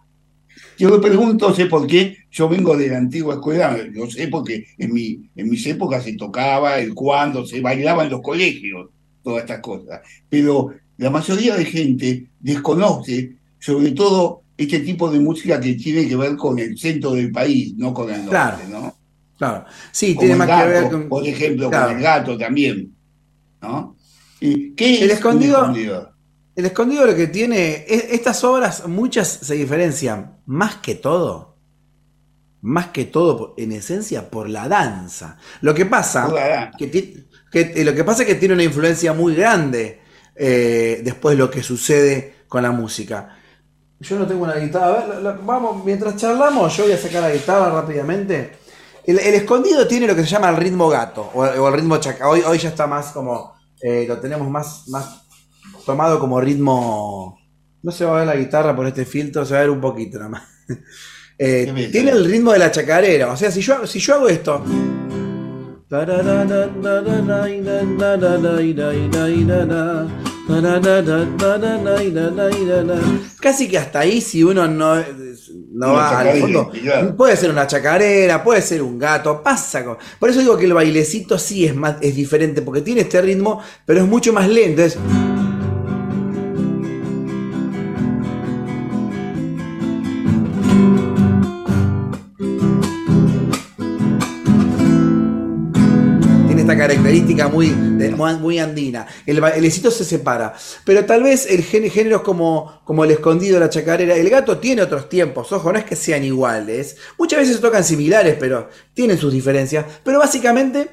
Yo 0.77 0.89
me 0.89 0.99
pregunto, 0.99 1.53
sé 1.53 1.65
por 1.67 1.85
qué, 1.85 2.17
yo 2.31 2.47
vengo 2.49 2.75
de 2.77 2.87
la 2.87 2.97
antigua 2.97 3.35
escuela, 3.35 3.77
lo 3.91 4.09
sé 4.09 4.27
porque 4.29 4.65
en, 4.77 4.93
mi, 4.93 5.29
en 5.35 5.49
mis 5.49 5.65
épocas 5.67 6.03
se 6.03 6.13
tocaba, 6.13 6.79
el 6.79 6.93
cuando, 6.95 7.45
se 7.45 7.59
bailaba 7.61 8.03
en 8.03 8.09
los 8.11 8.21
colegios, 8.21 8.89
todas 9.23 9.41
estas 9.43 9.59
cosas. 9.59 10.01
Pero 10.29 10.71
la 10.97 11.09
mayoría 11.11 11.55
de 11.55 11.65
gente 11.65 12.27
desconoce, 12.39 13.33
sobre 13.59 13.91
todo, 13.91 14.41
este 14.63 14.79
tipo 14.79 15.09
de 15.11 15.19
música 15.19 15.59
que 15.59 15.73
tiene 15.75 16.07
que 16.07 16.15
ver 16.15 16.35
con 16.35 16.57
el 16.59 16.77
centro 16.77 17.11
del 17.13 17.31
país, 17.31 17.73
no 17.77 17.93
con 17.93 18.09
el 18.09 18.17
norte, 18.25 18.29
Claro. 18.29 18.57
¿no? 18.69 18.95
Claro, 19.37 19.65
sí, 19.91 20.13
Como 20.13 20.19
tiene 20.21 20.35
más 20.35 20.47
gato, 20.47 20.63
que 20.65 20.69
ver 20.71 20.89
con. 20.91 21.09
por 21.09 21.27
ejemplo, 21.27 21.69
Claro. 21.69 21.87
con 21.87 21.95
el 21.97 22.03
gato 22.03 22.37
también, 22.37 22.93
¿no? 23.61 23.95
¿Y 24.39 24.71
¿Qué 24.73 25.03
El 25.03 25.11
es 25.11 25.17
escondido- 25.17 25.57
un 25.59 25.63
escondido? 25.71 26.11
El 26.55 26.65
escondido 26.65 27.05
lo 27.07 27.15
que 27.15 27.27
tiene, 27.27 27.85
es- 27.87 28.05
estas 28.11 28.43
obras, 28.43 28.87
muchas 28.87 29.27
se 29.27 29.55
diferencian 29.55 30.37
más 30.45 30.75
que 30.75 30.95
todo, 30.95 31.55
más 32.61 32.87
que 32.87 33.05
todo 33.05 33.55
en 33.57 33.71
esencia 33.71 34.29
por 34.29 34.47
la 34.49 34.67
danza. 34.67 35.37
Lo 35.61 35.73
que 35.73 35.85
pasa, 35.85 36.71
que, 36.77 36.87
ti- 36.87 37.25
que- 37.51 37.73
eh, 37.75 37.83
lo 37.83 37.95
que 37.95 38.03
pasa 38.03 38.21
es 38.23 38.27
que 38.27 38.35
tiene 38.35 38.53
una 38.53 38.63
influencia 38.63 39.13
muy 39.13 39.33
grande 39.35 39.99
eh, 40.35 41.01
después 41.03 41.37
lo 41.37 41.49
que 41.51 41.61
sucede 41.63 42.35
con 42.47 42.63
la 42.63 42.71
música. 42.71 43.37
Yo 44.01 44.17
no 44.17 44.25
tengo 44.25 44.43
una 44.43 44.55
guitarra, 44.55 44.87
a 44.87 44.91
ver, 44.91 45.07
la- 45.09 45.19
la- 45.19 45.39
vamos, 45.43 45.85
mientras 45.85 46.15
charlamos, 46.17 46.75
yo 46.75 46.83
voy 46.85 46.93
a 46.93 46.97
sacar 46.97 47.21
la 47.21 47.31
guitarra 47.31 47.69
rápidamente. 47.71 48.53
El, 49.05 49.19
el 49.19 49.33
escondido 49.35 49.87
tiene 49.87 50.07
lo 50.07 50.15
que 50.15 50.23
se 50.23 50.29
llama 50.29 50.49
el 50.49 50.57
ritmo 50.57 50.89
gato, 50.89 51.29
o, 51.33 51.41
o 51.43 51.67
el 51.67 51.73
ritmo 51.73 51.97
chaca. 51.97 52.27
Hoy, 52.29 52.41
hoy 52.41 52.57
ya 52.57 52.69
está 52.69 52.87
más 52.87 53.07
como, 53.11 53.53
eh, 53.81 54.05
lo 54.07 54.17
tenemos 54.19 54.49
más, 54.49 54.87
más 54.89 55.21
tomado 55.85 56.19
como 56.19 56.39
ritmo. 56.41 57.37
No 57.83 57.91
se 57.91 58.05
va 58.05 58.13
a 58.13 58.17
ver 58.19 58.27
la 58.27 58.35
guitarra 58.35 58.75
por 58.75 58.85
este 58.87 59.05
filtro, 59.05 59.45
se 59.45 59.53
va 59.53 59.59
a 59.59 59.63
ver 59.63 59.69
un 59.71 59.81
poquito 59.81 60.17
nada 60.17 60.29
más. 60.29 60.43
Eh, 61.43 61.65
tiene 61.91 62.11
el 62.11 62.23
ritmo 62.25 62.51
de 62.51 62.59
la 62.59 62.69
chacarera, 62.71 63.31
o 63.31 63.35
sea, 63.35 63.49
si 63.49 63.61
yo, 63.61 63.87
si 63.87 63.97
yo 63.99 64.13
hago 64.13 64.27
esto. 64.29 64.63
Casi 73.39 73.67
que 73.69 73.77
hasta 73.77 73.99
ahí, 73.99 74.21
si 74.21 74.43
uno 74.43 74.67
no, 74.67 74.95
no 74.95 75.93
va 75.93 76.19
al 76.19 76.27
fondo, 76.41 76.71
puede 77.15 77.37
ser 77.37 77.49
una 77.51 77.67
chacarera, 77.67 78.43
puede 78.43 78.61
ser 78.61 78.81
un 78.81 78.97
gato, 78.99 79.41
pasa. 79.43 79.83
con- 79.85 79.97
Por 80.19 80.29
eso 80.29 80.39
digo 80.39 80.57
que 80.57 80.65
el 80.65 80.73
bailecito 80.73 81.37
sí 81.39 81.65
es 81.65 81.75
más, 81.75 81.95
es 82.01 82.15
diferente, 82.15 82.61
porque 82.61 82.81
tiene 82.81 83.01
este 83.01 83.21
ritmo, 83.21 83.61
pero 83.85 84.01
es 84.01 84.07
mucho 84.07 84.33
más 84.33 84.47
lento. 84.49 84.81
Es, 84.83 84.97
característica 97.11 97.47
muy, 97.49 97.67
muy 98.39 98.59
andina. 98.59 99.07
El 99.25 99.41
bailecito 99.41 99.91
se 99.91 100.05
separa. 100.05 100.53
Pero 100.85 101.05
tal 101.05 101.23
vez 101.23 101.45
el 101.49 101.63
gén- 101.63 101.89
géneros 101.89 102.21
como, 102.21 102.81
como 102.85 103.03
el 103.03 103.11
escondido, 103.11 103.59
la 103.59 103.69
chacarera, 103.69 104.15
el 104.15 104.29
gato 104.29 104.57
tiene 104.57 104.81
otros 104.81 105.09
tiempos. 105.09 105.51
Ojo, 105.51 105.71
no 105.71 105.79
es 105.79 105.85
que 105.85 105.95
sean 105.95 106.23
iguales. 106.23 106.97
Muchas 107.17 107.39
veces 107.39 107.55
se 107.57 107.61
tocan 107.61 107.83
similares, 107.83 108.37
pero 108.39 108.69
tienen 108.93 109.17
sus 109.17 109.33
diferencias. 109.33 109.85
Pero 110.03 110.19
básicamente, 110.19 110.89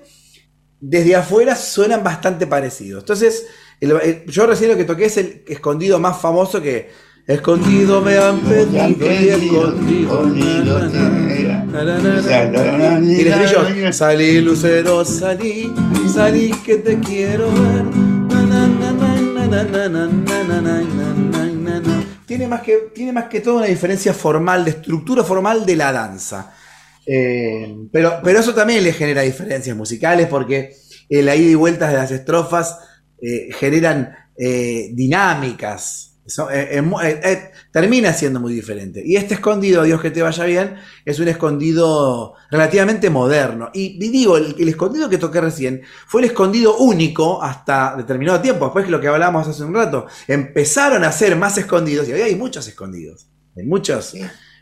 desde 0.81 1.15
afuera 1.17 1.55
suenan 1.57 2.03
bastante 2.03 2.47
parecidos. 2.47 3.03
Entonces, 3.03 3.47
yo 4.27 4.47
recién 4.47 4.71
lo 4.71 4.77
que 4.77 4.85
toqué 4.85 5.07
es 5.07 5.17
el 5.17 5.45
escondido 5.47 5.99
más 5.99 6.21
famoso 6.21 6.61
que. 6.61 7.08
Escondido 7.29 8.01
me 8.01 8.17
han 8.17 8.41
pedido 8.41 8.89
y 8.89 9.29
escondido. 9.29 10.27
Y 13.07 13.21
el 13.21 13.27
estribillo. 13.27 13.93
Salí, 13.93 14.41
lucero, 14.41 15.05
salí, 15.05 15.71
salí 16.11 16.51
que 16.65 16.77
te 16.77 16.99
quiero 16.99 17.49
ver. 17.53 17.85
Tiene 22.25 22.49
más, 22.49 22.63
que, 22.63 22.77
tiene 22.95 23.13
más 23.13 23.25
que 23.25 23.41
todo 23.41 23.59
una 23.59 23.67
diferencia 23.67 24.15
formal, 24.15 24.65
de 24.65 24.71
estructura 24.71 25.23
formal 25.23 25.67
de 25.67 25.77
la 25.77 25.93
danza. 25.93 26.55
Pero, 27.05 28.21
pero 28.25 28.41
eso 28.41 28.55
también 28.55 28.83
le 28.83 28.95
genera 28.95 29.21
diferencias 29.21 29.77
musicales 29.77 30.29
porque 30.29 30.73
eh, 31.11 31.23
la 31.23 31.37
ida 31.37 31.51
y 31.51 31.55
vueltas 31.55 31.91
de 31.91 31.97
las 31.99 32.11
estrofas 32.11 32.79
generan 33.51 34.15
dinámicas 34.95 36.08
eso, 36.29 36.51
eh, 36.51 36.79
eh, 36.79 37.21
eh, 37.25 37.51
termina 37.73 38.13
siendo 38.13 38.39
muy 38.39 38.53
diferente. 38.53 39.03
Y 39.03 39.17
este 39.17 39.33
escondido, 39.33 39.83
Dios 39.83 39.99
que 39.99 40.11
te 40.11 40.21
vaya 40.21 40.45
bien, 40.45 40.75
es 41.07 41.19
un 41.21 41.29
escondido 41.29 42.35
relativamente 42.51 43.09
moderno. 43.09 43.71
Y, 43.73 43.97
y 44.05 44.11
digo, 44.11 44.37
el, 44.37 44.55
el 44.59 44.69
escondido 44.69 45.09
que 45.09 45.17
toqué 45.17 45.41
recién 45.41 45.81
fue 46.07 46.21
el 46.21 46.27
escondido 46.27 46.77
único 46.77 47.43
hasta 47.43 47.95
determinado 47.97 48.43
tiempo. 48.43 48.67
Después 48.67 48.85
que 48.85 48.91
lo 48.91 49.01
que 49.01 49.09
hablábamos 49.09 49.49
hace 49.49 49.65
un 49.65 49.75
rato, 49.75 50.07
empezaron 50.27 51.03
a 51.03 51.13
ser 51.13 51.35
más 51.35 51.57
escondidos 51.57 52.07
y 52.07 52.13
hoy 52.13 52.21
hay 52.21 52.37
muchos 52.37 52.69
escondidos. 52.69 53.27
Hay 53.57 53.65
muchos. 53.65 54.15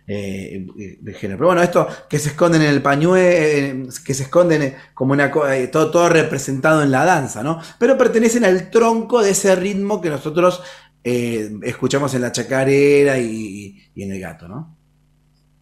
eh, 0.06 0.98
de 1.00 1.14
género. 1.14 1.38
Pero 1.38 1.46
bueno, 1.48 1.62
esto 1.62 1.88
que 2.08 2.18
se 2.18 2.30
esconden 2.30 2.62
en 2.62 2.68
el 2.68 2.82
pañuelo, 2.82 3.88
que 4.04 4.14
se 4.14 4.24
esconden 4.24 4.76
como 4.94 5.12
una 5.12 5.32
eh, 5.50 5.68
todo, 5.68 5.90
todo 5.90 6.08
representado 6.08 6.82
en 6.82 6.90
la 6.90 7.04
danza, 7.04 7.42
¿no? 7.42 7.60
Pero 7.78 7.98
pertenecen 7.98 8.44
al 8.44 8.70
tronco 8.70 9.22
de 9.22 9.30
ese 9.30 9.56
ritmo 9.56 10.00
que 10.00 10.10
nosotros 10.10 10.62
eh, 11.08 11.50
escuchamos 11.62 12.12
en 12.14 12.22
la 12.22 12.32
chacarera 12.32 13.16
y, 13.20 13.78
y 13.94 14.02
en 14.02 14.10
el 14.10 14.20
gato, 14.20 14.48
¿no? 14.48 14.76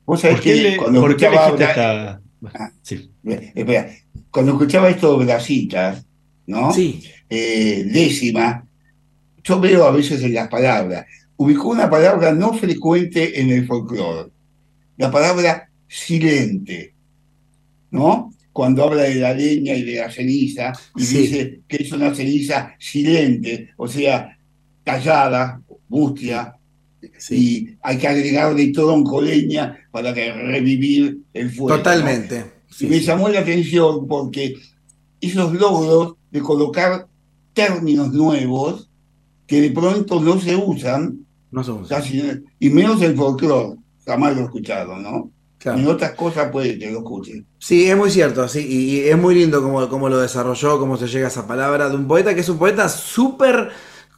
Vos 0.07 0.21
sabés 0.23 0.37
¿Por 0.37 0.45
qué, 0.45 0.55
que 0.55 0.63
le- 0.71 0.77
cuando 0.79 1.01
por 1.03 1.17
qué 1.17 1.25
escuchaba 1.27 1.47
hablar- 1.49 1.69
esta- 1.71 2.21
Sí. 2.83 3.11
Eh, 3.27 3.53
espera, 3.55 3.91
cuando 4.31 4.53
escuchaba 4.53 4.89
esto 4.89 5.19
de 5.19 5.25
Brasitas, 5.27 6.07
¿no? 6.47 6.73
Sí, 6.73 7.03
Eh, 7.29 7.85
décima, 7.91 8.67
yo 9.43 9.59
veo 9.61 9.85
a 9.85 9.91
veces 9.93 10.23
en 10.23 10.35
las 10.35 10.49
palabras, 10.49 11.07
ubicó 11.37 11.69
una 11.69 11.91
palabra 11.91 12.33
no 12.33 12.53
frecuente 12.55 13.41
en 13.41 13.51
el 13.51 13.67
folclore, 13.67 14.31
la 14.97 15.11
palabra 15.11 15.69
silente, 15.89 16.95
¿no? 17.91 18.31
Cuando 18.53 18.85
habla 18.85 19.03
de 19.05 19.17
la 19.17 19.35
leña 19.35 19.75
y 19.75 19.83
de 19.83 19.97
la 19.97 20.11
ceniza, 20.11 20.73
y 20.97 21.03
Sí. 21.05 21.19
dice 21.19 21.61
que 21.67 21.83
es 21.83 21.91
una 21.93 22.15
ceniza 22.15 22.75
silente, 22.79 23.71
o 23.77 23.89
sea, 23.89 24.34
tallada, 24.85 25.61
mustia, 25.89 26.55
sí. 27.19 27.35
y 27.69 27.79
hay 27.83 27.99
que 27.99 28.09
agregarle 28.09 28.69
tronco 28.73 29.21
leña 29.21 29.79
para 29.91 30.13
que 30.15 30.33
revivir 30.33 31.19
el 31.33 31.51
fuego. 31.51 31.71
¿no? 31.71 31.77
Totalmente. 31.77 32.53
Sí, 32.71 32.87
Y 32.87 32.91
me 32.91 32.99
sí. 32.99 33.05
llamó 33.05 33.29
la 33.29 33.41
atención 33.41 34.07
porque 34.07 34.55
esos 35.21 35.53
logros 35.55 36.15
de 36.31 36.41
colocar 36.41 37.07
términos 37.53 38.13
nuevos 38.13 38.91
que 39.47 39.61
de 39.61 39.71
pronto 39.71 40.21
no 40.21 40.41
se 40.41 40.57
usan, 40.57 41.25
No 41.51 41.63
somos. 41.63 41.89
casi, 41.89 42.23
y 42.59 42.71
menos 42.71 43.01
el 43.03 43.15
folclore, 43.17 43.77
jamás 44.07 44.35
lo 44.35 44.43
he 44.43 44.45
escuchado, 44.45 44.97
¿no? 44.97 45.31
Claro. 45.59 45.79
En 45.79 45.87
otras 45.87 46.13
cosas 46.13 46.51
puede 46.51 46.79
que 46.79 46.91
lo 46.91 46.99
escuchen. 46.99 47.47
Sí, 47.59 47.89
es 47.89 47.97
muy 47.97 48.11
cierto, 48.11 48.49
sí, 48.49 48.67
y, 48.69 48.97
y 48.97 49.09
es 49.09 49.17
muy 49.17 49.35
lindo 49.35 49.63
cómo, 49.63 49.89
cómo 49.89 50.09
lo 50.09 50.19
desarrolló, 50.19 50.79
cómo 50.79 50.97
se 50.97 51.07
llega 51.07 51.27
a 51.27 51.31
esa 51.31 51.47
palabra 51.47 51.89
de 51.89 51.97
un 51.97 52.07
poeta 52.09 52.35
que 52.35 52.41
es 52.41 52.49
un 52.49 52.59
poeta 52.59 52.89
súper... 52.89 53.71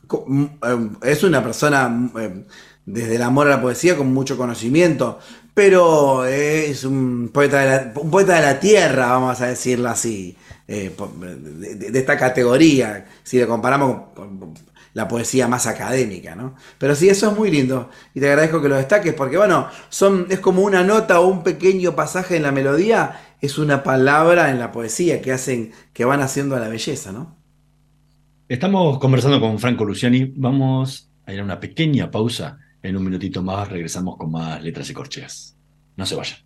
co- 0.06 0.24
m- 0.28 0.58
eh, 0.62 1.10
Es 1.12 1.22
una 1.24 1.42
persona 1.42 2.10
eh, 2.20 2.44
desde 2.84 3.16
el 3.16 3.22
amor 3.22 3.46
a 3.48 3.50
la 3.50 3.62
poesía 3.62 3.96
con 3.96 4.12
mucho 4.12 4.36
conocimiento, 4.36 5.18
pero 5.54 6.24
es 6.26 6.84
un 6.84 7.30
poeta 7.32 7.60
de 7.60 7.66
la, 7.66 7.92
poeta 7.94 8.34
de 8.36 8.42
la 8.42 8.60
tierra, 8.60 9.06
vamos 9.08 9.40
a 9.40 9.46
decirlo 9.46 9.88
así, 9.88 10.36
eh, 10.68 10.94
de, 11.20 11.98
esta 11.98 12.16
categoría, 12.16 13.06
si 13.22 13.38
lo 13.40 13.46
comparamos 13.48 14.12
con 14.14 14.54
la 14.94 15.08
poesía 15.08 15.46
más 15.48 15.66
académica, 15.66 16.34
¿no? 16.34 16.54
Pero 16.78 16.94
sí, 16.94 17.08
eso 17.08 17.30
es 17.30 17.36
muy 17.36 17.50
lindo 17.50 17.90
y 18.14 18.20
te 18.20 18.28
agradezco 18.30 18.62
que 18.62 18.68
lo 18.68 18.76
destaques 18.76 19.12
porque, 19.14 19.36
bueno, 19.36 19.68
son, 19.90 20.26
es 20.30 20.40
como 20.40 20.62
una 20.62 20.82
nota 20.84 21.20
o 21.20 21.26
un 21.28 21.42
pequeño 21.42 21.94
pasaje 21.94 22.36
en 22.36 22.42
la 22.42 22.52
melodía, 22.52 23.20
es 23.40 23.58
una 23.58 23.82
palabra 23.82 24.50
en 24.50 24.58
la 24.58 24.72
poesía 24.72 25.20
que 25.20 25.32
hacen, 25.32 25.72
que 25.92 26.04
van 26.06 26.20
haciendo 26.22 26.56
a 26.56 26.60
la 26.60 26.68
belleza, 26.68 27.12
¿no? 27.12 27.36
Estamos 28.48 29.00
conversando 29.00 29.40
con 29.40 29.58
Franco 29.58 29.84
Luciani. 29.84 30.32
Vamos 30.36 31.10
a 31.24 31.32
ir 31.32 31.40
a 31.40 31.42
una 31.42 31.58
pequeña 31.58 32.12
pausa. 32.12 32.60
En 32.80 32.96
un 32.96 33.02
minutito 33.02 33.42
más 33.42 33.68
regresamos 33.68 34.16
con 34.16 34.30
más 34.30 34.62
letras 34.62 34.88
y 34.88 34.94
corcheas. 34.94 35.58
No 35.96 36.06
se 36.06 36.14
vayan. 36.14 36.45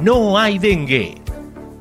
no 0.00 0.38
hay 0.38 0.58
dengue. 0.58 1.20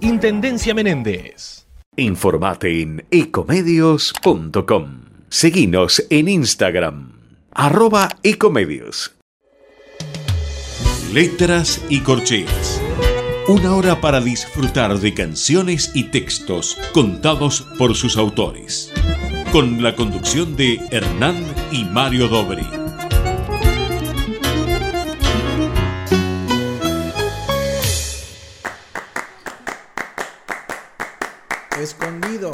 Intendencia 0.02 0.74
Menéndez. 0.74 1.68
Informate 1.96 2.82
en 2.82 3.06
ecomedios.com. 3.12 5.02
Seguinos 5.30 6.06
en 6.10 6.28
Instagram, 6.28 7.14
arroba 7.52 8.10
ecomedios. 8.24 9.16
Letras 11.12 11.82
y 11.90 12.02
corcheas. 12.02 12.82
Una 13.48 13.76
hora 13.76 14.02
para 14.02 14.22
disfrutar 14.22 14.98
de 15.00 15.14
canciones 15.14 15.92
y 15.94 16.06
textos 16.06 16.78
contados 16.94 17.68
por 17.78 17.96
sus 17.96 18.18
autores. 18.18 18.92
Con 19.52 19.84
la 19.84 19.96
conducción 19.96 20.56
de 20.56 20.80
Hernán 20.92 21.44
y 21.72 21.84
Mario 21.86 22.28
Dobri. 22.28 22.83
Escondido. 31.80 32.52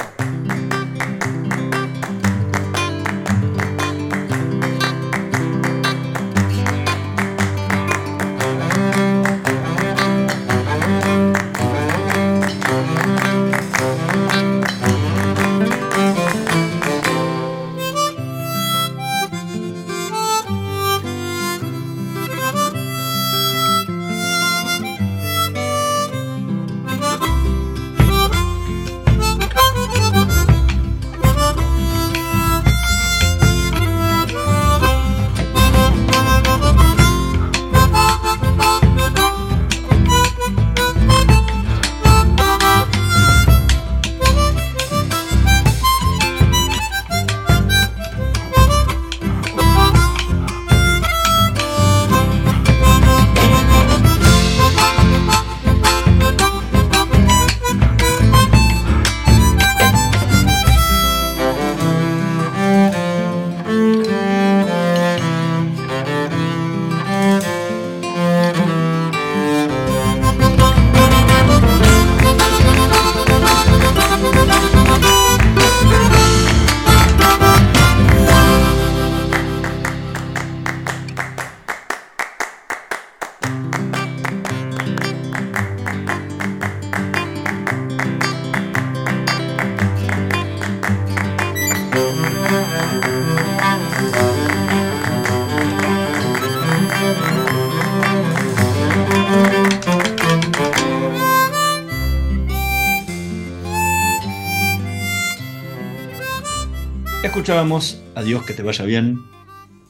Escuchábamos 107.22 108.02
Adiós 108.14 108.44
que 108.44 108.54
te 108.54 108.62
vaya 108.62 108.86
bien, 108.86 109.20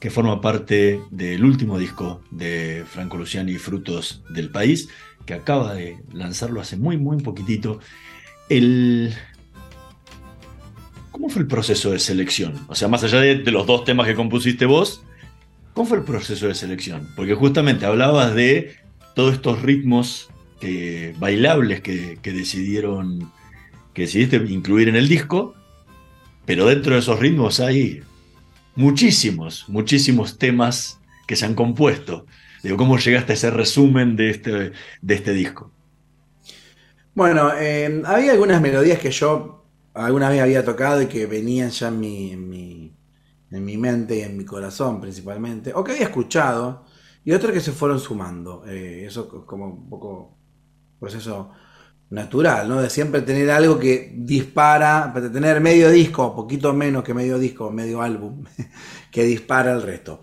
que 0.01 0.11
forma 0.11 0.40
parte 0.40 1.01
del 1.11 1.45
último 1.45 1.79
disco 1.79 2.23
de 2.33 2.85
Franco 2.90 3.16
Luciani, 3.16 3.55
Frutos 3.55 4.25
del 4.31 4.51
País, 4.51 4.88
que 5.27 5.35
acaba 5.35 5.75
de 5.75 5.99
lanzarlo 6.12 6.61
hace 6.61 6.77
muy, 6.77 6.97
muy 6.97 7.23
poquitito. 7.23 7.79
El... 8.49 9.14
¿Cómo 11.12 11.29
fue 11.29 11.43
el 11.43 11.47
proceso 11.49 11.93
de 11.93 12.01
selección? 12.01 12.55
O 12.66 12.75
sea, 12.75 12.88
más 12.88 13.05
allá 13.05 13.21
de, 13.21 13.37
los 13.53 13.64
dos 13.64 13.85
temas 13.85 14.09
que 14.09 14.16
compusiste 14.16 14.66
vos, 14.66 15.05
¿cómo 15.73 15.87
fue 15.87 15.99
el 15.99 16.05
proceso 16.05 16.49
de 16.49 16.55
selección? 16.55 17.09
Porque 17.14 17.35
justamente 17.35 17.87
hablabas 17.87 18.35
de 18.35 18.75
todos 19.14 19.35
estos 19.35 19.62
ritmos 19.62 20.31
que- 20.61 21.14
bailables 21.21 21.81
que, 21.81 22.19
que 22.21 22.33
decidieron, 22.33 23.31
que 23.95 24.03
decidiste 24.03 24.37
incluir 24.49 24.88
en 24.88 24.97
el 24.97 25.09
disco, 25.09 25.55
pero 26.51 26.67
dentro 26.67 26.95
de 26.95 26.99
esos 26.99 27.17
ritmos 27.21 27.61
hay 27.61 28.03
muchísimos, 28.75 29.67
muchísimos 29.69 30.37
temas 30.37 31.01
que 31.29 31.37
se 31.37 31.47
han 31.47 31.55
compuesto. 31.55 32.27
Digo, 32.61 32.77
¿cómo 32.77 32.99
llegaste 32.99 33.31
a 33.33 33.37
ese 33.37 33.51
resumen 33.53 34.17
de 34.17 34.31
este, 34.31 34.73
de 35.01 35.15
este 35.15 35.33
disco? 35.33 35.73
Bueno, 37.15 37.53
eh, 37.57 38.03
había 38.05 38.33
algunas 38.33 38.61
melodías 38.61 38.99
que 38.99 39.13
yo 39.13 39.65
alguna 39.95 40.29
vez 40.29 40.41
había 40.43 40.65
tocado 40.65 41.01
y 41.03 41.07
que 41.07 41.27
venían 41.27 41.71
ya 41.71 41.87
en 41.87 42.01
mi, 42.01 42.33
en 42.33 42.49
mi, 42.49 42.97
en 43.53 43.65
mi 43.65 43.77
mente 43.77 44.17
y 44.19 44.23
en 44.23 44.37
mi 44.37 44.45
corazón 44.45 45.01
principalmente, 45.01 45.73
o 45.73 45.85
que 45.85 45.93
había 45.93 46.05
escuchado, 46.07 46.85
y 47.25 47.31
otras 47.33 47.53
que 47.53 47.61
se 47.61 47.71
fueron 47.73 48.01
sumando. 48.01 48.65
Eh, 48.67 49.05
eso 49.07 49.29
co- 49.29 49.47
como 49.47 49.67
un 49.69 49.89
poco 49.89 50.37
proceso 50.99 51.53
natural, 52.11 52.68
¿no? 52.68 52.83
De 52.83 52.90
siempre 52.90 53.23
tener 53.23 53.51
algo 53.51 53.79
que 53.79 54.12
dispara, 54.16 55.12
de 55.14 55.31
tener 55.31 55.61
medio 55.61 55.90
disco, 55.90 56.35
poquito 56.35 56.73
menos 56.73 57.05
que 57.05 57.14
medio 57.14 57.38
disco, 57.38 57.70
medio 57.70 58.03
álbum, 58.03 58.44
que 59.11 59.25
dispara 59.25 59.73
el 59.73 59.83
resto. 59.83 60.20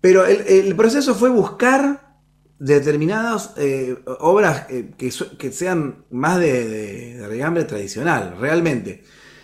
Pero 0.00 0.24
el, 0.26 0.76
proceso 0.76 1.14
fue 1.14 1.28
buscar 1.30 2.18
determinadas 2.58 3.54
eh, 3.56 3.96
obras 4.20 4.66
eh, 4.68 4.90
que, 4.96 5.12
que 5.38 5.52
sean 5.52 6.04
más 6.10 6.38
de, 6.38 7.16
de, 7.16 7.26
regambre 7.26 7.64
tradicional, 7.64 8.36
realmente. 8.38 9.02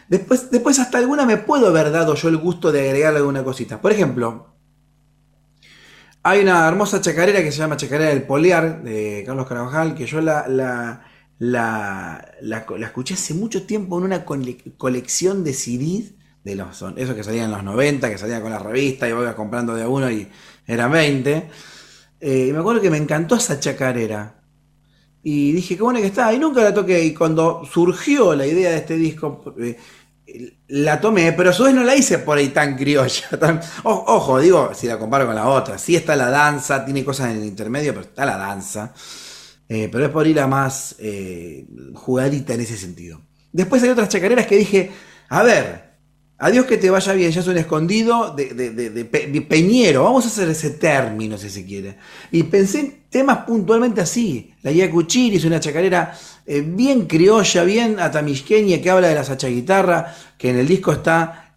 Después, 0.09 0.51
después 0.51 0.79
hasta 0.79 0.99
alguna 0.99 1.25
me 1.25 1.39
puedo 1.39 1.69
haber 1.69 1.91
dado 1.91 2.15
yo 2.15 2.29
el 2.29 2.37
gusto 2.37 2.71
de 2.71 2.89
agregarle 2.89 3.19
alguna 3.19 3.43
cosita. 3.43 3.81
Por 3.81 3.91
ejemplo, 3.91 4.55
hay 6.23 6.41
una 6.41 6.67
hermosa 6.69 7.01
chacarera 7.01 7.43
que 7.43 7.53
se 7.53 7.59
llama 7.59 7.77
Chacarera 7.77 8.11
del 8.11 8.23
Poliar, 8.23 8.83
de 8.83 9.25
Carlos 9.27 9.47
Carabajal, 9.47 9.95
que 9.95 10.07
yo 10.07 10.21
la, 10.21 11.05
la, 11.53 12.33
la- 12.43 12.67
escuché 12.81 13.15
hace 13.15 13.35
mucho 13.35 13.65
tiempo 13.67 13.99
en 13.99 14.05
una 14.05 14.25
cole- 14.25 14.59
colección 14.77 15.45
de 15.45 15.53
CDs, 15.55 16.15
de 16.45 16.57
los, 16.57 16.83
esos 16.97 17.15
que 17.15 17.25
salían 17.25 17.47
en 17.47 17.53
los 17.53 17.65
90, 17.65 18.11
que 18.11 18.19
salían 18.19 18.43
con 18.43 18.51
la 18.53 18.59
revista 18.59 19.07
y 19.07 19.11
ibas 19.11 19.35
comprando 19.35 19.75
de 19.75 19.87
uno 19.87 20.11
y 20.11 20.29
eran 20.67 20.93
20. 20.93 21.49
Eh, 22.21 22.51
me 22.53 22.59
acuerdo 22.59 22.81
que 22.83 22.91
me 22.91 22.99
encantó 22.99 23.37
esa 23.37 23.59
chacarera. 23.61 24.41
Y 25.23 25.53
dije, 25.53 25.77
qué 25.77 25.83
buena 25.83 26.01
que 26.01 26.07
está. 26.09 26.33
Y 26.35 26.39
nunca 26.39 26.63
la 26.63 26.75
toqué. 26.75 27.03
Y 27.05 27.15
cuando 27.15 27.63
surgió 27.65 28.35
la 28.35 28.47
idea 28.47 28.71
de 28.71 28.77
este 28.79 28.97
disco, 28.97 29.55
eh, 29.59 29.77
la 30.69 31.01
tomé, 31.01 31.33
pero 31.33 31.51
a 31.51 31.53
su 31.53 31.65
vez 31.65 31.75
no 31.75 31.83
la 31.85 31.95
hice 31.97 32.19
por 32.19 32.39
ahí 32.39 32.49
tan 32.49 32.77
criolla. 32.77 33.25
ojo, 33.85 34.39
digo, 34.41 34.71
si 34.75 34.87
la 34.87 34.99
comparo 34.99 35.27
con 35.27 35.35
la 35.35 35.49
otra. 35.49 35.79
Sí 35.79 35.97
está 35.97 36.17
la 36.17 36.31
danza, 36.31 36.85
tiene 36.85 37.05
cosas 37.05 37.31
en 37.31 37.39
el 37.39 37.45
intermedio, 37.45 37.93
pero 37.95 38.07
está 38.07 38.27
la 38.27 38.37
danza. 38.37 38.93
Eh, 39.69 39.89
pero 39.91 40.05
es 40.07 40.11
por 40.11 40.27
ir 40.27 40.39
a 40.41 40.47
más 40.47 40.95
eh, 40.99 41.65
jugadita 41.95 42.55
en 42.55 42.61
ese 42.61 42.77
sentido. 42.77 43.21
Después 43.53 43.83
hay 43.83 43.89
otras 43.91 44.09
chacareras 44.11 44.47
que 44.47 44.57
dije, 44.59 44.91
a 45.29 45.43
ver, 45.43 45.85
adiós 46.39 46.67
que 46.67 46.77
te 46.77 46.91
vaya 46.91 47.13
bien, 47.15 47.31
ya 47.31 47.41
es 47.41 47.47
un 47.47 47.57
escondido 47.57 48.35
de, 48.35 48.53
de- 48.53 48.71
de- 48.71 48.91
de 48.91 49.05
pe- 49.07 49.27
de 49.29 49.41
peñero, 49.41 50.05
vamos 50.05 50.25
a 50.25 50.29
hacer 50.29 50.49
ese 50.51 50.71
término 50.71 51.39
si 51.39 51.49
se 51.49 51.65
quiere. 51.65 51.97
Y 52.31 52.43
pensé 52.43 52.81
en 52.81 53.05
temas 53.09 53.39
puntualmente 53.47 54.01
así. 54.03 54.53
La 54.63 54.71
guía 54.73 54.91
Cuchiri 54.91 55.37
es 55.37 55.45
una 55.45 55.61
chacarera 55.61 56.15
eh, 56.45 56.61
bien 56.61 57.07
criolla, 57.07 57.65
bien 57.65 57.99
atamisqueña, 58.01 58.83
que 58.83 58.91
habla 58.91 59.09
de 59.09 59.15
la 59.15 59.25
sacha 59.25 59.49
guitarra, 59.49 60.15
que 60.37 60.51
en 60.51 60.59
el 60.59 60.67
disco 60.69 60.93
está 60.93 61.55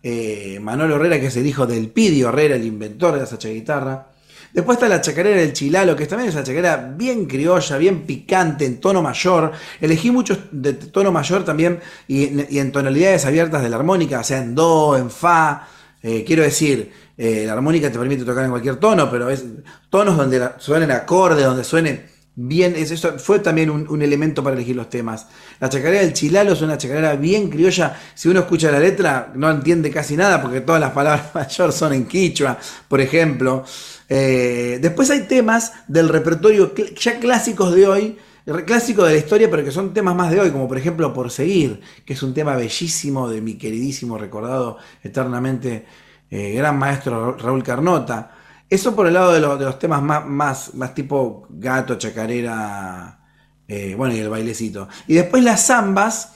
Manuel 0.61 0.91
Herrera, 0.93 1.19
que 1.19 1.27
es 1.27 1.35
el 1.35 1.45
hijo 1.45 1.67
del 1.67 1.89
Pidi 1.89 2.21
Herrera, 2.21 2.55
el 2.55 2.63
inventor 2.65 3.15
de 3.15 3.19
la 3.19 3.25
sacha 3.25 3.49
guitarra. 3.49 4.07
Después 4.53 4.77
está 4.77 4.87
la 4.87 5.01
chacarera 5.01 5.37
del 5.41 5.53
Chilalo, 5.53 5.95
que 5.95 6.05
también 6.07 6.29
es 6.29 6.35
una 6.35 6.43
chacarera 6.43 6.77
bien 6.97 7.25
criolla, 7.25 7.77
bien 7.77 8.03
picante, 8.05 8.65
en 8.65 8.79
tono 8.79 9.01
mayor. 9.01 9.51
Elegí 9.79 10.11
muchos 10.11 10.39
de 10.51 10.73
tono 10.73 11.11
mayor 11.11 11.43
también 11.45 11.79
y, 12.07 12.57
en 12.57 12.71
tonalidades 12.71 13.25
abiertas 13.25 13.61
de 13.61 13.69
la 13.69 13.77
armónica, 13.77 14.19
o 14.19 14.23
sea, 14.23 14.39
en 14.39 14.55
do, 14.55 14.97
en 14.97 15.09
fa. 15.11 15.67
Eh, 16.01 16.23
quiero 16.25 16.43
decir, 16.43 16.91
eh, 17.17 17.43
la 17.45 17.53
armónica 17.53 17.91
te 17.91 17.97
permite 17.99 18.23
tocar 18.23 18.43
en 18.45 18.51
cualquier 18.51 18.77
tono, 18.77 19.09
pero 19.11 19.29
es 19.29 19.43
tonos 19.89 20.17
donde 20.17 20.49
suenen 20.59 20.91
acordes, 20.91 21.45
donde 21.45 21.63
suene 21.63 22.05
bien. 22.35 22.75
es- 22.75 22.91
eso 22.91 23.17
fue 23.17 23.39
también 23.39 23.69
un, 23.69 23.87
un 23.89 24.01
elemento 24.01 24.43
para 24.43 24.55
elegir 24.55 24.75
los 24.75 24.89
temas. 24.89 25.27
La 25.59 25.69
chacarera 25.69 26.01
del 26.01 26.13
Chilalo 26.13 26.53
es 26.53 26.61
una 26.61 26.77
chacarera 26.77 27.15
bien 27.15 27.49
criolla. 27.49 27.97
Si 28.13 28.29
uno 28.29 28.41
escucha 28.41 28.71
la 28.71 28.79
letra, 28.79 29.31
no 29.35 29.49
entiende 29.49 29.89
casi 29.89 30.15
nada 30.15 30.41
porque 30.41 30.61
todas 30.61 30.79
las 30.81 30.91
palabras 30.91 31.29
mayor 31.33 31.71
son 31.73 31.93
en 31.93 32.05
quichua, 32.05 32.57
por 32.87 33.01
ejemplo. 33.01 33.65
Eh, 34.09 34.79
después 34.81 35.09
hay 35.11 35.21
temas 35.21 35.73
del 35.87 36.09
repertorio 36.09 36.73
ya 36.99 37.19
clásicos 37.19 37.73
de 37.75 37.87
hoy, 37.87 38.17
clásicos 38.65 39.05
de 39.07 39.13
la 39.13 39.19
historia, 39.19 39.49
pero 39.49 39.63
que 39.63 39.71
son 39.71 39.93
temas 39.93 40.15
más 40.15 40.31
de 40.31 40.39
hoy, 40.39 40.51
como 40.51 40.67
por 40.67 40.77
ejemplo 40.77 41.13
Por 41.13 41.31
Seguir, 41.31 41.81
que 42.05 42.13
es 42.13 42.23
un 42.23 42.33
tema 42.33 42.55
bellísimo 42.55 43.29
de 43.29 43.41
mi 43.41 43.57
queridísimo, 43.57 44.17
recordado 44.17 44.77
eternamente, 45.03 45.85
eh, 46.29 46.53
gran 46.53 46.77
maestro 46.77 47.33
Ra- 47.33 47.37
Raúl 47.43 47.63
Carnota. 47.63 48.31
Eso 48.69 48.95
por 48.95 49.07
el 49.07 49.13
lado 49.13 49.33
de, 49.33 49.39
lo- 49.39 49.57
de 49.57 49.65
los 49.65 49.79
temas 49.79 50.01
más, 50.01 50.25
más, 50.25 50.73
más 50.75 50.93
tipo 50.93 51.45
gato, 51.49 51.95
chacarera, 51.97 53.19
eh, 53.67 53.95
bueno, 53.97 54.15
y 54.15 54.19
el 54.19 54.29
bailecito. 54.29 54.87
Y 55.07 55.15
después 55.15 55.43
las 55.43 55.65
zambas. 55.67 56.33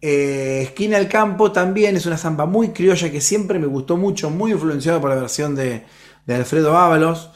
Esquina 0.00 0.96
al 0.96 1.08
Campo 1.08 1.50
también 1.50 1.96
es 1.96 2.06
una 2.06 2.16
samba 2.16 2.46
muy 2.46 2.68
criolla 2.68 3.10
que 3.10 3.20
siempre 3.20 3.58
me 3.58 3.66
gustó 3.66 3.96
mucho, 3.96 4.30
muy 4.30 4.52
influenciado 4.52 5.00
por 5.00 5.10
la 5.10 5.16
versión 5.16 5.56
de, 5.56 5.84
de 6.28 6.36
Alfredo 6.36 6.76
Ábalos. 6.78 7.30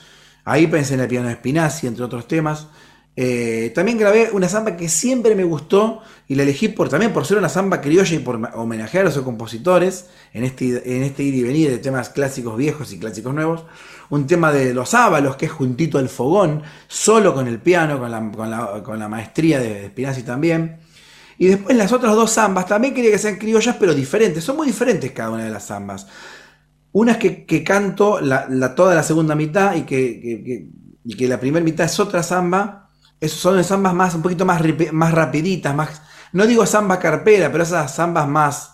Ahí 0.44 0.68
pensé 0.68 0.94
en 0.94 1.00
el 1.00 1.08
piano 1.08 1.26
de 1.28 1.34
Spinazzi, 1.34 1.88
entre 1.88 2.04
otros 2.04 2.28
temas. 2.28 2.68
Eh, 3.14 3.72
también 3.74 3.98
grabé 3.98 4.30
una 4.32 4.48
samba 4.48 4.76
que 4.76 4.88
siempre 4.88 5.34
me 5.34 5.44
gustó 5.44 6.00
y 6.28 6.34
la 6.34 6.44
elegí 6.44 6.68
por, 6.68 6.88
también 6.88 7.12
por 7.12 7.26
ser 7.26 7.36
una 7.36 7.48
samba 7.50 7.80
criolla 7.82 8.14
y 8.14 8.20
por 8.20 8.36
homenajear 8.54 9.02
a 9.06 9.10
los 9.10 9.18
compositores 9.18 10.06
en 10.32 10.44
este, 10.44 10.96
en 10.96 11.02
este 11.02 11.22
ir 11.22 11.34
y 11.34 11.42
venir 11.42 11.70
de 11.70 11.78
temas 11.78 12.08
clásicos 12.08 12.56
viejos 12.56 12.92
y 12.92 12.98
clásicos 12.98 13.34
nuevos. 13.34 13.64
Un 14.08 14.26
tema 14.26 14.50
de 14.52 14.72
los 14.74 14.94
Ábalos, 14.94 15.36
que 15.36 15.46
es 15.46 15.52
juntito 15.52 15.98
al 15.98 16.08
fogón, 16.08 16.62
solo 16.88 17.34
con 17.34 17.46
el 17.48 17.58
piano, 17.58 17.98
con 17.98 18.10
la, 18.10 18.30
con 18.30 18.50
la- 18.50 18.82
con 18.82 18.98
la 18.98 19.08
maestría 19.08 19.58
de 19.60 19.88
Spinazzi 19.88 20.22
también. 20.22 20.78
Y 21.38 21.46
después 21.46 21.76
las 21.76 21.92
otras 21.92 22.14
dos 22.14 22.32
zambas 22.32 22.66
también 22.66 22.94
quería 22.94 23.10
que 23.10 23.18
sean 23.18 23.36
criollas, 23.36 23.76
pero 23.78 23.94
diferentes. 23.94 24.44
Son 24.44 24.56
muy 24.56 24.66
diferentes 24.66 25.10
cada 25.12 25.30
una 25.30 25.44
de 25.44 25.50
las 25.50 25.66
zambas. 25.66 26.06
Una 26.92 27.12
es 27.12 27.18
que, 27.18 27.64
canto 27.64 28.20
la, 28.20 28.74
toda 28.74 28.94
la 28.94 29.02
segunda 29.02 29.34
mitad 29.34 29.74
y 29.76 29.82
que, 29.82 30.68
y 31.04 31.16
que 31.16 31.28
la 31.28 31.40
primera 31.40 31.64
mitad 31.64 31.86
es 31.86 31.98
otra 32.00 32.22
zamba. 32.22 32.90
Esos 33.20 33.38
son 33.40 33.62
zambas 33.64 33.94
más, 33.94 34.14
un 34.14 34.22
poquito 34.22 34.44
más, 34.44 34.60
más 34.92 35.12
rapiditas, 35.14 35.74
más. 35.74 36.02
No 36.32 36.46
digo 36.46 36.66
zamba 36.66 36.98
carpera, 36.98 37.50
pero 37.52 37.64
esas 37.64 37.94
zambas 37.94 38.28
más. 38.28 38.70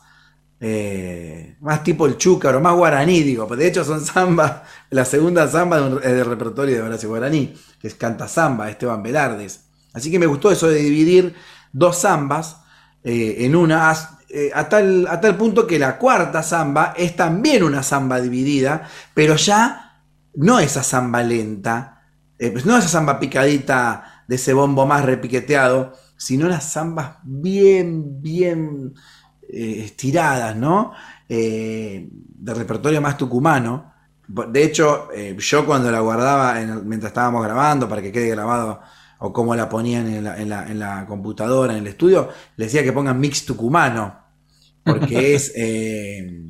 eh, 0.60 1.56
más 1.60 1.82
tipo 1.84 2.06
el 2.06 2.16
chúcaro, 2.16 2.60
más 2.60 2.74
guaraní, 2.74 3.22
digo. 3.22 3.46
De 3.56 3.66
hecho, 3.66 3.84
son 3.84 4.00
zambas. 4.04 4.62
La 4.90 5.04
segunda 5.04 5.44
es 5.44 5.52
del 5.52 6.24
repertorio 6.24 6.76
de 6.76 6.82
Horacio 6.82 7.08
Guaraní, 7.08 7.54
que 7.80 7.88
es 7.88 7.94
Canta 7.94 8.28
Zamba, 8.28 8.70
Esteban 8.70 9.02
Velardes. 9.02 9.66
Así 9.92 10.10
que 10.10 10.18
me 10.18 10.26
gustó 10.26 10.50
eso 10.50 10.68
de 10.68 10.76
dividir 10.80 11.34
dos 11.72 12.00
zambas 12.00 12.58
eh, 13.04 13.36
en 13.40 13.56
una, 13.56 13.90
eh, 14.30 14.50
a, 14.54 14.68
tal, 14.68 15.06
a 15.06 15.20
punto 15.38 15.66
que 15.66 15.78
la 15.78 15.96
cuarta 15.98 16.42
zamba 16.42 16.94
es 16.96 17.16
también 17.16 17.62
una 17.62 17.82
zamba 17.82 18.20
dividida, 18.20 18.88
pero 19.14 19.36
ya 19.36 20.02
no 20.34 20.60
esa 20.60 20.82
zamba 20.82 21.22
lenta, 21.22 22.02
pues 22.38 22.64
no 22.66 22.76
esa 22.76 22.88
zamba 22.88 23.18
picadita 23.18 24.24
de 24.28 24.36
ese 24.36 24.52
bombo 24.52 24.86
más 24.86 25.04
repiqueteado, 25.04 25.94
sino 26.16 26.48
las 26.48 26.72
zambas 26.72 27.16
bien, 27.22 28.20
bien 28.20 28.94
eh, 29.48 29.82
estiradas, 29.84 30.54
¿no? 30.54 30.92
Eh, 31.28 32.08
de 32.10 32.54
repertorio 32.54 33.00
más 33.00 33.16
tucumano. 33.16 33.94
De 34.26 34.62
hecho, 34.62 35.08
yo 35.38 35.64
cuando 35.64 35.90
la 35.90 36.00
guardaba 36.00 36.60
en 36.60 36.86
mientras 36.86 37.10
estábamos 37.10 37.42
grabando, 37.42 37.88
para 37.88 38.02
que 38.02 38.12
quede 38.12 38.28
grabado, 38.28 38.82
o 39.18 39.32
como 39.32 39.54
la 39.54 39.68
ponían 39.68 40.06
en 40.08 40.24
la, 40.24 40.40
en 40.40 40.48
la- 40.48 40.66
en 40.70 40.78
la 40.78 41.06
computadora, 41.06 41.72
en 41.74 41.80
el 41.80 41.86
estudio, 41.88 42.28
le 42.56 42.64
decía 42.66 42.82
que 42.84 42.92
pongan 42.92 43.18
mix 43.20 43.44
tucumano, 43.44 44.18
porque 44.84 45.34
es... 45.36 45.52
eh, 45.56 46.44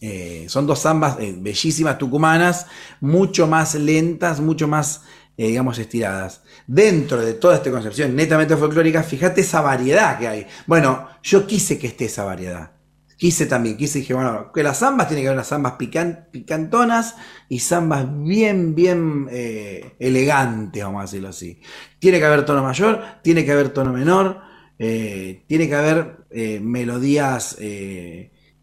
eh, 0.00 0.46
son 0.48 0.66
dos 0.66 0.80
zambas 0.82 1.18
eh, 1.20 1.34
bellísimas 1.38 1.98
tucumanas, 1.98 2.66
mucho 3.00 3.46
más 3.46 3.74
lentas, 3.74 4.40
mucho 4.40 4.68
más, 4.68 5.02
eh, 5.36 5.48
digamos, 5.48 5.78
estiradas. 5.78 6.42
Dentro 6.66 7.20
de 7.24 7.34
toda 7.34 7.56
esta 7.56 7.70
concepción 7.70 8.14
netamente 8.14 8.56
folclórica, 8.56 9.02
fíjate 9.02 9.40
esa 9.40 9.60
variedad 9.60 10.18
que 10.18 10.28
hay. 10.28 10.46
Bueno, 10.66 11.08
yo 11.22 11.46
quise 11.46 11.78
que 11.78 11.88
esté 11.88 12.04
esa 12.06 12.24
variedad. 12.24 12.72
Quise 13.18 13.44
también, 13.46 13.76
quise 13.76 13.98
dije, 13.98 14.14
bueno, 14.14 14.52
que 14.52 14.62
las 14.62 14.78
zambas 14.78 15.08
tiene 15.08 15.20
que 15.22 15.28
haber 15.28 15.36
unas 15.38 15.48
zambas 15.48 15.72
pican- 15.78 16.28
picantonas 16.30 17.16
y 17.48 17.58
zambas 17.58 18.06
bien, 18.24 18.74
bien 18.74 19.28
eh, 19.30 19.96
elegantes, 19.98 20.82
vamos 20.82 21.00
a 21.00 21.04
decirlo 21.04 21.28
así. 21.28 21.60
Tiene 21.98 22.18
que 22.18 22.24
haber 22.24 22.46
tono 22.46 22.62
mayor, 22.62 23.02
tiene 23.22 23.44
que 23.44 23.52
haber 23.52 23.70
tono 23.70 23.92
menor, 23.92 24.40
eh, 24.78 25.44
tiene 25.48 25.68
que 25.68 25.74
haber 25.74 26.18
eh, 26.30 26.60
melodías, 26.60 27.56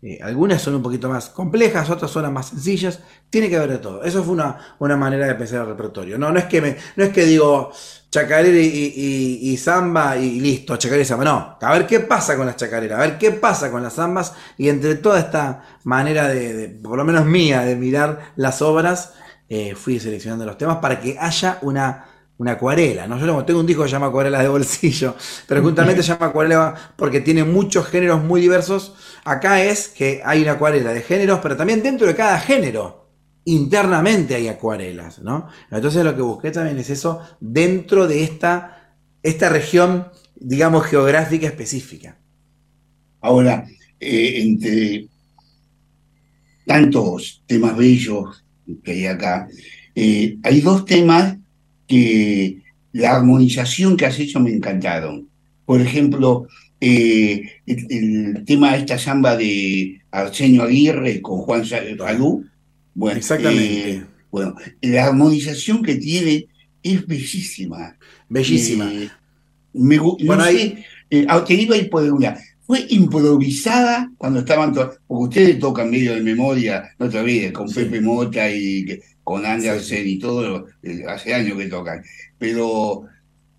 eh, 0.06 0.20
algunas 0.22 0.62
son 0.62 0.76
un 0.76 0.84
poquito 0.84 1.10
más 1.10 1.30
complejas, 1.30 1.90
otras 1.90 2.12
son 2.12 2.32
más 2.32 2.48
sencillas, 2.50 3.00
tiene 3.30 3.50
que 3.50 3.58
haber 3.58 3.72
de 3.72 3.78
todo. 3.80 4.04
Eso 4.04 4.24
fue 4.24 4.34
una, 4.34 4.58
una 4.80 4.96
manera 4.98 5.26
de 5.28 5.36
pensar 5.36 5.62
el 5.62 5.68
repertorio. 5.68 6.18
No, 6.18 6.32
no 6.32 6.40
es 6.40 6.46
que 6.46 6.62
no 6.96 7.04
es 7.04 7.10
que 7.12 7.26
digo 7.26 7.72
chacarera 8.12 8.58
y, 8.58 8.66
y- 8.66 8.94
y- 8.96 9.50
y 9.54 9.58
samba 9.58 10.18
y 10.18 10.40
listo, 10.40 10.78
chacarera 10.78 11.02
y 11.04 11.06
samba. 11.06 11.26
No, 11.26 11.58
a 11.60 11.74
ver 11.74 11.86
qué 11.88 12.00
pasa 12.02 12.38
con 12.38 12.46
las 12.46 12.56
chacareras, 12.56 13.00
a 13.00 13.02
ver 13.02 13.18
qué 13.18 13.32
pasa 13.32 13.72
con 13.72 13.84
las 13.84 13.94
zambas 13.96 14.34
y 14.58 14.70
entre 14.70 14.96
toda 14.96 15.20
esta 15.20 15.64
manera 15.84 16.28
de, 16.30 16.54
de, 16.54 16.68
por 16.70 16.98
lo 16.98 17.04
menos 17.04 17.26
mía, 17.26 17.62
de 17.62 17.76
mirar 17.76 18.34
las 18.36 18.62
obras, 18.62 19.14
eh, 19.50 19.76
fui 19.76 20.00
seleccionando 20.00 20.46
los 20.46 20.58
temas 20.58 20.78
para 20.78 21.00
que 21.00 21.18
haya 21.20 21.58
una, 21.62 22.06
una 22.38 22.54
acuarela. 22.54 23.08
¿no? 23.08 23.18
Yo 23.20 23.46
tengo- 23.46 23.60
un 23.60 23.66
disco 23.66 23.84
que 23.84 23.90
se 23.90 23.94
llama 23.94 24.08
Acuarela 24.08 24.42
de 24.42 24.48
Bolsillo, 24.50 25.16
pero 25.48 25.62
justamente 25.64 26.04
se 26.04 26.10
llama 26.14 26.28
Acuarela 26.28 26.76
porque 26.96 27.22
tiene 27.22 27.44
muchos 27.44 27.88
géneros 27.88 28.24
muy 28.24 28.42
diversos. 28.42 28.96
Acá 29.24 29.64
es 29.64 29.88
que 29.88 30.22
hay 30.26 30.42
una 30.44 30.54
acuarela 30.54 30.94
de 30.94 31.02
géneros, 31.02 31.40
pero 31.42 31.56
también 31.58 31.82
dentro 31.82 32.08
de 32.08 32.16
cada 32.16 32.40
género 32.40 33.10
internamente 33.46 34.36
hay 34.36 34.48
acuarelas, 34.48 35.20
¿no? 35.20 35.48
Entonces 35.72 36.04
lo 36.04 36.16
que 36.16 36.22
busqué 36.22 36.52
también 36.52 36.78
es 36.80 36.90
eso 36.90 37.22
dentro 37.40 38.08
de 38.08 38.24
esta, 38.24 38.98
esta 39.24 39.50
región, 39.50 40.08
digamos, 40.36 40.86
geográfica 40.86 41.46
específica. 41.48 42.18
Ahora, 43.22 43.66
eh, 44.00 44.42
entre 44.42 45.08
tantos 46.66 47.44
temas 47.46 47.78
bellos 47.78 48.44
que 48.84 48.92
hay 48.92 49.06
acá, 49.06 49.48
eh, 49.94 50.38
hay 50.44 50.62
dos 50.62 50.86
temas 50.86 51.38
que 51.88 52.62
la 52.94 53.16
armonización 53.16 53.98
que 53.98 54.06
has 54.06 54.20
hecho 54.20 54.40
me 54.40 54.52
encantaron. 54.52 55.28
Por 55.66 55.82
ejemplo, 55.82 56.48
eh, 56.80 57.42
el, 57.66 57.88
el 57.90 58.46
tema 58.46 58.72
de 58.74 58.80
esta 58.80 58.98
samba 58.98 59.36
de 59.36 60.02
Arsenio 60.12 60.64
Aguirre 60.64 61.22
con 61.22 61.40
Juan 61.40 61.66
Falú. 61.66 62.46
Bueno, 62.94 63.18
Exactamente. 63.18 63.90
eh, 63.92 64.04
bueno, 64.32 64.56
la 64.82 65.06
armonización 65.06 65.82
que 65.84 65.96
tiene 65.96 66.48
es 66.84 67.06
bellísima. 67.06 67.98
Bellísima. 68.30 68.92
Eh, 68.94 69.10
me 69.74 69.98
no 69.98 70.16
Bueno, 70.24 70.44
sé, 70.46 70.50
ahí- 70.50 70.86
te 71.46 71.54
iba 71.54 71.76
a 71.76 71.80
ir 71.80 71.90
por 71.90 72.04
una. 72.12 72.38
Fue 72.66 72.86
improvisada 72.90 74.12
cuando 74.18 74.40
estaban 74.40 74.74
porque 74.74 74.98
ustedes 75.08 75.60
tocan 75.60 75.92
medio 75.92 76.16
de 76.16 76.22
memoria, 76.22 76.90
no 76.98 77.10
te 77.10 77.20
olvides, 77.20 77.52
con 77.52 77.68
Sí. 77.70 77.76
Pepe 77.76 78.02
Mota 78.02 78.50
y 78.50 78.86
con 79.26 79.46
Andersen 79.48 80.08
y 80.08 80.20
todo, 80.20 80.68
eh, 80.84 81.06
hace 81.10 81.36
años 81.36 81.58
que 81.60 81.68
tocan. 81.68 82.04
Pero, 82.40 83.06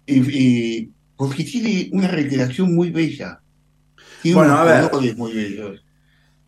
eh, 0.06 0.90
porque 1.16 1.44
tiene 1.44 1.90
una 1.92 2.08
recreación 2.08 2.74
muy 2.74 2.90
bella. 2.92 3.42
Tiene 4.20 4.38
Bueno, 4.38 4.54
unos 4.54 4.60
a 4.60 4.64
ver. 4.64 4.90
colores 4.90 5.16
muy 5.16 5.32
bellos. 5.34 5.84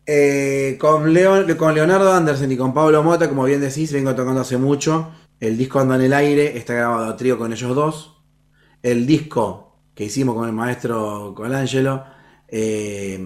Eh, 0.05 0.77
con, 0.79 1.13
Leon- 1.13 1.55
con 1.57 1.75
Leonardo 1.75 2.11
Andersen 2.13 2.51
y 2.51 2.57
con 2.57 2.73
Pablo 2.73 3.03
Mota, 3.03 3.29
como 3.29 3.45
bien 3.45 3.61
decís, 3.61 3.93
vengo 3.93 4.15
tocando 4.15 4.41
hace 4.41 4.57
mucho. 4.57 5.11
El 5.39 5.57
disco 5.57 5.79
anda 5.79 5.95
en 5.95 6.01
el 6.03 6.13
aire, 6.13 6.57
está 6.57 6.73
grabado 6.73 7.05
a 7.05 7.15
trío 7.17 7.37
con 7.37 7.53
ellos 7.53 7.75
dos. 7.75 8.23
El 8.83 9.07
disco 9.07 9.79
que 9.95 10.05
hicimos 10.05 10.35
con 10.35 10.47
el 10.49 10.55
maestro 10.55 11.33
Colangelo, 11.35 12.05
eh, 12.47 13.19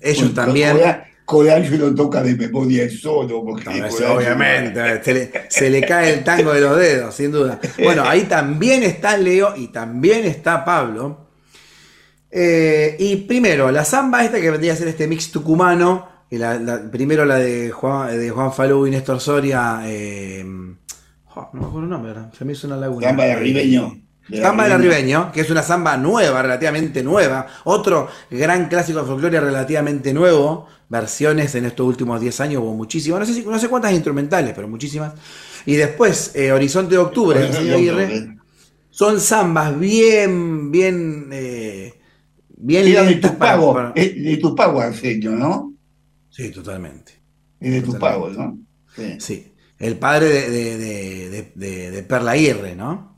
ellos 0.00 0.34
también. 0.34 0.78
Cola- 1.26 1.54
Colangelo 1.54 1.94
toca 1.94 2.22
de 2.22 2.34
memoria 2.36 2.84
el 2.84 2.90
solo, 2.98 3.44
porque 3.44 3.64
No, 3.80 3.86
eso 3.86 4.14
obviamente, 4.14 5.02
se 5.02 5.12
le, 5.12 5.32
se 5.48 5.68
le 5.70 5.80
cae 5.82 6.14
el 6.14 6.24
tango 6.24 6.52
de 6.54 6.60
los 6.60 6.78
dedos, 6.78 7.14
sin 7.14 7.32
duda. 7.32 7.60
Bueno, 7.82 8.04
ahí 8.04 8.22
también 8.22 8.82
está 8.84 9.16
Leo 9.18 9.54
y 9.56 9.68
también 9.68 10.24
está 10.24 10.64
Pablo. 10.64 11.26
Eh, 12.30 12.96
y 12.98 13.16
primero, 13.16 13.70
la 13.70 13.84
samba 13.84 14.24
esta 14.24 14.40
que 14.40 14.50
vendría 14.50 14.72
a 14.72 14.76
ser 14.76 14.88
este 14.88 15.06
mix 15.06 15.30
tucumano, 15.30 16.08
y 16.30 16.38
la- 16.38 16.58
la- 16.58 16.90
primero 16.90 17.24
la 17.24 17.36
de 17.36 17.70
Juan, 17.70 18.18
de 18.18 18.30
Juan 18.30 18.52
Falú 18.52 18.86
y 18.86 18.90
Néstor 18.90 19.20
Soria, 19.20 19.80
eh, 19.84 20.44
oh, 21.34 21.50
no 21.52 21.60
me 21.60 21.66
acuerdo 21.66 21.82
el 21.84 21.88
nombre, 21.90 22.12
se 22.36 22.44
me 22.44 22.52
hizo 22.52 22.66
una 22.66 22.76
laguna. 22.76 23.06
Samba 23.08 23.24
de 23.24 23.32
Arribeño. 23.32 24.00
De 24.28 24.40
Samba 24.42 24.64
del 24.64 24.72
Arribeño. 24.72 25.30
Que 25.32 25.40
es 25.42 25.50
una 25.50 25.62
samba 25.62 25.96
nueva, 25.96 26.42
relativamente 26.42 27.02
nueva. 27.02 27.46
Otro 27.64 28.08
gran 28.30 28.68
clásico 28.68 29.00
de 29.00 29.06
folclore 29.06 29.40
relativamente 29.40 30.12
nuevo. 30.12 30.66
Versiones 30.88 31.54
en 31.56 31.64
estos 31.64 31.86
últimos 31.86 32.20
10 32.20 32.40
años 32.40 32.62
hubo 32.62 32.74
muchísimas. 32.74 33.20
No 33.20 33.26
sé, 33.26 33.34
si- 33.34 33.42
no 33.44 33.58
sé 33.58 33.68
cuántas 33.68 33.92
instrumentales, 33.92 34.52
pero 34.54 34.68
muchísimas. 34.68 35.14
Y 35.64 35.74
después, 35.74 36.30
eh, 36.34 36.52
Horizonte 36.52 36.94
de 36.94 36.98
Octubre, 36.98 37.40
de 37.40 37.74
Aguirre. 37.74 38.36
Son 38.90 39.20
zambas 39.20 39.78
bien, 39.78 40.70
bien, 40.70 41.28
eh, 41.32 41.94
bien 42.56 42.86
Era 42.86 43.02
de 43.02 43.10
lentas 43.10 43.32
tu 43.32 43.38
para- 43.38 43.92
de 43.94 44.38
tu 44.40 44.54
pago, 44.54 44.80
Arsenio, 44.80 45.32
¿no? 45.32 45.74
Sí, 46.30 46.50
totalmente. 46.50 47.12
Es 47.60 47.72
de 47.72 47.80
tu 47.82 47.92
Totalmente. 47.92 48.36
pago, 48.36 48.44
¿no? 48.44 48.58
Sí. 48.94 49.16
Sí. 49.18 49.52
El 49.78 49.98
padre 49.98 50.28
de- 50.50 51.90
de 51.90 52.02
Perla 52.04 52.30
Aguirre, 52.32 52.74
¿no? 52.76 53.15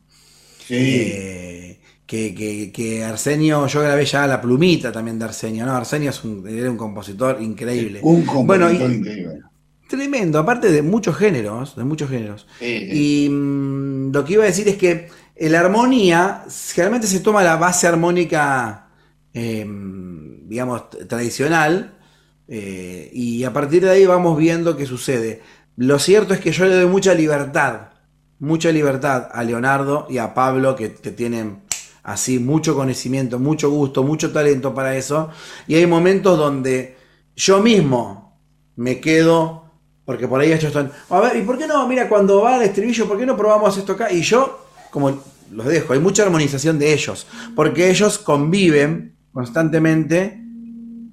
Sí. 0.69 0.75
Eh, 0.77 1.81
que, 2.07 2.35
que- 2.35 2.71
que 2.73 3.05
Arsenio, 3.05 3.67
yo 3.67 3.81
grabé 3.83 4.05
ya 4.05 4.27
la 4.27 4.41
plumita 4.41 4.91
también 4.93 5.19
de 5.19 5.25
Arsenio, 5.27 5.67
¿no? 5.67 5.73
Arsenio 5.75 6.11
es 6.11 6.23
un, 6.25 6.47
era 6.49 6.71
un 6.71 6.77
compositor 6.77 7.41
increíble. 7.41 8.01
Un 8.03 8.23
compositor 8.25 8.47
Bueno, 8.47 8.71
y- 8.73 8.97
increíble. 8.97 9.41
Tremendo, 9.89 10.39
aparte 10.39 10.71
de 10.71 10.83
muchos 10.83 11.17
géneros, 11.17 11.75
de 11.77 11.85
muchos 11.85 12.11
géneros. 12.11 12.47
Sí, 12.59 12.89
sí. 12.91 13.25
Y 13.27 13.29
mm, 13.31 14.13
lo 14.13 14.25
que 14.25 14.35
iba 14.35 14.43
a 14.45 14.47
decir 14.47 14.69
es 14.69 14.77
que 14.77 15.09
la 15.41 15.61
armonía, 15.61 16.45
generalmente 16.75 17.07
se 17.07 17.21
toma 17.21 17.43
la 17.43 17.57
base 17.57 17.87
armónica, 17.87 18.89
eh, 19.33 19.67
digamos, 20.45 20.91
tradicional, 21.09 21.95
eh, 22.49 23.11
y 23.13 23.45
a 23.45 23.53
partir 23.53 23.83
de 23.85 23.91
ahí 23.91 24.07
vamos 24.07 24.37
viendo 24.39 24.77
qué 24.77 24.85
sucede. 24.87 25.41
Lo 25.77 25.99
cierto 25.99 26.35
es 26.35 26.41
que 26.41 26.53
yo 26.53 26.65
le 26.67 26.75
doy 26.75 26.87
mucha 26.87 27.15
libertad, 27.15 27.88
mucha 28.41 28.71
libertad 28.73 29.29
a 29.33 29.43
Leonardo 29.43 30.07
y 30.09 30.19
a 30.19 30.35
Pablo, 30.35 30.77
que, 30.77 30.89
tienen 30.89 31.63
así 32.03 32.39
mucho 32.39 32.75
conocimiento, 32.75 33.39
mucho 33.39 33.71
gusto, 33.71 34.03
mucho 34.03 34.33
talento 34.33 34.75
para 34.75 34.97
eso. 34.97 35.31
Y 35.67 35.75
hay 35.75 35.87
momentos 35.87 36.39
donde 36.39 36.97
yo 37.37 37.61
mismo 37.61 38.39
me 38.77 39.01
quedo, 39.01 39.65
porque 40.05 40.27
por 40.29 40.41
ahí 40.41 40.53
ellos 40.53 40.65
están, 40.65 40.91
a 41.11 41.21
ver, 41.21 41.37
¿y 41.37 41.43
por 41.43 41.59
qué 41.59 41.67
no? 41.67 41.87
Mira, 41.87 42.09
cuando 42.09 42.43
va 42.43 42.55
al 42.57 42.63
estribillo, 42.63 43.07
¿por 43.07 43.19
qué 43.19 43.27
no 43.27 43.37
probamos 43.37 43.77
esto 43.77 43.93
acá? 43.93 44.11
Y 44.13 44.23
yo, 44.23 44.67
como 44.91 45.23
los 45.51 45.67
dejo, 45.67 45.93
hay 45.93 45.99
mucha 45.99 46.23
armonización 46.23 46.79
de 46.79 46.93
ellos, 46.93 47.27
porque 47.57 47.91
ellos 47.91 48.19
conviven 48.19 49.17
constantemente 49.33 50.41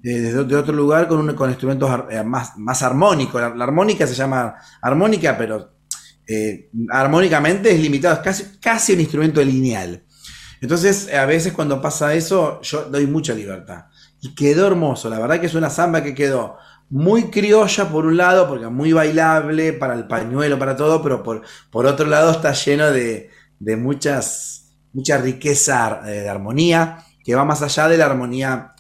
eh, 0.04 0.20
desde 0.20 0.44
de 0.44 0.56
otro 0.56 0.74
lugar 0.74 1.08
con, 1.08 1.18
un- 1.20 1.36
con 1.36 1.50
instrumentos 1.50 1.90
eh, 2.12 2.24
más, 2.24 2.58
más 2.58 2.84
armónicos. 2.84 3.42
La 3.56 3.64
armónica 3.64 4.06
se 4.06 4.14
llama 4.14 4.56
armónica, 4.82 5.36
pero 5.38 5.75
eh, 6.28 6.70
armónicamente 6.90 7.72
es 7.72 7.80
limitado, 7.80 8.16
es 8.16 8.22
casi, 8.22 8.44
casi 8.60 8.94
un 8.94 9.02
instrumento 9.02 9.44
lineal. 9.44 10.04
Entonces, 10.62 11.14
a 11.14 11.26
veces 11.26 11.54
cuando 11.54 11.82
pasa 11.82 12.14
eso, 12.14 12.62
yo 12.62 12.86
doy 12.86 13.06
mucha 13.08 13.34
libertad. 13.34 13.86
Y 14.22 14.34
quedó 14.34 14.68
hermoso, 14.68 15.10
la 15.10 15.20
verdad 15.20 15.40
que 15.40 15.46
es 15.46 15.54
una 15.54 15.70
samba 15.70 16.02
que 16.02 16.16
quedó 16.16 16.58
muy 16.90 17.30
criolla 17.30 17.90
por 17.90 18.06
un 18.06 18.18
lado, 18.18 18.48
porque 18.48 18.68
muy 18.68 18.94
bailable 18.94 19.74
para 19.74 19.94
el 19.94 20.08
pañuelo, 20.08 20.58
para 20.58 20.76
todo, 20.76 21.02
pero 21.02 21.24
por, 21.24 21.42
por 21.70 21.86
otro 21.86 22.06
lado 22.08 22.32
está 22.32 22.54
lleno 22.54 22.92
de, 22.92 23.30
de 23.60 23.78
muchas, 23.78 24.76
mucha 24.94 25.18
riqueza 25.18 26.02
eh, 26.06 26.22
de 26.22 26.30
armonía, 26.30 27.04
que 27.24 27.36
va 27.36 27.44
más 27.44 27.62
allá 27.62 27.88
de 27.88 27.98
la 27.98 28.06
armonía, 28.06 28.74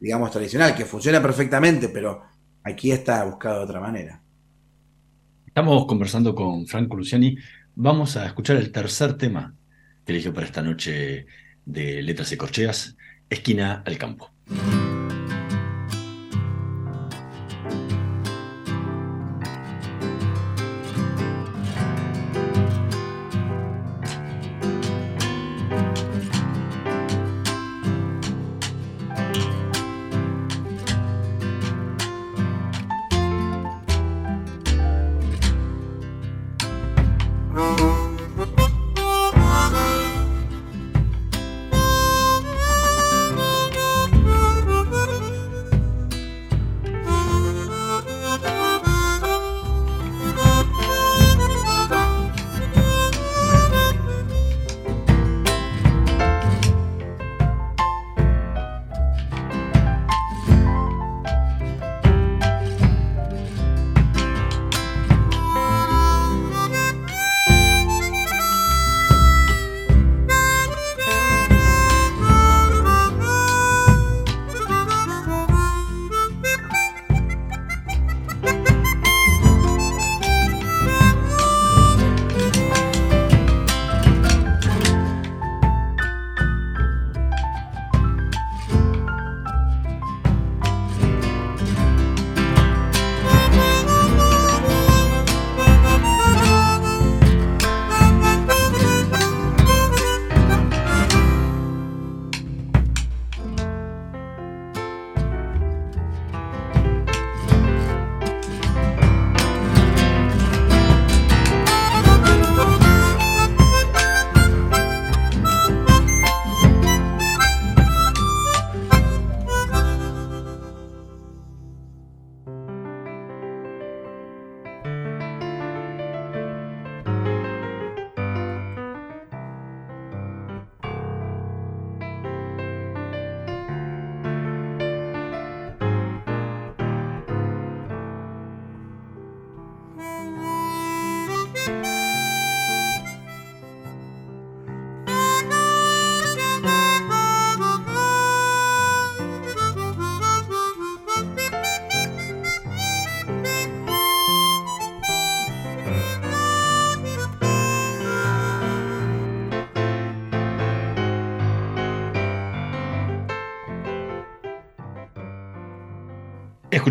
digamos, 0.00 0.30
tradicional, 0.30 0.74
que 0.74 0.84
funciona 0.84 1.22
perfectamente, 1.22 1.88
pero 1.88 2.22
aquí 2.64 2.90
está 2.92 3.24
buscado 3.24 3.58
de 3.58 3.64
otra 3.64 3.80
manera. 3.80 4.21
Estamos 5.52 5.84
conversando 5.84 6.34
con 6.34 6.66
Franco 6.66 6.96
Luciani. 6.96 7.36
Vamos 7.74 8.16
a 8.16 8.24
escuchar 8.24 8.56
el 8.56 8.72
tercer 8.72 9.18
tema 9.18 9.54
que 10.02 10.12
eligió 10.12 10.32
para 10.32 10.46
esta 10.46 10.62
noche 10.62 11.26
de 11.66 12.00
Letras 12.00 12.32
y 12.32 12.38
Corcheas, 12.38 12.96
Esquina 13.28 13.82
al 13.84 13.98
Campo. 13.98 14.30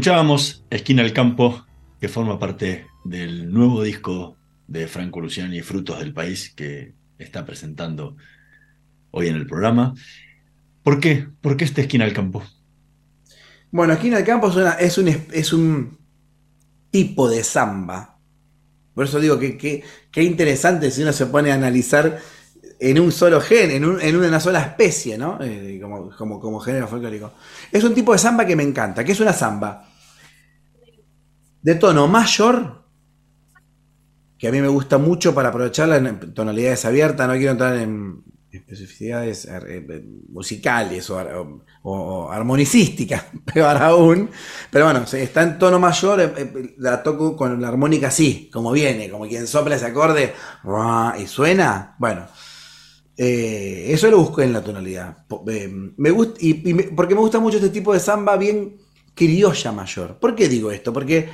Escuchábamos 0.01 0.65
Esquina 0.71 1.03
al 1.03 1.13
Campo, 1.13 1.63
que 1.99 2.09
forma 2.09 2.39
parte 2.39 2.87
del 3.03 3.53
nuevo 3.53 3.83
disco 3.83 4.35
de 4.67 4.87
Franco 4.87 5.21
Luciani, 5.21 5.61
Frutos 5.61 5.99
del 5.99 6.11
País, 6.11 6.51
que 6.55 6.95
está 7.19 7.45
presentando 7.45 8.17
hoy 9.11 9.27
en 9.27 9.35
el 9.35 9.45
programa. 9.45 9.93
¿Por 10.81 10.99
qué? 10.99 11.27
¿Por 11.39 11.55
qué 11.55 11.65
esta 11.65 11.81
Esquina 11.81 12.05
al 12.05 12.13
Campo? 12.13 12.41
Bueno, 13.69 13.93
Esquina 13.93 14.17
al 14.17 14.23
Campo 14.23 14.51
es, 14.79 14.97
un, 14.97 15.07
es 15.07 15.53
un 15.53 15.99
tipo 16.89 17.29
de 17.29 17.43
samba. 17.43 18.17
Por 18.95 19.05
eso 19.05 19.19
digo 19.19 19.37
que 19.37 19.83
qué 20.11 20.23
interesante 20.23 20.89
si 20.89 21.03
uno 21.03 21.13
se 21.13 21.27
pone 21.27 21.51
a 21.51 21.53
analizar 21.53 22.19
en 22.79 22.99
un 22.99 23.11
solo 23.11 23.39
gen, 23.39 23.69
en, 23.69 23.85
un- 23.85 24.01
en 24.01 24.15
una 24.15 24.39
sola 24.39 24.61
especie, 24.61 25.15
¿no? 25.15 25.37
Eh, 25.39 25.77
como, 25.79 26.09
como, 26.09 26.39
como 26.39 26.59
género 26.59 26.87
folclórico. 26.87 27.33
Es 27.71 27.83
un 27.83 27.93
tipo 27.93 28.13
de 28.13 28.17
samba 28.17 28.47
que 28.47 28.55
me 28.55 28.63
encanta, 28.63 29.03
que 29.03 29.11
es 29.11 29.19
una 29.19 29.33
samba 29.33 29.89
de 31.61 31.75
tono 31.75 32.07
mayor, 32.07 32.57
que 34.37 34.47
a 34.47 34.51
mí 34.51 34.59
me 34.61 34.67
gusta 34.67 34.97
mucho 34.97 35.33
para 35.35 35.49
aprovecharla 35.49 35.97
en 35.97 36.33
tonalidades 36.33 36.85
abiertas, 36.85 37.27
no 37.27 37.35
quiero 37.35 37.51
entrar 37.51 37.77
en 37.77 38.23
especificidades 38.51 39.45
eh, 39.45 39.59
eh, 39.67 40.03
musicales 40.29 41.09
o, 41.11 41.61
o- 41.83 42.29
armonicísticas, 42.31 43.25
peor 43.53 43.77
aún. 43.77 44.29
Pero 44.71 44.85
bueno, 44.85 45.03
está 45.13 45.43
en 45.43 45.59
tono 45.59 45.79
mayor, 45.79 46.19
eh, 46.21 46.73
la 46.79 47.03
toco 47.03 47.35
con 47.37 47.61
la 47.61 47.67
armónica 47.67 48.07
así, 48.07 48.49
como 48.51 48.71
viene, 48.71 49.09
como 49.11 49.27
quien 49.27 49.45
sopla 49.47 49.75
ese 49.75 49.85
acorde 49.85 50.33
y 51.19 51.27
suena. 51.27 51.95
Bueno, 51.99 52.25
eso 53.15 54.09
lo 54.09 54.17
busco 54.17 54.41
en 54.41 54.53
la 54.53 54.63
tonalidad. 54.63 55.25
Me 55.97 56.09
gusta, 56.11 56.35
y, 56.39 56.69
y 56.69 56.73
me- 56.73 56.83
porque 56.83 57.13
me 57.15 57.21
gusta 57.21 57.39
mucho 57.39 57.57
este 57.57 57.69
tipo 57.69 57.93
de 57.93 57.99
samba 57.99 58.37
bien 58.37 58.77
criolla 59.13 59.71
mayor. 59.71 60.17
¿Por 60.19 60.35
qué 60.35 60.47
digo 60.49 60.71
esto? 60.71 60.91
Porque 60.93 61.29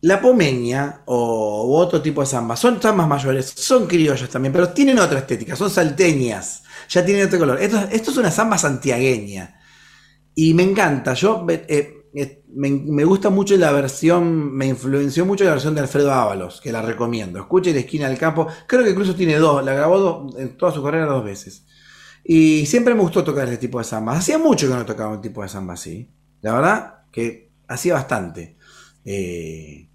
la 0.00 0.20
pomeña 0.20 1.02
o 1.06 1.76
otro 1.76 2.00
tipo 2.00 2.20
de 2.20 2.26
zambas 2.26 2.60
son 2.60 2.80
zambas 2.80 3.08
mayores, 3.08 3.52
son 3.56 3.86
criollas 3.86 4.28
también, 4.28 4.52
pero 4.52 4.68
tienen 4.70 4.98
otra 4.98 5.18
estética, 5.18 5.56
son 5.56 5.70
salteñas, 5.70 6.62
ya 6.88 7.04
tienen 7.04 7.26
otro 7.26 7.38
color. 7.38 7.60
Esto, 7.60 7.78
esto 7.90 8.10
es 8.10 8.16
una 8.16 8.30
zamba 8.30 8.58
santiagueña 8.58 9.60
y 10.34 10.54
me 10.54 10.62
encanta. 10.62 11.14
Yo 11.14 11.44
eh, 11.48 11.98
eh, 12.14 12.42
me, 12.54 13.04
gusta 13.04 13.30
mucho 13.30 13.56
la 13.56 13.72
versión, 13.72 14.54
me 14.54 14.66
influenció 14.66 15.26
mucho 15.26 15.44
la 15.44 15.50
versión 15.50 15.74
de 15.74 15.80
Alfredo 15.80 16.12
Ábalos, 16.12 16.60
que 16.60 16.72
la 16.72 16.82
recomiendo. 16.82 17.40
Escuchen 17.40 17.76
Esquina 17.76 18.08
del 18.08 18.18
Campo, 18.18 18.46
creo 18.66 18.84
que 18.84 18.90
incluso 18.90 19.14
tiene 19.14 19.36
dos, 19.36 19.64
la 19.64 19.74
grabó 19.74 20.30
en 20.38 20.56
toda 20.56 20.72
su 20.72 20.82
carrera 20.82 21.06
dos 21.06 21.24
veces. 21.24 21.66
Y 22.24 22.66
siempre 22.66 22.94
me 22.94 23.00
gustó 23.00 23.24
tocar 23.24 23.44
este 23.44 23.58
tipo 23.58 23.78
de 23.78 23.84
zambas. 23.84 24.18
Hacía 24.18 24.38
mucho 24.38 24.68
que 24.68 24.74
no 24.74 24.84
tocaba 24.86 25.14
un 25.14 25.20
tipo 25.20 25.42
de 25.42 25.48
samba 25.48 25.74
así. 25.74 26.10
La 26.40 26.54
verdad 26.54 26.94
que 27.10 27.50
hacía 27.66 27.94
bastante. 27.94 28.56
Eh, 29.04 29.87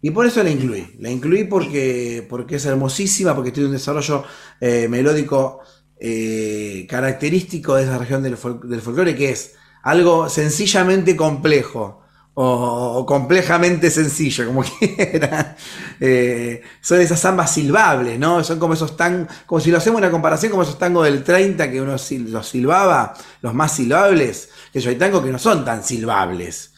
y 0.00 0.10
por 0.10 0.26
eso 0.26 0.42
la 0.42 0.50
incluí. 0.50 0.96
La 1.00 1.10
incluí 1.10 1.44
porque, 1.44 2.26
porque 2.28 2.56
es 2.56 2.64
hermosísima, 2.66 3.34
porque 3.34 3.50
tiene 3.52 3.68
un 3.68 3.74
desarrollo 3.74 4.24
eh, 4.60 4.86
melódico 4.88 5.60
eh, 5.98 6.86
característico 6.88 7.74
de 7.74 7.82
esa 7.84 7.98
región 7.98 8.22
del, 8.22 8.36
fol- 8.36 8.60
del 8.62 8.80
folclore, 8.80 9.16
que 9.16 9.30
es 9.30 9.54
algo 9.82 10.28
sencillamente 10.28 11.16
complejo. 11.16 12.02
O, 12.40 13.04
complejamente 13.04 13.90
sencillo, 13.90 14.46
como 14.46 14.62
quiera. 14.78 15.56
Eh, 15.98 16.62
son 16.80 17.00
esas 17.00 17.20
zambas 17.20 17.52
silbables, 17.52 18.16
¿no? 18.16 18.44
Son 18.44 18.60
como 18.60 18.74
esos 18.74 18.96
tan. 18.96 19.28
Como 19.44 19.60
si 19.60 19.72
lo 19.72 19.78
hacemos 19.78 19.98
una 19.98 20.08
comparación, 20.12 20.50
como 20.52 20.62
esos 20.62 20.78
tangos 20.78 21.04
del 21.04 21.24
30 21.24 21.68
que 21.68 21.80
uno 21.80 21.96
los 22.28 22.46
silbaba, 22.46 23.14
los 23.42 23.54
más 23.54 23.72
silbables. 23.74 24.50
Que 24.72 24.78
yo 24.80 24.90
hay 24.90 24.96
tangos 24.96 25.24
que 25.24 25.32
no 25.32 25.38
son 25.40 25.64
tan 25.64 25.82
silbables. 25.82 26.74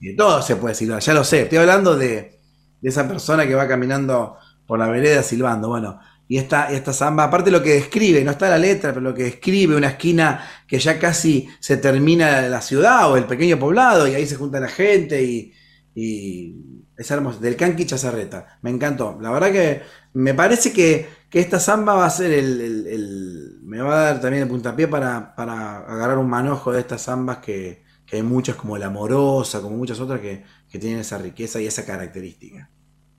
Y 0.00 0.14
todo 0.16 0.42
se 0.42 0.56
puede 0.56 0.74
silbar, 0.74 1.00
ya 1.02 1.14
lo 1.14 1.24
sé. 1.24 1.42
Estoy 1.42 1.58
hablando 1.58 1.96
de, 1.96 2.37
de 2.80 2.88
esa 2.88 3.08
persona 3.08 3.46
que 3.46 3.54
va 3.54 3.68
caminando 3.68 4.36
por 4.66 4.78
la 4.78 4.88
vereda 4.88 5.22
silbando. 5.22 5.68
Bueno, 5.68 6.00
y 6.28 6.38
esta, 6.38 6.70
esta 6.70 6.92
samba, 6.92 7.24
aparte 7.24 7.50
lo 7.50 7.62
que 7.62 7.74
describe, 7.74 8.22
no 8.24 8.32
está 8.32 8.48
la 8.50 8.58
letra, 8.58 8.90
pero 8.92 9.00
lo 9.02 9.14
que 9.14 9.24
describe 9.24 9.76
una 9.76 9.88
esquina 9.88 10.44
que 10.66 10.78
ya 10.78 10.98
casi 10.98 11.48
se 11.60 11.76
termina 11.78 12.42
la 12.48 12.60
ciudad 12.60 13.10
o 13.10 13.16
el 13.16 13.24
pequeño 13.24 13.58
poblado 13.58 14.06
y 14.06 14.14
ahí 14.14 14.26
se 14.26 14.36
junta 14.36 14.60
la 14.60 14.68
gente 14.68 15.22
y, 15.22 15.52
y 15.94 16.54
es 16.96 17.10
hermoso. 17.10 17.40
Del 17.40 17.56
Canqui 17.56 17.86
Chazarreta, 17.86 18.58
me 18.62 18.70
encantó. 18.70 19.18
La 19.20 19.30
verdad 19.30 19.52
que 19.52 19.82
me 20.14 20.34
parece 20.34 20.72
que, 20.72 21.08
que 21.30 21.40
esta 21.40 21.60
samba 21.60 21.94
va 21.94 22.06
a 22.06 22.10
ser 22.10 22.32
el, 22.32 22.60
el- 22.86 23.58
me 23.62 23.80
va 23.82 24.00
a 24.00 24.04
dar 24.12 24.20
también 24.20 24.42
el 24.44 24.48
puntapié 24.48 24.88
para, 24.88 25.34
para 25.34 25.78
agarrar 25.80 26.18
un 26.18 26.28
manojo 26.28 26.72
de 26.72 26.80
estas 26.80 27.02
zambas 27.04 27.38
que, 27.38 27.84
que 28.08 28.16
hay 28.16 28.22
muchas 28.22 28.56
como 28.56 28.78
la 28.78 28.86
amorosa, 28.86 29.60
como 29.60 29.76
muchas 29.76 30.00
otras 30.00 30.20
que, 30.20 30.42
que 30.70 30.78
tienen 30.78 31.00
esa 31.00 31.18
riqueza 31.18 31.60
y 31.60 31.66
esa 31.66 31.84
característica. 31.84 32.70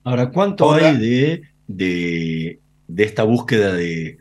Ahora, 0.04 0.30
¿cuánto 0.30 0.64
Ahora- 0.64 0.90
hay 0.90 0.96
de, 0.98 1.42
de, 1.68 2.60
de 2.88 3.04
esta 3.04 3.22
búsqueda 3.22 3.72
de 3.74 4.18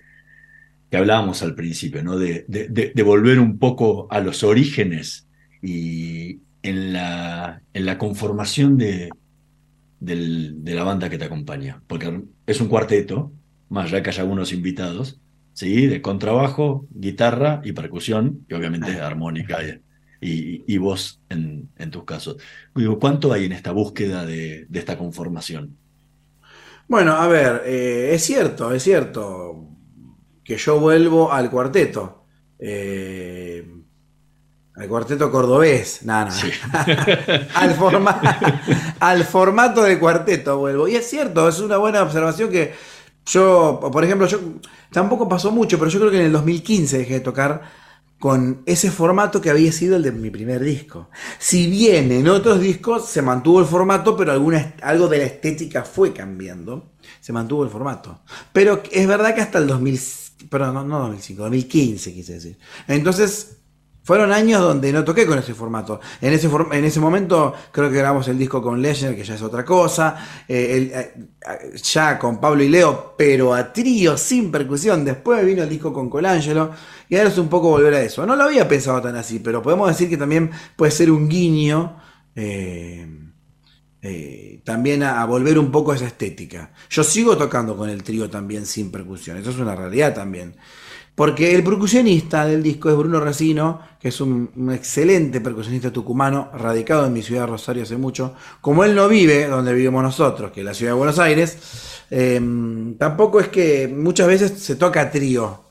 que 0.92 0.98
hablábamos 0.98 1.42
al 1.44 1.56
principio, 1.56 2.04
¿no? 2.04 2.18
De, 2.18 2.46
de- 2.48 2.68
de- 2.68 2.92
de 2.94 3.04
volver 3.04 3.40
un 3.40 3.60
poco 3.60 4.08
a 4.12 4.20
los 4.20 4.44
orígenes 4.44 5.28
y 5.62 6.40
en 6.64 6.94
la, 6.94 7.62
en 7.74 7.86
la 7.86 7.98
conformación 7.98 8.78
de, 8.78 9.10
del- 10.00 10.64
de 10.64 10.76
la 10.76 10.84
banda 10.84 11.10
que 11.10 11.18
te 11.18 11.26
acompaña? 11.26 11.82
Porque 11.88 12.22
es 12.46 12.62
un 12.62 12.68
cuarteto, 12.68 13.32
más 13.70 13.92
ya 13.92 14.02
que 14.04 14.10
haya 14.10 14.22
algunos 14.24 14.52
invitados, 14.54 15.20
¿sí? 15.54 15.88
De 15.88 16.02
contrabajo, 16.02 16.88
guitarra 16.92 17.62
y 17.64 17.72
percusión, 17.74 18.46
y 18.50 18.54
obviamente 18.54 19.00
armónica 19.00 19.64
y, 19.64 19.80
y- 20.22 20.64
y 20.74 20.78
voz 20.78 21.22
en, 21.30 21.72
en 21.78 21.92
tus 21.92 22.04
casos. 22.06 22.38
Digo, 22.76 23.00
¿cuánto 23.00 23.32
hay 23.34 23.46
en 23.46 23.52
esta 23.54 23.72
búsqueda 23.72 24.26
de, 24.26 24.66
de 24.70 24.80
esta 24.80 24.98
conformación? 24.98 25.78
Bueno, 26.88 27.14
a 27.14 27.28
ver, 27.28 27.64
eh, 27.66 28.12
es 28.14 28.24
cierto, 28.24 28.72
es 28.74 28.84
cierto 28.84 29.68
que 30.44 30.58
yo 30.58 30.80
vuelvo 30.80 31.32
al 31.32 31.50
cuarteto. 31.52 32.26
eh, 32.60 33.66
al 34.76 34.88
cuarteto 34.88 35.30
cordobés, 35.30 36.04
nada, 36.04 36.32
al, 37.56 37.74
forma- 37.76 38.22
al 39.00 39.24
formato 39.26 39.84
de 39.84 40.00
cuarteto 40.00 40.58
vuelvo. 40.60 40.88
Y 40.88 40.96
es 40.96 41.10
cierto, 41.10 41.48
es 41.50 41.60
una 41.60 41.78
buena 41.78 42.02
observación 42.02 42.50
que 42.50 42.74
yo, 43.26 43.80
por 43.92 44.04
ejemplo, 44.06 44.26
yo 44.28 44.40
tampoco 44.92 45.28
pasó 45.28 45.52
mucho, 45.52 45.78
pero 45.78 45.92
yo 45.92 46.00
creo 46.00 46.12
que 46.12 46.20
en 46.20 46.28
el 46.28 46.32
2015 46.32 47.00
dejé 47.00 47.16
de 47.16 47.20
tocar 47.20 47.62
con 48.20 48.64
ese 48.66 48.92
formato 48.92 49.40
que 49.42 49.50
había 49.50 49.72
sido 49.72 49.96
el 49.96 50.04
de 50.04 50.12
mi 50.12 50.30
primer 50.30 50.62
disco. 50.62 51.10
Si 51.40 51.70
bien 51.70 52.12
en 52.12 52.28
otros 52.28 52.60
discos 52.60 53.08
se 53.08 53.22
mantuvo 53.22 53.62
el 53.62 53.66
formato, 53.66 54.16
pero 54.18 54.34
alguna, 54.34 54.76
algo 54.82 55.08
de 55.08 55.20
la 55.20 55.24
estética 55.24 55.84
fue 55.84 56.14
cambiando, 56.14 56.92
se 57.22 57.32
mantuvo 57.32 57.64
el 57.64 57.70
formato. 57.70 58.20
Pero 58.52 58.84
es 58.92 59.08
verdad 59.08 59.34
que 59.34 59.42
hasta 59.42 59.60
el 59.60 59.68
2000, 59.68 60.00
perdón, 60.50 60.74
no, 60.76 60.84
no 60.84 61.00
2005, 61.00 61.44
2015 61.44 62.14
quise 62.14 62.34
decir. 62.34 62.58
Entonces, 62.88 63.60
fueron 64.10 64.34
años 64.34 64.62
donde 64.62 64.92
no 64.92 65.04
toqué 65.04 65.28
con 65.28 65.38
ese 65.38 65.54
formato. 65.54 66.02
En 66.20 66.34
ese, 66.34 66.50
en 66.72 66.84
ese 66.84 67.00
momento 67.00 67.54
creo 67.72 67.90
que 67.92 67.98
grabamos 67.98 68.28
el 68.28 68.40
disco 68.40 68.62
con 68.62 68.82
Legend, 68.82 69.16
que 69.16 69.24
ya 69.24 69.36
es 69.36 69.42
otra 69.44 69.64
cosa. 69.64 70.44
eh, 70.48 71.14
eh, 71.16 71.74
ya 71.82 72.18
con 72.18 72.42
Pablo 72.42 72.64
y 72.64 72.70
Leo, 72.70 73.14
pero 73.18 73.54
a 73.54 73.72
trío, 73.72 74.18
sin 74.18 74.52
percusión. 74.52 75.06
Después 75.06 75.46
vino 75.46 75.62
el 75.62 75.70
disco 75.70 75.94
con 75.94 76.10
Colangelo. 76.10 76.72
Y 77.10 77.18
ahora 77.18 77.30
es 77.30 77.38
un 77.38 77.50
poco 77.50 77.70
volver 77.70 77.94
a 77.96 78.02
eso. 78.02 78.26
No 78.26 78.36
lo 78.36 78.44
había 78.44 78.68
pensado 78.68 79.02
tan 79.02 79.16
así, 79.16 79.40
pero 79.40 79.62
podemos 79.62 79.90
decir 79.90 80.08
que 80.10 80.18
también 80.18 80.52
puede 80.76 80.92
ser 80.92 81.12
un 81.12 81.28
guiño. 81.28 81.98
eh, 82.36 83.08
eh, 84.02 84.62
también 84.64 85.04
a, 85.04 85.26
volver 85.26 85.60
un 85.60 85.72
poco 85.72 85.92
a 85.92 85.96
esa 85.96 86.08
estética. 86.08 86.72
Yo 86.90 87.04
sigo 87.04 87.36
tocando 87.38 87.76
con 87.76 87.90
el 87.90 88.02
trío 88.04 88.30
también 88.30 88.66
sin 88.66 88.92
percusión, 88.92 89.38
eso 89.38 89.50
es 89.50 89.58
una 89.58 89.76
realidad 89.76 90.14
también. 90.14 90.56
Porque 91.16 91.54
el 91.54 91.64
percusionista 91.64 92.46
del 92.46 92.64
disco 92.64 92.90
es 92.90 92.96
Bruno 92.96 93.20
Resino, 93.20 93.82
que 94.00 94.08
es 94.08 94.22
un, 94.22 94.52
un 94.56 94.72
excelente 94.72 95.42
percusionista 95.42 95.92
tucumano, 95.92 96.50
radicado 96.54 97.06
en 97.08 97.14
mi 97.14 97.22
ciudad 97.22 97.42
de 97.42 97.48
Rosario 97.48 97.84
hace 97.84 97.98
mucho. 97.98 98.36
Como 98.62 98.86
él 98.86 98.96
no 98.96 99.10
vive 99.10 99.48
donde 99.48 99.74
vivimos 99.74 100.02
nosotros, 100.02 100.52
que 100.52 100.62
es 100.62 100.66
la 100.66 100.74
ciudad 100.74 100.94
de 100.94 100.98
Buenos 100.98 101.20
Aires, 101.20 101.58
eh, 102.10 102.40
tampoco 102.98 103.42
es 103.42 103.50
que 103.50 103.90
muchas 103.90 104.28
veces 104.28 104.52
se 104.62 104.78
toca 104.78 105.12
trío, 105.12 105.66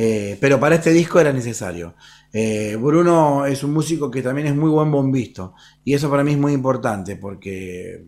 eh, 0.00 0.38
pero 0.40 0.60
para 0.60 0.76
este 0.76 0.92
disco 0.92 1.18
era 1.18 1.32
necesario. 1.32 1.96
Eh, 2.32 2.76
Bruno 2.80 3.44
es 3.46 3.64
un 3.64 3.72
músico 3.72 4.08
que 4.08 4.22
también 4.22 4.46
es 4.46 4.54
muy 4.54 4.70
buen 4.70 4.92
bombisto, 4.92 5.54
y 5.82 5.92
eso 5.92 6.08
para 6.08 6.22
mí 6.22 6.34
es 6.34 6.38
muy 6.38 6.52
importante, 6.52 7.16
porque 7.16 8.06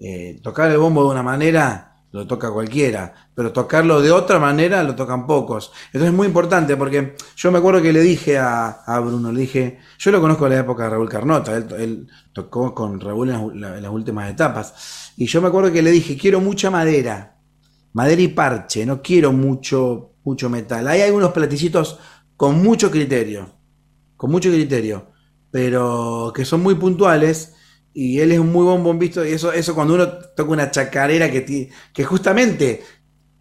eh, 0.00 0.40
tocar 0.42 0.70
el 0.70 0.78
bombo 0.78 1.04
de 1.04 1.10
una 1.10 1.22
manera 1.22 2.06
lo 2.12 2.26
toca 2.26 2.50
cualquiera, 2.50 3.12
pero 3.34 3.52
tocarlo 3.52 4.00
de 4.00 4.10
otra 4.10 4.38
manera 4.38 4.82
lo 4.82 4.96
tocan 4.96 5.26
pocos. 5.26 5.70
Entonces 5.88 6.08
es 6.08 6.14
muy 6.14 6.26
importante 6.26 6.78
porque 6.78 7.14
yo 7.36 7.52
me 7.52 7.58
acuerdo 7.58 7.82
que 7.82 7.92
le 7.92 8.00
dije 8.00 8.38
a, 8.38 8.98
Bruno, 9.04 9.32
le 9.32 9.40
dije, 9.42 9.80
yo 9.98 10.10
lo 10.12 10.20
conozco 10.20 10.44
de 10.44 10.56
la 10.56 10.60
época 10.62 10.84
de 10.84 10.90
Raúl 10.90 11.10
Carnota, 11.10 11.54
él, 11.54 12.06
tocó 12.32 12.74
con 12.74 12.98
Raúl 12.98 13.30
en 13.30 13.82
las 13.82 13.92
últimas 13.92 14.30
etapas, 14.30 15.12
y 15.18 15.26
yo 15.26 15.42
me 15.42 15.48
acuerdo 15.48 15.70
que 15.70 15.82
le 15.82 15.90
dije, 15.90 16.16
quiero 16.16 16.40
mucha 16.40 16.70
madera, 16.70 17.36
madera 17.92 18.22
y 18.22 18.28
parche, 18.28 18.86
no 18.86 19.02
quiero 19.02 19.32
mucho, 19.32 20.11
mucho 20.24 20.48
metal. 20.50 20.86
Hay 20.88 21.02
algunos 21.02 21.32
platillitos 21.32 21.98
con 22.36 22.62
mucho 22.62 22.90
criterio, 22.90 23.54
con 24.16 24.30
mucho 24.30 24.50
criterio. 24.50 25.10
pero 25.50 26.32
que 26.34 26.44
son 26.44 26.62
muy 26.62 26.74
puntuales. 26.76 27.54
Y 27.94 28.20
él 28.20 28.32
es 28.32 28.38
un 28.38 28.50
muy 28.52 28.64
buen 28.64 28.82
bombista. 28.82 29.28
Y 29.28 29.32
eso, 29.32 29.52
eso 29.52 29.74
cuando 29.74 29.94
uno 29.94 30.08
toca 30.36 30.50
una 30.52 30.70
chacarera 30.70 31.30
que, 31.30 31.70
que 31.92 32.04
justamente 32.04 32.82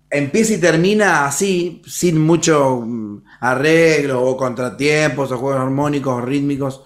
empieza 0.09 0.53
y 0.53 0.57
termina 0.59 1.25
así, 1.25 1.81
sin 1.87 2.19
mucho 2.19 2.81
mm, 2.85 3.23
arreglo 3.41 4.23
o 4.23 4.35
contratiempos 4.37 5.31
o 5.31 5.37
juegos 5.37 5.61
armónicos 5.61 6.13
o 6.13 6.21
rítmicos. 6.21 6.83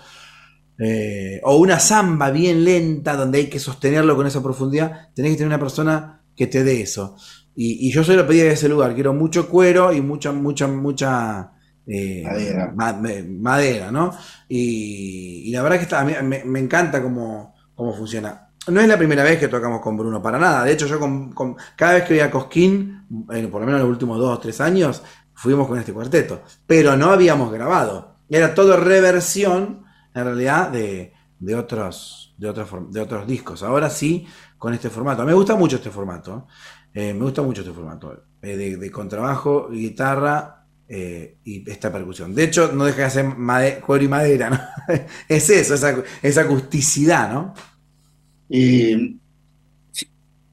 eh, 0.77 1.39
o 1.43 1.57
una 1.57 1.79
samba 1.79 2.31
bien 2.31 2.63
lenta 2.65 3.15
donde 3.15 3.39
hay 3.39 3.49
que 3.49 3.59
sostenerlo 3.59 4.15
con 4.15 4.27
esa 4.27 4.43
profundidad, 4.43 5.13
tenés 5.15 5.31
que 5.31 5.37
tener 5.37 5.47
una 5.47 5.59
persona 5.59 6.23
que 6.35 6.47
te 6.47 6.63
dé 6.63 6.81
eso. 6.81 7.15
Y, 7.56 7.88
y 7.88 7.91
yo 7.91 8.03
se 8.03 8.16
lo 8.16 8.28
pedí 8.28 8.39
de 8.39 8.51
ese 8.51 8.68
lugar, 8.70 8.93
quiero 8.93 9.14
mucho 9.14 9.47
cuero 9.49 9.93
y 9.93 10.01
mucha, 10.01 10.32
mucha, 10.32 10.68
mucha 10.68 11.51
eh, 11.88 12.24
Madera. 12.24 12.74
ma- 12.76 12.93
me- 12.93 13.24
madera, 13.24 13.91
¿no? 13.91 14.12
Y, 14.49 15.43
y 15.45 15.51
la 15.51 15.62
verdad 15.64 15.78
que 15.78 15.84
está, 15.84 16.03
me, 16.03 16.43
me 16.43 16.60
encanta 16.60 17.01
cómo, 17.01 17.56
cómo 17.74 17.93
funciona. 17.93 18.49
No 18.68 18.82
es 18.82 18.88
la 18.88 18.97
primera 18.97 19.24
vez 19.24 19.39
que 19.39 19.47
tocamos 19.47 19.80
con 19.80 19.95
Bruno, 19.95 20.22
para 20.22 20.39
nada. 20.39 20.64
De 20.64 20.72
hecho, 20.74 20.88
yo 20.88 20.99
con, 20.99 21.32
con- 21.34 21.56
cada 21.76 21.93
vez 21.93 22.03
que 22.03 22.16
voy 22.16 22.22
a 22.22 22.32
Cosquín, 22.32 23.06
eh, 23.32 23.47
por 23.47 23.62
lo 23.62 23.68
menos 23.68 23.82
los 23.82 23.89
últimos 23.89 24.18
dos 24.18 24.38
o 24.38 24.39
tres 24.39 24.60
años, 24.60 25.03
fuimos 25.34 25.68
con 25.68 25.78
este 25.78 25.93
cuarteto. 25.93 26.41
Pero 26.66 26.97
no 26.97 27.12
habíamos 27.12 27.51
grabado. 27.51 28.16
Era 28.28 28.56
todo 28.56 28.76
reversión, 28.78 29.84
en 30.16 30.24
realidad, 30.24 30.70
de, 30.70 31.14
de 31.39 31.56
otros, 31.56 32.34
de, 32.38 32.49
otros, 32.49 32.91
de 32.91 33.01
otros 33.01 33.28
discos. 33.28 33.62
Ahora 33.62 33.89
sí, 33.89 34.26
con 34.58 34.74
este 34.74 34.89
formato. 34.89 35.24
Me 35.26 35.34
gusta 35.34 35.56
mucho 35.56 35.76
este 35.76 35.91
formato. 35.91 36.47
Eh, 36.95 37.13
me 37.13 37.21
gusta 37.25 37.41
mucho 37.43 37.61
este 37.61 37.73
formato. 37.73 38.23
eh, 38.41 38.57
de, 38.57 38.91
contrabajo, 38.91 39.69
guitarra 39.69 40.65
eh, 40.87 41.37
y 41.43 41.69
esta 41.69 41.91
percusión. 41.91 42.33
De 42.35 42.43
hecho, 42.45 42.71
no 42.73 42.85
deja 42.85 43.03
de 43.03 43.09
ser 43.09 43.25
made- 43.25 43.79
cuero 43.81 44.03
y 44.05 44.07
madera, 44.07 44.49
¿no? 44.49 44.59
es 45.29 45.49
eso, 45.49 45.73
esa, 45.75 46.03
esa 46.21 46.41
acusticidad, 46.41 47.31
¿no? 47.33 47.53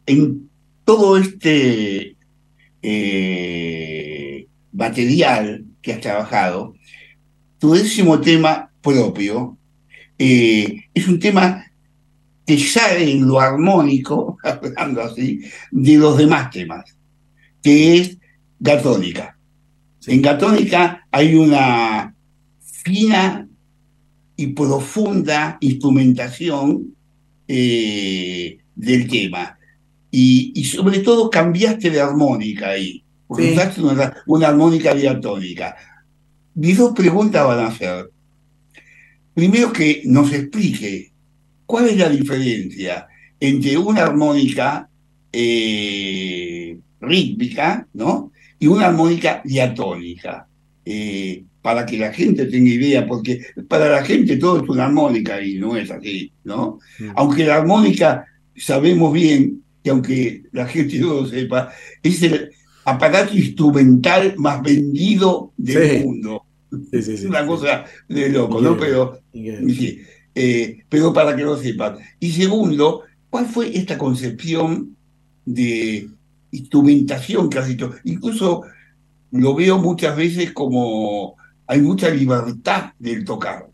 En 0.07 0.51
todo 0.85 1.17
este 1.17 2.17
material 4.73 5.65
que 5.81 5.93
has 5.93 6.01
trabajado, 6.01 6.75
tu 7.59 7.75
décimo 7.75 8.21
tema 8.21 8.71
propio 8.83 9.59
es 10.19 11.09
un 11.09 11.19
tema 11.19 11.65
que 12.47 12.59
sale 12.59 13.11
en 13.13 13.27
lo 13.27 13.41
armónico, 13.41 14.37
hablando 14.45 15.03
así, 15.03 15.41
de 15.71 15.97
los 15.97 16.17
demás 16.19 16.51
temas, 16.51 16.85
que 17.63 17.97
es 17.99 18.19
Gatónica. 18.59 19.37
En 20.07 20.21
Gatónica 20.23 21.07
hay 21.11 21.35
una 21.35 22.15
fina 22.61 23.49
y 24.37 24.47
profunda 24.49 25.59
instrumentación 25.61 26.95
eh, 27.47 28.59
del 28.75 29.09
tema. 29.09 29.57
Y, 30.11 30.53
y 30.55 30.65
sobre 30.65 30.99
todo 31.01 31.31
cambiaste 31.31 31.91
de 31.91 32.01
armónica 32.01 32.71
ahí. 32.71 33.05
porque 33.27 33.45
Sí. 33.49 33.53
usaste 33.53 33.81
una, 33.83 34.15
una 34.27 34.49
armónica 34.49 34.95
diatónica. 34.95 35.77
Mis 36.55 36.77
dos 36.77 36.93
preguntas 36.95 37.47
van 37.47 37.61
a 37.65 37.71
ser, 37.75 38.11
primero 39.35 39.73
que 39.73 40.03
nos 40.05 40.33
explique 40.33 41.12
cuál 41.73 41.89
es 41.89 41.97
la 41.97 42.11
diferencia 42.11 43.07
entre 43.41 43.79
una 43.79 44.03
armónica 44.03 44.91
eh, 45.33 46.77
rítmica, 47.01 47.87
¿no? 47.95 48.31
Y 48.59 48.67
una 48.67 48.89
armónica 48.89 49.41
diatónica. 49.43 50.47
Eh, 50.85 51.45
para 51.63 51.87
que 51.87 51.97
la 51.97 52.13
gente 52.13 52.45
tenga 52.47 52.69
idea, 52.71 53.07
porque 53.07 53.41
para 53.69 53.89
la 53.89 54.05
gente 54.05 54.37
todo 54.37 54.63
es 54.63 54.69
una 54.69 54.85
armónica 54.87 55.41
y 55.41 55.55
no 55.55 55.75
es 55.77 55.91
así, 55.91 56.31
¿no? 56.45 56.79
Aunque 57.15 57.47
la 57.47 57.57
armónica 57.57 58.27
sabemos 58.55 59.13
bien 59.15 59.63
que 59.83 59.91
aunque 59.91 60.43
la 60.53 60.67
gente 60.67 60.99
no 60.99 61.15
lo 61.15 61.27
sepa, 61.27 61.71
es 62.03 62.23
el 62.25 62.51
aparato 62.85 63.35
instrumental 63.35 64.35
más 64.37 64.61
vendido 64.61 65.53
del 65.57 66.01
Sí. 66.01 66.05
mundo. 66.05 66.43
Sí, 66.91 67.03
sí, 67.03 67.13
Es 67.15 67.25
una 67.25 67.47
cosa 67.47 67.85
de 68.09 68.29
loco, 68.29 68.61
¿no? 68.61 68.77
Pero, 68.77 69.21
sí, 69.33 70.01
eh, 70.35 70.85
pero 70.89 71.13
para 71.13 71.37
que 71.37 71.43
lo 71.43 71.57
sepan. 71.57 71.99
Y 72.19 72.33
segundo, 72.33 73.03
¿cuál 73.31 73.47
fue 73.47 73.77
esta 73.77 73.99
concepción 73.99 74.97
de 75.45 76.09
instrumentación 76.51 77.51
que 77.51 77.59
has 77.59 77.69
hecho? 77.69 77.95
Incluso 78.05 78.63
lo 79.33 79.55
veo 79.55 79.79
muchas 79.79 80.17
veces 80.17 80.53
como 80.53 81.37
hay 81.67 81.81
mucha 81.81 82.11
libertad 82.11 82.93
del 82.99 83.25
tocar. 83.25 83.69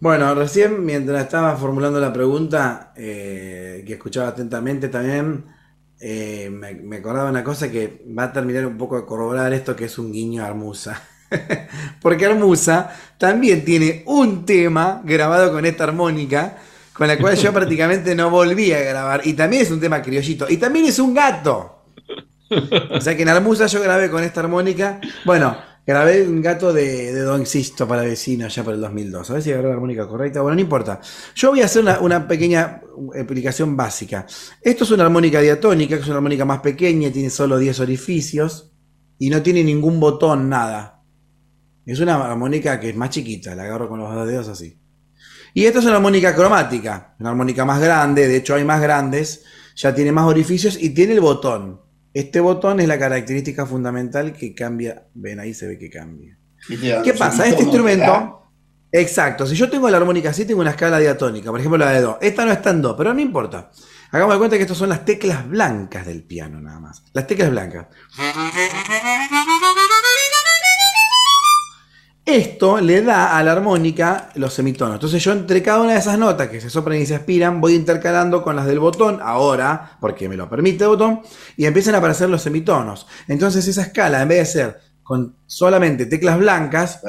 Bueno, 0.00 0.34
recién 0.34 0.84
mientras 0.84 1.22
estaba 1.24 1.56
formulando 1.56 2.00
la 2.00 2.12
pregunta, 2.12 2.92
eh, 2.96 3.84
que 3.86 3.94
escuchaba 3.94 4.28
atentamente 4.28 4.88
también, 4.88 5.44
eh, 6.00 6.48
me, 6.50 6.74
me 6.74 6.96
acordaba 6.96 7.28
una 7.28 7.44
cosa 7.44 7.70
que 7.70 8.02
va 8.18 8.24
a 8.24 8.32
terminar 8.32 8.66
un 8.66 8.78
poco 8.78 8.96
de 8.96 9.04
corroborar 9.04 9.52
esto, 9.52 9.76
que 9.76 9.84
es 9.84 9.98
un 9.98 10.10
guiño 10.12 10.42
a 10.42 10.46
Armusa. 10.46 11.02
Porque 12.00 12.26
Armusa 12.26 12.90
también 13.18 13.64
tiene 13.64 14.02
un 14.06 14.44
tema 14.44 15.02
grabado 15.04 15.52
con 15.52 15.64
esta 15.66 15.84
armónica, 15.84 16.58
con 16.92 17.08
la 17.08 17.18
cual 17.18 17.36
yo 17.36 17.52
prácticamente 17.52 18.14
no 18.14 18.30
volví 18.30 18.72
a 18.72 18.80
grabar. 18.80 19.22
Y 19.24 19.34
también 19.34 19.62
es 19.62 19.70
un 19.70 19.80
tema 19.80 20.02
criollito. 20.02 20.46
Y 20.48 20.56
también 20.56 20.86
es 20.86 20.98
un 20.98 21.14
gato. 21.14 21.84
O 22.90 23.00
sea 23.00 23.16
que 23.16 23.22
en 23.22 23.28
Armusa 23.28 23.66
yo 23.66 23.80
grabé 23.80 24.10
con 24.10 24.24
esta 24.24 24.40
armónica. 24.40 25.00
Bueno, 25.24 25.56
grabé 25.86 26.26
un 26.26 26.42
gato 26.42 26.72
de, 26.72 27.12
de 27.12 27.20
Don 27.20 27.46
Sisto 27.46 27.86
para 27.86 28.02
vecinos 28.02 28.54
ya 28.54 28.64
por 28.64 28.74
el 28.74 28.80
2002. 28.80 29.30
A 29.30 29.34
ver 29.34 29.42
si 29.42 29.52
agarré 29.52 29.68
la 29.68 29.74
armónica 29.74 30.08
correcta. 30.08 30.40
Bueno, 30.40 30.56
no 30.56 30.60
importa. 30.60 31.00
Yo 31.36 31.50
voy 31.50 31.62
a 31.62 31.66
hacer 31.66 31.82
una, 31.82 32.00
una 32.00 32.26
pequeña 32.26 32.80
explicación 33.14 33.76
básica. 33.76 34.26
Esto 34.60 34.84
es 34.84 34.90
una 34.90 35.04
armónica 35.04 35.40
diatónica, 35.40 35.96
que 35.96 36.02
es 36.02 36.08
una 36.08 36.16
armónica 36.16 36.44
más 36.44 36.60
pequeña, 36.60 37.10
tiene 37.12 37.30
solo 37.30 37.56
10 37.56 37.78
orificios 37.80 38.72
y 39.18 39.30
no 39.30 39.42
tiene 39.42 39.62
ningún 39.62 40.00
botón, 40.00 40.48
nada. 40.48 40.99
Es 41.86 42.00
una 42.00 42.16
armónica 42.16 42.78
que 42.78 42.90
es 42.90 42.96
más 42.96 43.10
chiquita, 43.10 43.54
la 43.54 43.64
agarro 43.64 43.88
con 43.88 44.00
los 44.00 44.14
dos 44.14 44.26
dedos 44.26 44.48
así. 44.48 44.78
Y 45.54 45.64
esta 45.64 45.80
es 45.80 45.84
una 45.84 45.96
armónica 45.96 46.34
cromática, 46.34 47.14
una 47.18 47.30
armónica 47.30 47.64
más 47.64 47.80
grande, 47.80 48.28
de 48.28 48.36
hecho 48.36 48.54
hay 48.54 48.64
más 48.64 48.80
grandes, 48.80 49.42
ya 49.74 49.94
tiene 49.94 50.12
más 50.12 50.26
orificios 50.26 50.76
y 50.80 50.90
tiene 50.90 51.14
el 51.14 51.20
botón. 51.20 51.80
Este 52.14 52.40
botón 52.40 52.80
es 52.80 52.88
la 52.88 52.98
característica 52.98 53.66
fundamental 53.66 54.32
que 54.32 54.54
cambia, 54.54 55.06
ven 55.14 55.40
ahí 55.40 55.54
se 55.54 55.66
ve 55.66 55.78
que 55.78 55.90
cambia. 55.90 56.38
¿Qué 56.68 57.14
pasa? 57.14 57.46
Este 57.46 57.62
instrumento, 57.62 58.50
exacto, 58.92 59.46
si 59.46 59.56
yo 59.56 59.70
tengo 59.70 59.88
la 59.90 59.96
armónica 59.96 60.30
así, 60.30 60.44
tengo 60.44 60.60
una 60.60 60.70
escala 60.70 60.98
diatónica, 60.98 61.50
por 61.50 61.58
ejemplo 61.58 61.78
la 61.78 61.90
de 61.90 62.00
Do. 62.02 62.18
Esta 62.20 62.44
no 62.44 62.52
está 62.52 62.70
en 62.70 62.82
Do, 62.82 62.96
pero 62.96 63.14
no 63.14 63.20
importa. 63.20 63.70
Hagamos 64.12 64.34
de 64.34 64.38
cuenta 64.38 64.56
que 64.56 64.62
estas 64.62 64.76
son 64.76 64.88
las 64.88 65.04
teclas 65.04 65.48
blancas 65.48 66.04
del 66.04 66.24
piano 66.24 66.60
nada 66.60 66.80
más. 66.80 67.02
Las 67.12 67.28
teclas 67.28 67.50
blancas. 67.50 67.86
Esto 72.32 72.80
le 72.80 73.02
da 73.02 73.36
a 73.36 73.42
la 73.42 73.50
armónica 73.52 74.30
los 74.36 74.54
semitonos. 74.54 74.94
Entonces 74.94 75.22
yo 75.22 75.32
entre 75.32 75.62
cada 75.64 75.80
una 75.80 75.94
de 75.94 75.98
esas 75.98 76.16
notas 76.16 76.48
que 76.48 76.60
se 76.60 76.70
soplan 76.70 76.98
y 77.00 77.06
se 77.06 77.16
aspiran, 77.16 77.60
voy 77.60 77.74
intercalando 77.74 78.42
con 78.42 78.54
las 78.54 78.66
del 78.66 78.78
botón, 78.78 79.18
ahora, 79.20 79.96
porque 80.00 80.28
me 80.28 80.36
lo 80.36 80.48
permite 80.48 80.84
el 80.84 80.90
botón, 80.90 81.22
y 81.56 81.66
empiezan 81.66 81.96
a 81.96 81.98
aparecer 81.98 82.30
los 82.30 82.40
semitonos. 82.42 83.08
Entonces 83.26 83.66
esa 83.66 83.82
escala, 83.82 84.22
en 84.22 84.28
vez 84.28 84.38
de 84.38 84.46
ser 84.46 84.80
con 85.02 85.34
solamente 85.44 86.06
teclas 86.06 86.38
blancas, 86.38 87.00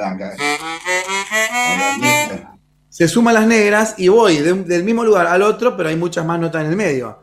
se 2.88 3.06
suman 3.06 3.34
las 3.34 3.46
negras 3.46 3.94
y 3.98 4.08
voy 4.08 4.38
de 4.38 4.52
un- 4.52 4.66
del 4.66 4.82
mismo 4.82 5.04
lugar 5.04 5.28
al 5.28 5.42
otro, 5.42 5.76
pero 5.76 5.88
hay 5.88 5.96
muchas 5.96 6.26
más 6.26 6.40
notas 6.40 6.64
en 6.64 6.70
el 6.70 6.76
medio. 6.76 7.20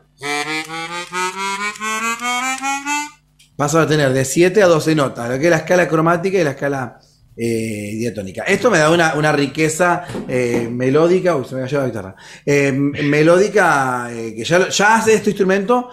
Paso 3.58 3.78
a 3.82 3.86
tener 3.86 4.14
de 4.14 4.24
7 4.24 4.64
a 4.64 4.68
12 4.68 4.96
notas, 4.96 5.30
lo 5.30 5.38
que 5.38 5.46
es 5.46 5.50
la 5.50 5.58
escala 5.58 5.86
cromática 5.90 6.38
y 6.38 6.44
la 6.46 6.52
escala 6.52 7.00
eh, 7.36 7.94
diatónica. 7.98 8.44
Esto 8.44 8.70
me 8.70 8.78
da 8.80 8.90
una, 8.92 9.32
riqueza 9.32 10.04
eh, 10.28 10.68
melódica, 10.72 11.36
uy, 11.36 11.46
se 11.46 11.56
me 11.56 11.62
cayó 11.62 11.80
la 11.80 11.86
guitarra, 11.88 12.16
Eh, 12.46 12.72
melódica 12.72 14.10
que 14.12 14.44
ya, 14.44 14.96
hace 14.96 15.14
este 15.14 15.30
instrumento 15.32 15.90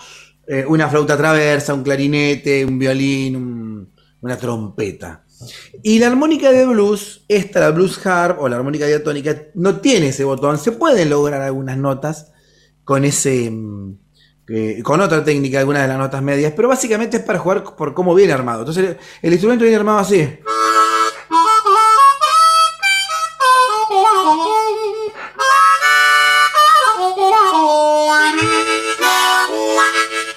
una 0.68 0.88
flauta 0.88 1.16
traversa, 1.16 1.74
un 1.74 1.82
clarinete, 1.82 2.64
un 2.64 2.78
violín, 2.78 3.34
un- 3.36 3.92
una 4.20 4.36
trompeta. 4.36 5.24
Y 5.82 5.98
la 5.98 6.06
armónica 6.06 6.50
de 6.50 6.64
blues, 6.66 7.24
esta, 7.28 7.60
la 7.60 7.70
blues 7.70 8.04
harp 8.06 8.40
o 8.40 8.48
la 8.48 8.56
armónica 8.56 8.86
diatónica, 8.86 9.36
no 9.54 9.80
tiene 9.80 10.08
ese 10.08 10.24
botón. 10.24 10.56
Se 10.58 10.72
pueden 10.72 11.10
lograr 11.10 11.42
algunas 11.42 11.76
notas 11.76 12.32
con 12.84 13.04
ese. 13.04 13.50
mm, 13.50 13.98
con 14.84 15.00
otra 15.00 15.24
técnica, 15.24 15.58
algunas 15.58 15.82
de 15.82 15.88
las 15.88 15.98
notas 15.98 16.22
medias, 16.22 16.52
pero 16.54 16.68
básicamente 16.68 17.16
es 17.16 17.22
para 17.24 17.40
jugar 17.40 17.64
por 17.76 17.92
cómo 17.94 18.14
viene 18.14 18.32
armado. 18.32 18.60
Entonces, 18.60 18.90
el, 18.90 18.96
el 19.22 19.32
instrumento 19.32 19.64
viene 19.64 19.76
armado 19.76 19.98
así. 19.98 20.22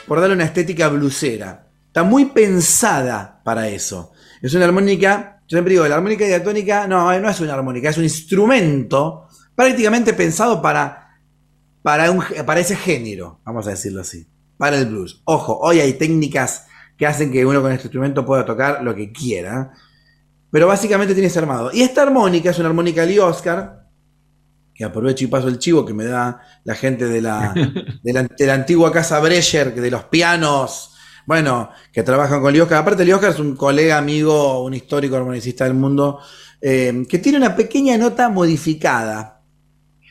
Por 0.10 0.20
darle 0.20 0.36
una 0.36 0.46
estética 0.46 0.90
blusera. 0.90 1.68
Está 1.86 2.04
muy 2.04 2.26
pensada 2.26 3.42
para 3.46 3.70
eso. 3.70 4.12
Es 4.42 4.54
una 4.56 4.66
armónica 4.66 5.44
Yo 5.48 5.56
siempre 5.56 5.74
digo, 5.74 5.88
la 5.88 5.96
armónica 5.96 6.26
diatónica 6.26 6.88
no, 6.88 7.20
no 7.20 7.30
es 7.30 7.40
una 7.40 7.54
armónica, 7.54 7.90
es 7.90 7.98
un 7.98 8.04
instrumento 8.04 9.28
prácticamente 9.54 10.14
pensado 10.14 10.62
para, 10.62 11.20
para, 11.84 12.10
un, 12.10 12.24
para 12.46 12.60
ese 12.60 12.76
género, 12.76 13.42
vamos 13.44 13.68
a 13.68 13.72
decirlo 13.72 14.02
así, 14.02 14.28
para 14.58 14.78
el 14.78 14.88
blues. 14.88 15.22
Ojo, 15.26 15.60
hoy 15.60 15.80
hay 15.80 15.94
técnicas 15.94 16.66
que 16.98 17.06
hacen 17.06 17.32
que 17.32 17.46
uno 17.46 17.62
con 17.62 17.72
este 17.72 17.86
instrumento 17.86 18.26
pueda 18.26 18.46
tocar 18.46 18.82
lo 18.84 18.96
que 18.96 19.12
quiera, 19.12 19.74
pero 20.50 20.66
básicamente 20.66 21.14
tiene 21.14 21.28
ese 21.28 21.40
armado. 21.40 21.72
Y 21.72 21.82
esta 21.82 22.02
armónica 22.02 22.50
es 22.50 22.58
una 22.58 22.70
armónica 22.70 23.06
Lee 23.06 23.20
Oscar, 23.20 23.89
que 24.80 24.86
aprovecho 24.86 25.26
y 25.26 25.28
paso 25.28 25.50
el 25.50 25.60
chivo 25.60 25.86
que 25.86 25.94
me 25.94 26.06
da 26.06 26.40
la 26.64 26.74
gente 26.74 27.06
de 27.06 27.22
la, 27.22 27.54
de 28.02 28.14
la, 28.14 28.24
de 28.24 28.46
la 28.46 28.54
antigua 28.54 28.94
casa 28.94 29.20
Brecher, 29.20 29.76
de 29.76 29.92
los 29.92 30.06
pianos, 30.06 30.96
bueno, 31.26 31.70
que 31.92 32.02
trabajan 32.02 32.40
con 32.40 32.54
Lee 32.54 32.62
Oscar. 32.62 32.78
Aparte, 32.78 33.04
Lee 33.04 33.12
Oscar 33.12 33.32
es 33.32 33.40
un 33.40 33.58
colega, 33.58 33.98
amigo, 33.98 34.64
un 34.64 34.74
histórico 34.74 35.18
armonicista 35.18 35.66
del 35.66 35.74
mundo, 35.74 36.22
eh, 36.62 37.04
que 37.10 37.18
tiene 37.18 37.40
una 37.40 37.58
pequeña 37.58 37.98
nota 37.98 38.30
modificada. 38.30 39.42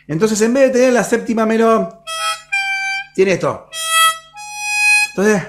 Entonces, 0.06 0.38
en 0.42 0.52
vez 0.52 0.64
de 0.64 0.78
tener 0.78 0.92
la 0.92 1.02
séptima 1.02 1.46
menor, 1.46 2.02
tiene 3.14 3.32
esto. 3.32 3.70
Entonces, 5.16 5.44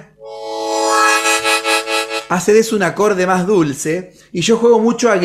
hace 2.29 2.53
de 2.53 2.59
eso 2.59 2.77
un 2.77 2.83
acorde 2.83 3.27
más 3.27 3.45
dulce. 3.45 4.13
Y 4.31 4.39
yo 4.39 4.55
juego 4.55 4.79
mucho 4.79 5.11
a 5.11 5.17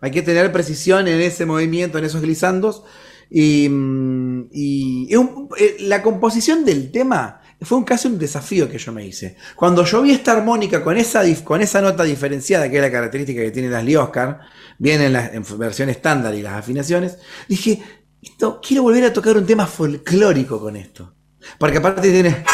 Hay 0.00 0.10
que 0.10 0.22
tener 0.22 0.52
precisión 0.52 1.08
en 1.08 1.20
ese 1.20 1.46
movimiento, 1.46 1.98
en 1.98 2.04
esos 2.04 2.20
glissandos. 2.22 2.84
Y, 3.30 3.68
mm, 3.68 4.48
eh, 4.52 5.76
la 5.80 6.02
composición 6.02 6.64
del 6.64 6.90
tema 6.90 7.40
fue 7.60 7.78
un, 7.78 7.84
casi 7.84 8.08
un 8.08 8.18
desafío 8.18 8.70
que 8.70 8.78
yo 8.78 8.92
me 8.92 9.04
hice. 9.04 9.36
Cuando 9.56 9.84
yo 9.84 10.02
vi 10.02 10.12
esta 10.12 10.32
armónica 10.32 10.82
con 10.82 10.96
esa, 10.96 11.22
con 11.44 11.60
esa 11.60 11.80
nota 11.80 12.04
diferenciada, 12.04 12.70
que 12.70 12.76
es 12.76 12.82
la 12.82 12.92
característica 12.92 13.42
que 13.42 13.50
tiene 13.50 13.68
las 13.68 13.84
Lee 13.84 13.96
Oscar, 13.96 14.40
viene 14.78 15.06
en, 15.06 15.12
la, 15.12 15.26
en 15.26 15.44
versión 15.58 15.88
estándar 15.88 16.34
y 16.34 16.42
las 16.42 16.54
afinaciones, 16.54 17.18
dije, 17.48 17.82
esto, 18.22 18.60
quiero 18.64 18.84
volver 18.84 19.04
a 19.04 19.12
tocar 19.12 19.36
un 19.36 19.46
tema 19.46 19.66
folclórico 19.66 20.60
con 20.60 20.76
esto. 20.76 21.14
Porque 21.58 21.78
aparte 21.78 22.10
tiene... 22.10 22.44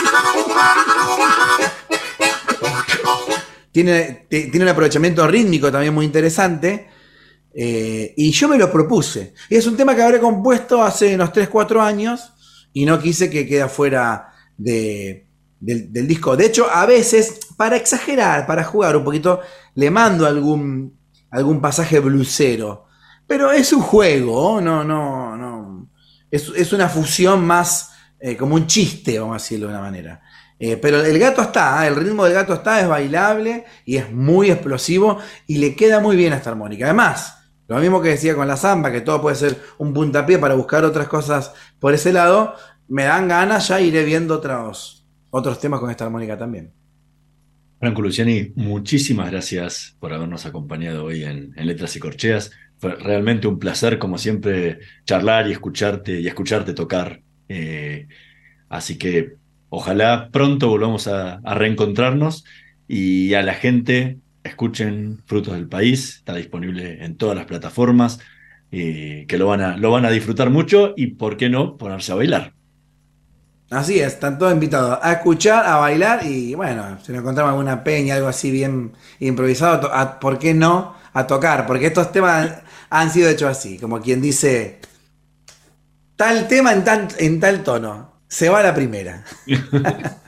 Tiene, 3.73 4.27
tiene 4.29 4.63
un 4.63 4.69
aprovechamiento 4.69 5.27
rítmico 5.27 5.73
también 5.73 5.93
muy 5.93 6.07
interesante. 6.07 6.89
Eh, 7.55 8.13
y 8.17 8.31
yo 8.33 8.49
me 8.49 8.59
lo 8.59 8.71
propuse. 8.71 9.33
Y 9.49 9.57
es 9.57 9.67
un 9.67 9.77
tema 9.77 9.95
que 9.95 10.03
habré 10.03 10.19
compuesto 10.19 10.83
hace 10.83 11.15
unos 11.15 11.33
3-4 11.33 11.81
años 11.81 12.33
y 12.73 12.85
no 12.85 12.99
quise 12.99 13.31
que 13.31 13.47
quede 13.47 13.69
fuera 13.69 14.33
de, 14.57 15.29
del, 15.61 15.93
del 15.93 16.09
disco. 16.09 16.37
De 16.37 16.47
hecho, 16.47 16.67
a 16.71 16.85
veces, 16.85 17.39
para 17.57 17.77
exagerar, 17.77 18.47
para 18.47 18.65
jugar 18.65 18.97
un 18.97 19.05
poquito, 19.05 19.41
le 19.75 19.91
mando 19.91 20.27
algún, 20.27 20.99
algún 21.31 21.61
pasaje 21.61 22.01
blusero. 22.01 22.87
Pero 23.27 23.53
es 23.53 23.73
un 23.73 23.81
juego, 23.81 24.61
no, 24.61 24.83
no, 24.83 25.37
no. 25.37 25.89
Es, 26.31 26.51
es 26.57 26.73
una 26.73 26.89
fusión 26.89 27.47
más 27.47 27.93
eh, 28.19 28.37
como 28.37 28.57
un 28.57 28.67
chiste, 28.67 29.19
vamos 29.19 29.35
a 29.35 29.43
decirlo 29.43 29.69
de 29.69 29.75
una 29.75 29.83
manera. 29.83 30.23
Eh, 30.59 30.77
pero 30.77 31.05
el 31.05 31.19
gato 31.19 31.43
está, 31.43 31.87
el 31.87 31.97
ritmo 31.97 32.25
del 32.25 32.35
gato 32.35 32.55
está, 32.55 32.81
es 32.81 32.89
bailable 32.89 33.65
y 33.85 33.97
es 33.97 34.11
muy 34.11 34.51
explosivo 34.51 35.19
y 35.47 35.59
le 35.59 35.77
queda 35.77 36.01
muy 36.01 36.17
bien 36.17 36.33
a 36.33 36.37
esta 36.37 36.51
armónica. 36.51 36.87
Además, 36.87 37.44
lo 37.67 37.79
mismo 37.79 38.03
que 38.03 38.11
decía 38.11 38.35
con 38.35 38.47
la 38.47 38.57
samba, 38.57 38.93
que 38.93 39.01
todo 39.01 39.23
puede 39.23 39.37
ser 39.37 39.59
un 39.79 39.93
puntapié 39.95 40.39
para 40.39 40.55
buscar 40.55 40.85
otras 40.85 41.09
cosas 41.09 41.53
por 41.79 41.95
ese 41.95 42.13
lado, 42.13 42.55
me 42.89 43.05
dan 43.05 43.29
ganas, 43.29 43.69
ya 43.69 43.81
iré 43.81 44.05
viendo 44.05 44.35
otros, 44.35 45.07
otros 45.31 45.59
temas 45.61 45.81
con 45.81 45.91
esta 45.91 46.05
armónica 46.05 46.37
también. 46.37 46.73
Franco 47.81 48.03
Luciani, 48.03 48.53
muchísimas 48.55 49.31
gracias 49.31 49.97
por 49.99 50.13
habernos 50.13 50.47
acompañado 50.47 51.05
hoy 51.05 51.25
en, 51.25 51.53
Letras 51.57 51.97
y 51.97 52.01
Corcheas. 52.01 52.51
Fue 52.79 52.95
realmente 52.97 53.47
un 53.47 53.59
placer, 53.59 53.99
como 53.99 54.19
siempre, 54.19 54.81
charlar 55.05 55.49
y 55.49 55.53
escucharte 55.53 56.21
y 56.21 56.27
escucharte 56.27 56.75
tocar. 56.75 57.23
Eh, 57.49 58.09
así 58.69 58.99
que 58.99 59.35
ojalá 59.71 60.29
pronto 60.33 60.69
volvamos 60.69 61.09
a 61.09 61.41
reencontrarnos 61.55 62.45
y 62.89 63.35
a 63.35 63.43
la 63.43 63.55
gente 63.55 64.19
escuchen 64.45 65.23
Frutos 65.27 65.55
del 65.55 65.69
País. 65.69 66.17
Está 66.19 66.35
disponible 66.37 67.05
en 67.05 67.17
todas 67.17 67.37
las 67.37 67.47
plataformas, 67.47 68.21
eh, 68.71 69.27
que 69.29 69.39
lo 69.39 69.49
van, 69.49 69.61
a, 69.63 69.77
lo 69.79 69.91
van 69.93 70.05
a 70.07 70.11
disfrutar 70.11 70.51
mucho 70.51 70.95
y, 70.97 71.09
¿por 71.09 71.37
qué 71.37 71.51
no?, 71.51 71.77
ponerse 71.79 72.13
a 72.13 72.17
bailar. 72.17 72.55
Así 73.71 73.99
es, 73.99 74.13
están 74.15 74.39
todos 74.39 74.53
invitados 74.53 74.99
a 75.03 75.13
escuchar, 75.15 75.67
a 75.67 75.77
bailar 75.77 76.25
y 76.27 76.55
bueno, 76.55 76.99
si 77.03 77.13
nos 77.13 77.23
encontramos 77.23 77.51
alguna 77.53 77.83
peña, 77.83 78.15
algo 78.15 78.29
así 78.29 78.51
bien 78.51 78.93
improvisado, 79.21 79.93
a- 79.93 80.21
¿por 80.21 80.39
qué 80.39 80.55
no? 80.55 80.95
A 81.13 81.27
tocar, 81.27 81.67
porque 81.67 81.87
estos 81.87 82.13
temas 82.13 82.63
han 82.91 83.11
sido 83.11 83.29
hechos 83.31 83.49
así, 83.51 83.79
como 83.79 84.01
quien 84.01 84.21
dice, 84.21 84.81
tal 86.17 86.49
tema 86.49 86.73
en, 86.73 86.85
tan- 86.85 87.09
en 87.19 87.41
tal 87.41 87.63
tono, 87.63 88.13
se 88.29 88.49
va 88.49 88.61
a 88.61 88.63
la 88.63 88.75
primera. 88.75 89.25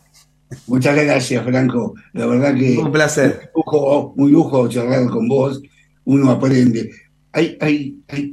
Muchas 0.66 0.96
gracias, 0.96 1.44
Franco. 1.44 1.94
La 2.12 2.26
verdad 2.26 2.54
que 2.54 2.78
Un 2.78 2.92
placer. 2.92 3.50
un 3.54 3.62
lujo, 3.64 4.14
un 4.16 4.32
lujo 4.32 4.68
charlar 4.68 5.08
con 5.08 5.28
vos. 5.28 5.62
Uno 6.04 6.30
aprende. 6.30 6.90
Hay, 7.32 7.56
hay, 7.60 7.98
hay 8.08 8.30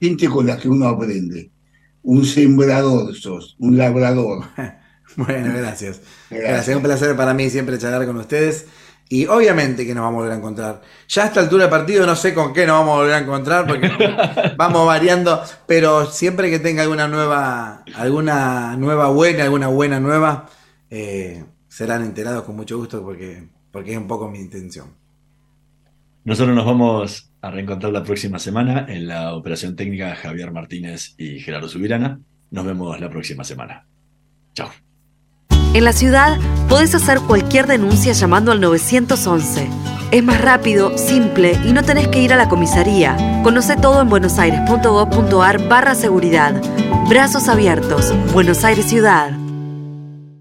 gente 0.00 0.28
con 0.28 0.46
la 0.46 0.56
que 0.58 0.68
uno 0.68 0.86
aprende. 0.88 1.50
Un 2.02 2.24
sembrador 2.24 3.14
sos, 3.14 3.56
un 3.58 3.76
labrador. 3.76 4.44
Bueno, 5.16 5.50
gracias. 5.56 6.02
Gracias, 6.28 6.76
un 6.76 6.82
placer 6.82 7.16
para 7.16 7.32
mí 7.32 7.48
siempre 7.48 7.78
charlar 7.78 8.04
con 8.04 8.18
ustedes. 8.18 8.66
Y 9.08 9.26
obviamente 9.26 9.86
que 9.86 9.94
nos 9.94 10.02
vamos 10.02 10.18
a 10.18 10.20
volver 10.20 10.32
a 10.32 10.36
encontrar. 10.36 10.82
Ya 11.08 11.22
a 11.22 11.26
esta 11.26 11.40
altura 11.40 11.64
del 11.64 11.70
partido 11.70 12.04
no 12.06 12.16
sé 12.16 12.34
con 12.34 12.52
qué 12.52 12.66
nos 12.66 12.80
vamos 12.80 12.94
a 12.94 12.96
volver 12.98 13.14
a 13.14 13.18
encontrar 13.18 13.66
porque 13.66 13.88
vamos 14.56 14.84
variando, 14.84 15.42
pero 15.66 16.06
siempre 16.10 16.50
que 16.50 16.58
tenga 16.58 16.82
alguna 16.82 17.06
nueva, 17.06 17.84
alguna 17.94 18.76
nueva 18.76 19.08
buena, 19.08 19.44
alguna 19.44 19.68
buena 19.68 20.00
nueva, 20.00 20.48
eh, 20.90 21.44
serán 21.76 22.02
enterados 22.02 22.44
con 22.44 22.56
mucho 22.56 22.78
gusto 22.78 23.02
porque, 23.02 23.50
porque 23.70 23.92
es 23.92 23.98
un 23.98 24.06
poco 24.06 24.30
mi 24.30 24.38
intención. 24.38 24.86
Nosotros 26.24 26.56
nos 26.56 26.64
vamos 26.64 27.30
a 27.42 27.50
reencontrar 27.50 27.92
la 27.92 28.02
próxima 28.02 28.38
semana 28.38 28.86
en 28.88 29.06
la 29.06 29.34
operación 29.34 29.76
técnica 29.76 30.16
Javier 30.16 30.52
Martínez 30.52 31.14
y 31.18 31.38
Gerardo 31.38 31.68
Subirana. 31.68 32.18
Nos 32.50 32.64
vemos 32.64 32.98
la 32.98 33.10
próxima 33.10 33.44
semana. 33.44 33.86
Chao. 34.54 34.70
En 35.74 35.84
la 35.84 35.92
ciudad 35.92 36.38
podés 36.70 36.94
hacer 36.94 37.20
cualquier 37.20 37.66
denuncia 37.66 38.14
llamando 38.14 38.52
al 38.52 38.60
911. 38.62 39.68
Es 40.12 40.24
más 40.24 40.40
rápido, 40.40 40.96
simple 40.96 41.60
y 41.62 41.74
no 41.74 41.82
tenés 41.82 42.08
que 42.08 42.22
ir 42.22 42.32
a 42.32 42.36
la 42.36 42.48
comisaría. 42.48 43.42
Conoce 43.44 43.76
todo 43.76 44.00
en 44.00 44.08
buenosaires.gov.ar 44.08 45.68
barra 45.68 45.94
seguridad. 45.94 46.58
Brazos 47.10 47.48
abiertos. 47.48 48.14
Buenos 48.32 48.64
Aires 48.64 48.86
Ciudad. 48.86 49.45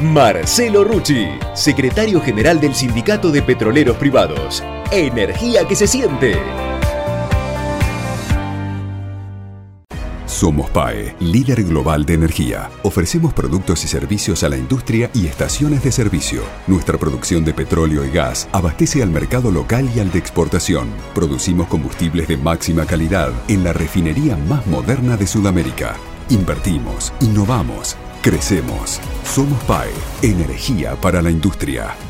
Marcelo 0.00 0.82
Rucci, 0.82 1.26
secretario 1.54 2.22
general 2.22 2.58
del 2.58 2.74
Sindicato 2.74 3.30
de 3.30 3.42
Petroleros 3.42 3.98
Privados. 3.98 4.64
Energía 4.90 5.68
que 5.68 5.76
se 5.76 5.86
siente. 5.86 6.38
Somos 10.24 10.70
PAE, 10.70 11.14
líder 11.20 11.64
global 11.64 12.06
de 12.06 12.14
energía. 12.14 12.70
Ofrecemos 12.82 13.34
productos 13.34 13.84
y 13.84 13.88
servicios 13.88 14.42
a 14.42 14.48
la 14.48 14.56
industria 14.56 15.10
y 15.12 15.26
estaciones 15.26 15.84
de 15.84 15.92
servicio. 15.92 16.44
Nuestra 16.66 16.96
producción 16.96 17.44
de 17.44 17.52
petróleo 17.52 18.02
y 18.02 18.10
gas 18.10 18.48
abastece 18.52 19.02
al 19.02 19.10
mercado 19.10 19.50
local 19.50 19.90
y 19.94 20.00
al 20.00 20.10
de 20.10 20.18
exportación. 20.18 20.88
Producimos 21.14 21.68
combustibles 21.68 22.26
de 22.26 22.38
máxima 22.38 22.86
calidad 22.86 23.32
en 23.48 23.64
la 23.64 23.74
refinería 23.74 24.34
más 24.48 24.66
moderna 24.66 25.18
de 25.18 25.26
Sudamérica. 25.26 25.94
Invertimos, 26.30 27.12
innovamos, 27.20 27.98
crecemos. 28.22 29.00
Somos 29.24 29.62
PAE, 29.64 29.90
energía 30.22 30.94
para 30.96 31.22
la 31.22 31.30
industria. 31.30 32.09